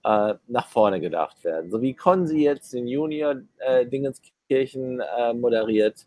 [0.04, 1.72] äh, nach vorne gedacht werden.
[1.72, 6.06] So wie Konzi jetzt den Junior äh, Dingenskirchen äh, moderiert.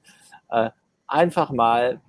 [0.50, 0.70] Äh,
[1.06, 2.00] einfach mal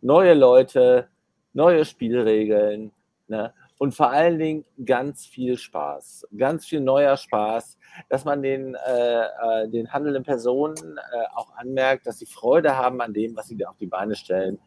[0.00, 1.08] neue Leute,
[1.52, 2.92] neue Spielregeln
[3.28, 3.52] ne?
[3.78, 7.78] und vor allen Dingen ganz viel Spaß, ganz viel neuer Spaß,
[8.08, 10.98] dass man den, äh, äh, den handelnden Personen
[11.34, 14.58] auch anmerkt, dass sie Freude haben an dem, was sie da auf die Beine stellen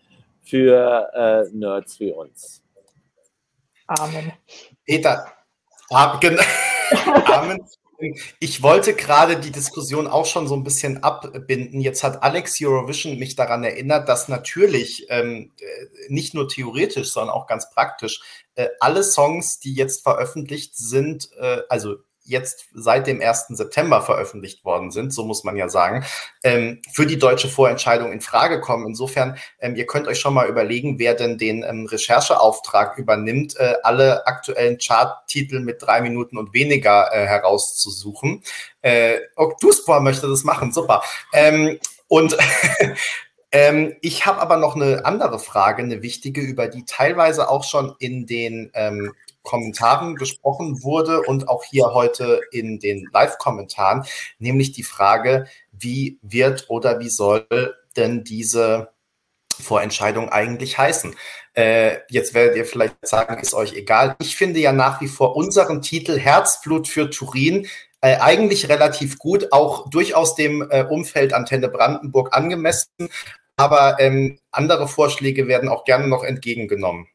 [0.41, 2.61] für äh, Nerds wie uns.
[3.87, 4.33] Amen.
[4.85, 5.31] Peter,
[5.89, 6.39] Amen.
[7.27, 7.65] Amen.
[8.39, 11.81] Ich wollte gerade die Diskussion auch schon so ein bisschen abbinden.
[11.81, 17.33] Jetzt hat Alex Eurovision mich daran erinnert, dass natürlich ähm, äh, nicht nur theoretisch, sondern
[17.35, 18.21] auch ganz praktisch
[18.55, 23.47] äh, alle Songs, die jetzt veröffentlicht sind, äh, also jetzt seit dem 1.
[23.49, 26.05] September veröffentlicht worden sind, so muss man ja sagen,
[26.43, 28.87] ähm, für die deutsche Vorentscheidung in Frage kommen.
[28.87, 33.75] Insofern, ähm, ihr könnt euch schon mal überlegen, wer denn den ähm, Rechercheauftrag übernimmt, äh,
[33.83, 38.43] alle aktuellen Charttitel mit drei Minuten und weniger äh, herauszusuchen.
[38.81, 39.19] Äh,
[39.61, 41.03] Duspor möchte das machen, super.
[41.33, 42.37] Ähm, und
[43.55, 47.95] Ähm, ich habe aber noch eine andere Frage, eine wichtige, über die teilweise auch schon
[47.99, 49.13] in den ähm,
[49.43, 54.05] Kommentaren gesprochen wurde und auch hier heute in den Live-Kommentaren,
[54.39, 57.45] nämlich die Frage, wie wird oder wie soll
[57.95, 58.89] denn diese
[59.59, 61.15] Vorentscheidung eigentlich heißen?
[61.53, 64.15] Äh, jetzt werdet ihr vielleicht sagen, ist euch egal.
[64.19, 67.67] Ich finde ja nach wie vor unseren Titel Herzblut für Turin
[68.01, 72.89] äh, eigentlich relativ gut, auch durchaus dem äh, Umfeld Antenne Brandenburg angemessen.
[73.55, 77.07] Aber ähm, andere Vorschläge werden auch gerne noch entgegengenommen.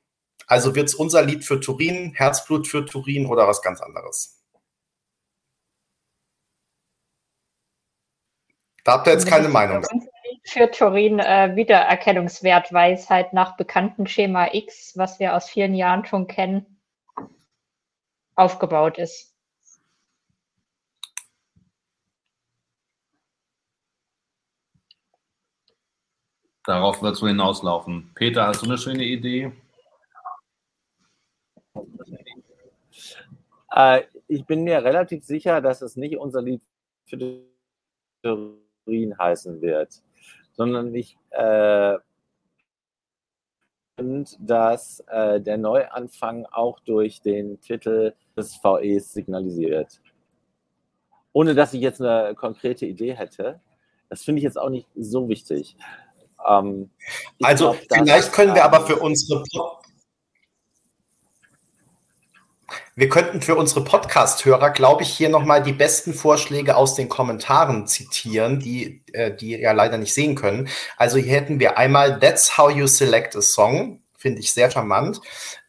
[0.49, 4.43] Also wird es unser Lied für Turin, Herzblut für Turin oder was ganz anderes?
[8.83, 9.85] Da habt ihr jetzt keine Meinung.
[10.45, 15.75] Für Turin äh, Wiedererkennungswert, weil es halt nach bekannten Schema X, was wir aus vielen
[15.75, 16.81] Jahren schon kennen,
[18.35, 19.35] aufgebaut ist.
[26.65, 28.11] Darauf wird es wohl hinauslaufen.
[28.15, 29.53] Peter, hast du eine schöne Idee?
[33.75, 36.63] Äh, ich bin mir relativ sicher, dass es nicht unser Lied
[37.07, 37.43] für
[38.23, 40.03] Turin heißen wird,
[40.53, 41.99] sondern ich äh,
[43.99, 50.01] und dass äh, der Neuanfang auch durch den Titel des VEs signalisiert.
[51.33, 53.61] Ohne dass ich jetzt eine konkrete Idee hätte.
[54.09, 55.77] Das finde ich jetzt auch nicht so wichtig.
[56.49, 56.91] Ähm,
[57.43, 59.43] also glaub, vielleicht können wir aber für unsere
[62.95, 67.87] wir könnten für unsere Podcast-Hörer, glaube ich, hier nochmal die besten Vorschläge aus den Kommentaren
[67.87, 70.69] zitieren, die, äh, die ja leider nicht sehen können.
[70.97, 75.21] Also hier hätten wir einmal That's How You Select a Song, finde ich sehr charmant.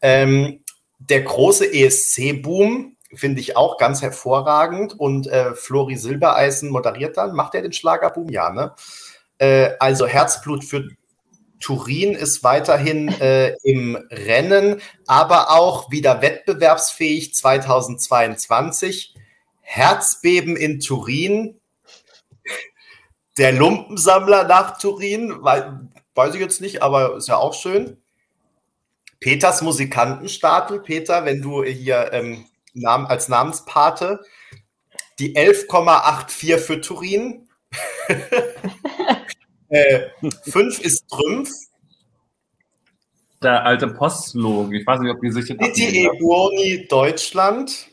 [0.01, 0.63] Ähm,
[0.97, 4.99] der große ESC-Boom, finde ich auch ganz hervorragend.
[4.99, 7.35] Und äh, Flori Silbereisen moderiert dann.
[7.35, 8.29] Macht er den Schlagerboom?
[8.29, 8.73] Ja, ne?
[9.37, 10.89] Äh, also Herzblut für
[11.59, 19.15] Turin ist weiterhin äh, im Rennen, aber auch wieder wettbewerbsfähig 2022.
[19.61, 21.59] Herzbeben in Turin.
[23.37, 27.97] Der Lumpensammler nach Turin, weiß ich jetzt nicht, aber ist ja auch schön.
[29.19, 30.79] Peters Musikantenstapel.
[30.79, 32.45] Peter, wenn du hier ähm,
[32.83, 34.21] als Namenspate.
[35.19, 37.49] Die 11,84 für Turin.
[39.69, 40.07] Äh,
[40.43, 41.49] fünf ist Trümpf.
[43.41, 44.73] Der alte Postlogan.
[44.73, 45.75] Ich weiß nicht, ob die sich jetzt.
[45.75, 47.89] City Buoni Deutschland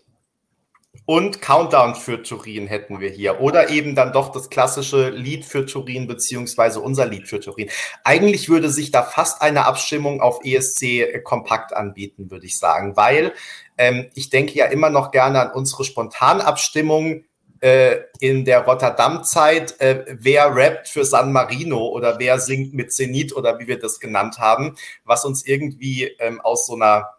[1.06, 3.40] und Countdown für Turin hätten wir hier.
[3.40, 7.70] Oder eben dann doch das klassische Lied für Turin, beziehungsweise unser Lied für Turin.
[8.02, 13.32] Eigentlich würde sich da fast eine Abstimmung auf ESC kompakt anbieten, würde ich sagen, weil
[13.78, 17.24] ähm, ich denke ja immer noch gerne an unsere Spontanabstimmung
[17.60, 23.34] äh, in der Rotterdam-Zeit, äh, wer rappt für San Marino oder wer singt mit Zenit
[23.34, 27.10] oder wie wir das genannt haben, was uns irgendwie ähm, aus so einer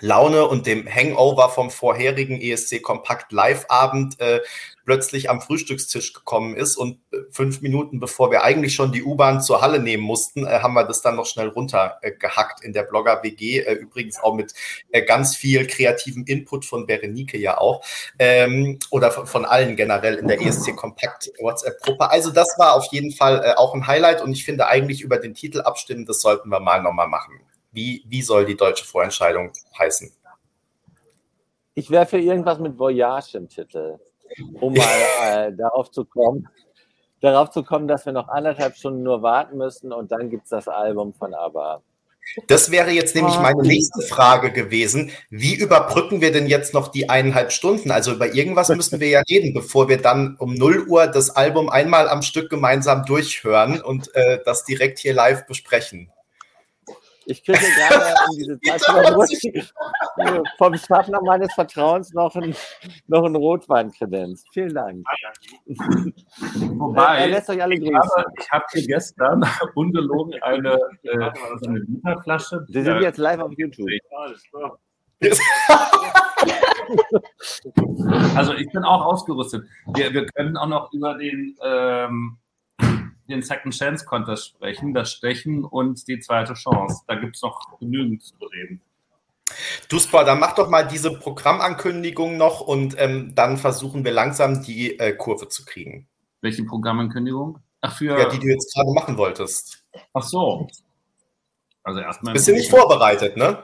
[0.00, 4.40] Laune und dem Hangover vom vorherigen ESC Kompakt Live-Abend äh,
[4.84, 9.40] plötzlich am Frühstückstisch gekommen ist und äh, fünf Minuten bevor wir eigentlich schon die U-Bahn
[9.40, 12.82] zur Halle nehmen mussten, äh, haben wir das dann noch schnell runtergehackt äh, in der
[12.82, 14.52] Blogger WG, äh, übrigens auch mit
[14.90, 17.84] äh, ganz viel kreativem Input von Berenike ja auch
[18.18, 22.10] ähm, oder von, von, allen generell in der ESC Kompakt WhatsApp-Gruppe.
[22.10, 25.34] Also das war auf jeden Fall auch ein Highlight und ich finde eigentlich über den
[25.34, 27.40] Titel abstimmen, das sollten wir mal nochmal machen.
[27.72, 30.12] Wie, wie soll die deutsche Vorentscheidung heißen?
[31.74, 33.98] Ich für irgendwas mit Voyage im Titel,
[34.60, 36.48] um mal äh, darauf zu kommen,
[37.20, 40.50] darauf zu kommen, dass wir noch anderthalb Stunden nur warten müssen und dann gibt es
[40.50, 41.82] das Album von ABBA.
[42.46, 45.10] Das wäre jetzt nämlich meine nächste Frage gewesen.
[45.28, 47.90] Wie überbrücken wir denn jetzt noch die eineinhalb Stunden?
[47.90, 51.68] Also über irgendwas müssen wir ja reden, bevor wir dann um 0 Uhr das Album
[51.68, 56.10] einmal am Stück gemeinsam durchhören und äh, das direkt hier live besprechen.
[57.26, 58.82] Ich kriege gerade in diese Zeit
[60.58, 62.54] vom Schaffner meines Vertrauens noch ein,
[63.06, 64.44] noch ein Rotweinkredenz.
[64.52, 65.06] Vielen Dank.
[65.66, 68.24] Wobei, er lässt euch alle grüßen.
[68.40, 69.44] Ich habe hier gestern
[69.74, 71.30] ungelogen eine, äh,
[71.66, 72.64] eine Literflasche.
[72.68, 73.88] Sie sind jetzt live auf YouTube.
[78.34, 79.64] also ich bin auch ausgerüstet.
[79.94, 82.38] Wir, wir können auch noch über den ähm,
[83.28, 87.02] den Second Chance Contest sprechen, das Stechen und die zweite Chance.
[87.06, 88.80] Da gibt es noch genügend zu reden.
[89.88, 94.62] Du Sport, dann mach doch mal diese Programmankündigung noch und ähm, dann versuchen wir langsam
[94.62, 96.08] die äh, Kurve zu kriegen.
[96.40, 97.58] Welche Programmankündigung?
[97.82, 98.18] Ach, für.
[98.18, 99.84] Ja, die du jetzt gerade machen wolltest.
[100.14, 100.68] Ach so.
[101.82, 102.32] Also erstmal.
[102.32, 103.62] Bist du nicht vorbereitet, ne?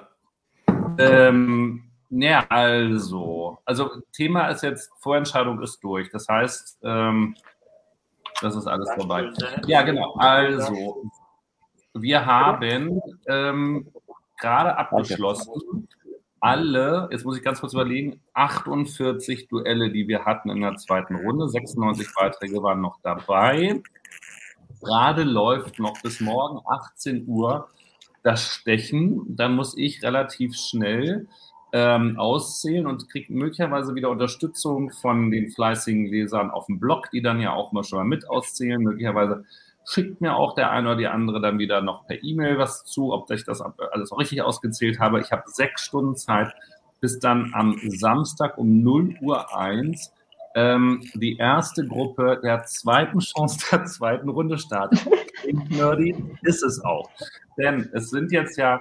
[0.98, 3.58] Ähm, ja, also.
[3.64, 6.10] Also Thema ist jetzt, Vorentscheidung ist durch.
[6.10, 7.36] Das heißt, ähm,
[8.40, 9.30] das ist alles vorbei.
[9.66, 10.14] Ja, genau.
[10.14, 11.10] Also,
[11.94, 13.88] wir haben ähm,
[14.38, 15.88] gerade abgeschlossen
[16.40, 21.16] alle, jetzt muss ich ganz kurz überlegen, 48 Duelle, die wir hatten in der zweiten
[21.16, 21.48] Runde.
[21.48, 23.82] 96 Beiträge waren noch dabei.
[24.80, 27.68] Gerade läuft noch bis morgen 18 Uhr
[28.22, 29.36] das Stechen.
[29.36, 31.26] Da muss ich relativ schnell
[31.72, 37.22] ähm, auszählen und kriege möglicherweise wieder Unterstützung von den fleißigen Lesern auf dem Blog, die
[37.22, 38.82] dann ja auch mal schon mal mit auszählen.
[38.82, 39.44] Möglicherweise
[39.84, 43.12] schickt mir auch der eine oder die andere dann wieder noch per E-Mail was zu,
[43.12, 45.20] ob ich das alles auch richtig ausgezählt habe.
[45.20, 46.52] Ich habe sechs Stunden Zeit,
[47.00, 50.12] bis dann am Samstag um 0 Uhr 1
[50.54, 55.00] ähm, die erste Gruppe der zweiten Chance der zweiten Runde startet.
[55.68, 57.08] Nerdy ist es auch.
[57.56, 58.80] Denn es sind jetzt ja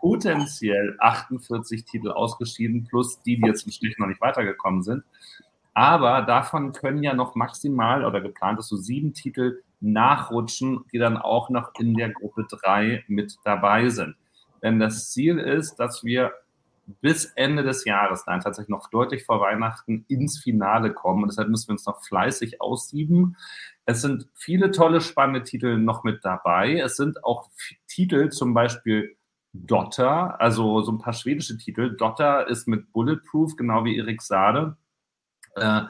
[0.00, 5.04] potenziell 48 Titel ausgeschieden, plus die, die jetzt im Stich noch nicht weitergekommen sind.
[5.74, 11.16] Aber davon können ja noch maximal oder geplant ist so sieben Titel nachrutschen, die dann
[11.16, 14.16] auch noch in der Gruppe 3 mit dabei sind.
[14.62, 16.32] Denn das Ziel ist, dass wir
[17.00, 21.22] bis Ende des Jahres, nein, tatsächlich noch deutlich vor Weihnachten ins Finale kommen.
[21.22, 23.36] Und deshalb müssen wir uns noch fleißig aussieben.
[23.84, 26.78] Es sind viele tolle, spannende Titel noch mit dabei.
[26.78, 27.50] Es sind auch
[27.86, 29.16] Titel, zum Beispiel
[29.52, 31.96] Dotter, also so ein paar schwedische Titel.
[31.96, 34.76] Dotter ist mit Bulletproof, genau wie Erik Sade.
[35.54, 35.82] Äh,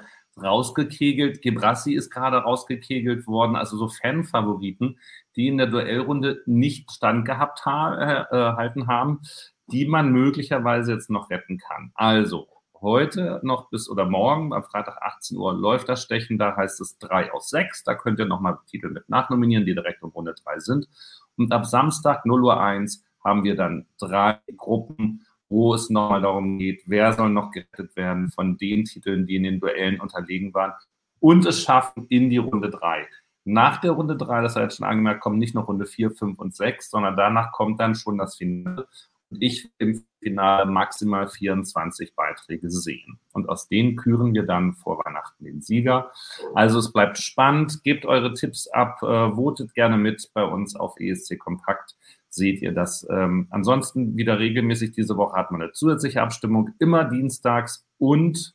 [0.43, 1.43] rausgekegelt.
[1.43, 4.99] Gebrassi ist gerade rausgekegelt worden, also so Fanfavoriten,
[5.37, 9.21] die in der Duellrunde nicht standgehabt ha äh, halten haben,
[9.67, 11.93] die man möglicherweise jetzt noch retten kann.
[11.95, 12.49] Also
[12.81, 16.39] heute noch bis oder morgen, am Freitag 18 Uhr, läuft das Stechen.
[16.39, 17.85] Da heißt es 3 aus 6.
[17.85, 20.89] Da könnt ihr nochmal Titel mit nachnominieren, die direkt in Runde 3 sind.
[21.37, 26.59] Und ab Samstag 0 Uhr 1 haben wir dann drei Gruppen wo es nochmal darum
[26.59, 30.73] geht, wer soll noch gerettet werden von den Titeln, die in den Duellen unterlegen waren
[31.20, 33.07] und es schaffen in die Runde 3.
[33.45, 36.39] Nach der Runde 3, das hat jetzt schon angemerkt, kommen nicht noch Runde 4, 5
[36.39, 38.86] und 6, sondern danach kommt dann schon das Finale.
[39.31, 43.19] Und ich im Finale maximal 24 Beiträge sehen.
[43.32, 46.12] Und aus denen küren wir dann vor Weihnachten den Sieger.
[46.55, 47.82] Also es bleibt spannend.
[47.85, 51.95] Gebt eure Tipps ab, äh, votet gerne mit bei uns auf ESC Kompakt
[52.39, 53.06] seht ihr das.
[53.10, 56.70] Ähm, ansonsten wieder regelmäßig diese Woche hat man eine zusätzliche Abstimmung.
[56.78, 58.55] Immer dienstags und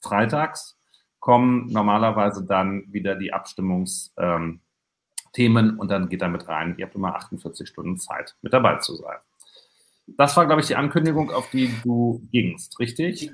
[0.00, 0.78] freitags
[1.20, 4.60] kommen normalerweise dann wieder die Abstimmungsthemen
[5.36, 6.74] ähm, und dann geht da mit rein.
[6.78, 9.16] Ihr habt immer 48 Stunden Zeit, mit dabei zu sein.
[10.06, 13.32] Das war, glaube ich, die Ankündigung, auf die du gingst, richtig?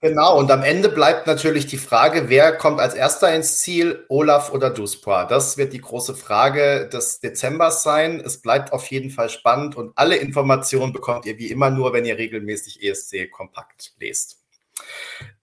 [0.00, 4.52] Genau, und am Ende bleibt natürlich die Frage, wer kommt als erster ins Ziel, Olaf
[4.52, 5.24] oder Duspa?
[5.24, 8.22] Das wird die große Frage des Dezembers sein.
[8.24, 12.04] Es bleibt auf jeden Fall spannend und alle Informationen bekommt ihr wie immer nur, wenn
[12.04, 14.38] ihr regelmäßig ESC kompakt lest.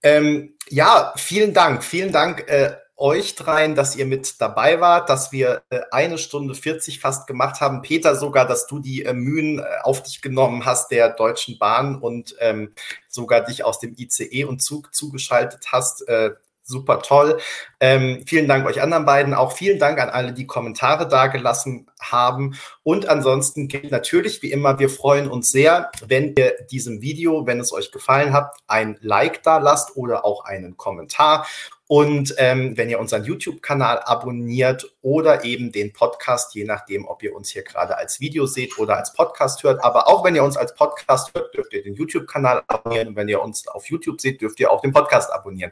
[0.02, 1.84] Ähm, ja, vielen Dank.
[1.84, 6.56] Vielen Dank äh, euch dreien, dass ihr mit dabei wart, dass wir äh, eine Stunde
[6.56, 7.82] 40 fast gemacht haben.
[7.82, 11.96] Peter, sogar, dass du die äh, Mühen äh, auf dich genommen hast der Deutschen Bahn
[11.96, 12.74] und ähm,
[13.10, 16.08] sogar dich aus dem ICE und Zug zugeschaltet hast.
[16.08, 16.32] Äh,
[16.66, 17.40] super toll.
[17.80, 19.34] Ähm, vielen Dank euch anderen beiden.
[19.34, 22.56] Auch vielen Dank an alle, die Kommentare dagelassen haben.
[22.84, 27.60] Und ansonsten gilt natürlich wie immer, wir freuen uns sehr, wenn ihr diesem Video, wenn
[27.60, 31.46] es euch gefallen hat, ein Like da lasst oder auch einen Kommentar.
[31.88, 37.36] Und ähm, wenn ihr unseren YouTube-Kanal abonniert oder eben den Podcast, je nachdem, ob ihr
[37.36, 39.84] uns hier gerade als Video seht oder als Podcast hört.
[39.84, 43.10] Aber auch wenn ihr uns als Podcast hört, dürft ihr den YouTube-Kanal abonnieren.
[43.10, 45.72] Und wenn ihr uns auf YouTube seht, dürft ihr auch den Podcast abonnieren.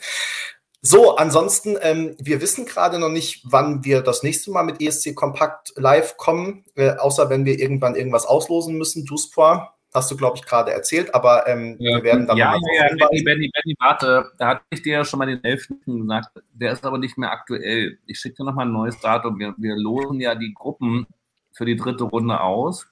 [0.86, 5.16] So, ansonsten, ähm, wir wissen gerade noch nicht, wann wir das nächste Mal mit ESC
[5.16, 9.06] Kompakt live kommen, äh, außer wenn wir irgendwann irgendwas auslosen müssen.
[9.06, 12.60] Duspor, hast du, glaube ich, gerade erzählt, aber ähm, ja, wir werden dann ja, noch
[12.76, 15.70] ja, ja, Benny, Benny, Benny, warte, da hatte ich dir ja schon mal den 11.
[15.86, 17.98] gesagt, der ist aber nicht mehr aktuell.
[18.06, 19.40] Ich schicke dir nochmal ein neues Datum.
[19.40, 21.08] Wir, wir losen ja die Gruppen
[21.54, 22.88] für die dritte Runde aus.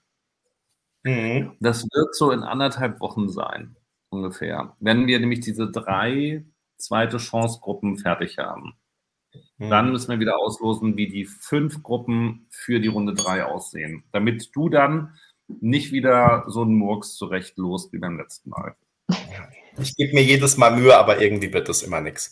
[1.04, 1.58] Mhm.
[1.60, 3.76] Das wird so in anderthalb Wochen sein,
[4.12, 4.78] ungefähr.
[4.80, 6.46] Wenn wir nämlich diese drei
[6.82, 8.74] zweite Chance-Gruppen fertig haben.
[9.58, 9.70] Mhm.
[9.70, 14.04] Dann müssen wir wieder auslosen, wie die fünf Gruppen für die Runde drei aussehen.
[14.12, 15.16] Damit du dann
[15.48, 18.76] nicht wieder so einen Murks zurecht los wie beim letzten Mal.
[19.80, 22.32] Ich gebe mir jedes Mal Mühe, aber irgendwie wird das immer nichts.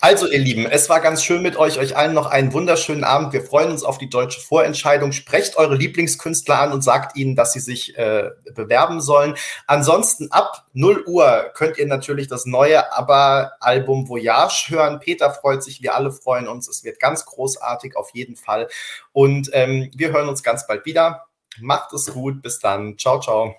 [0.00, 1.78] Also, ihr Lieben, es war ganz schön mit euch.
[1.78, 3.32] Euch allen noch einen wunderschönen Abend.
[3.32, 5.12] Wir freuen uns auf die deutsche Vorentscheidung.
[5.12, 9.34] Sprecht eure Lieblingskünstler an und sagt ihnen, dass sie sich äh, bewerben sollen.
[9.66, 14.98] Ansonsten ab 0 Uhr könnt ihr natürlich das neue ABBA-Album Voyage hören.
[14.98, 16.68] Peter freut sich, wir alle freuen uns.
[16.68, 18.68] Es wird ganz großartig auf jeden Fall.
[19.12, 21.26] Und ähm, wir hören uns ganz bald wieder.
[21.60, 22.40] Macht es gut.
[22.42, 22.96] Bis dann.
[22.96, 23.54] Ciao, ciao.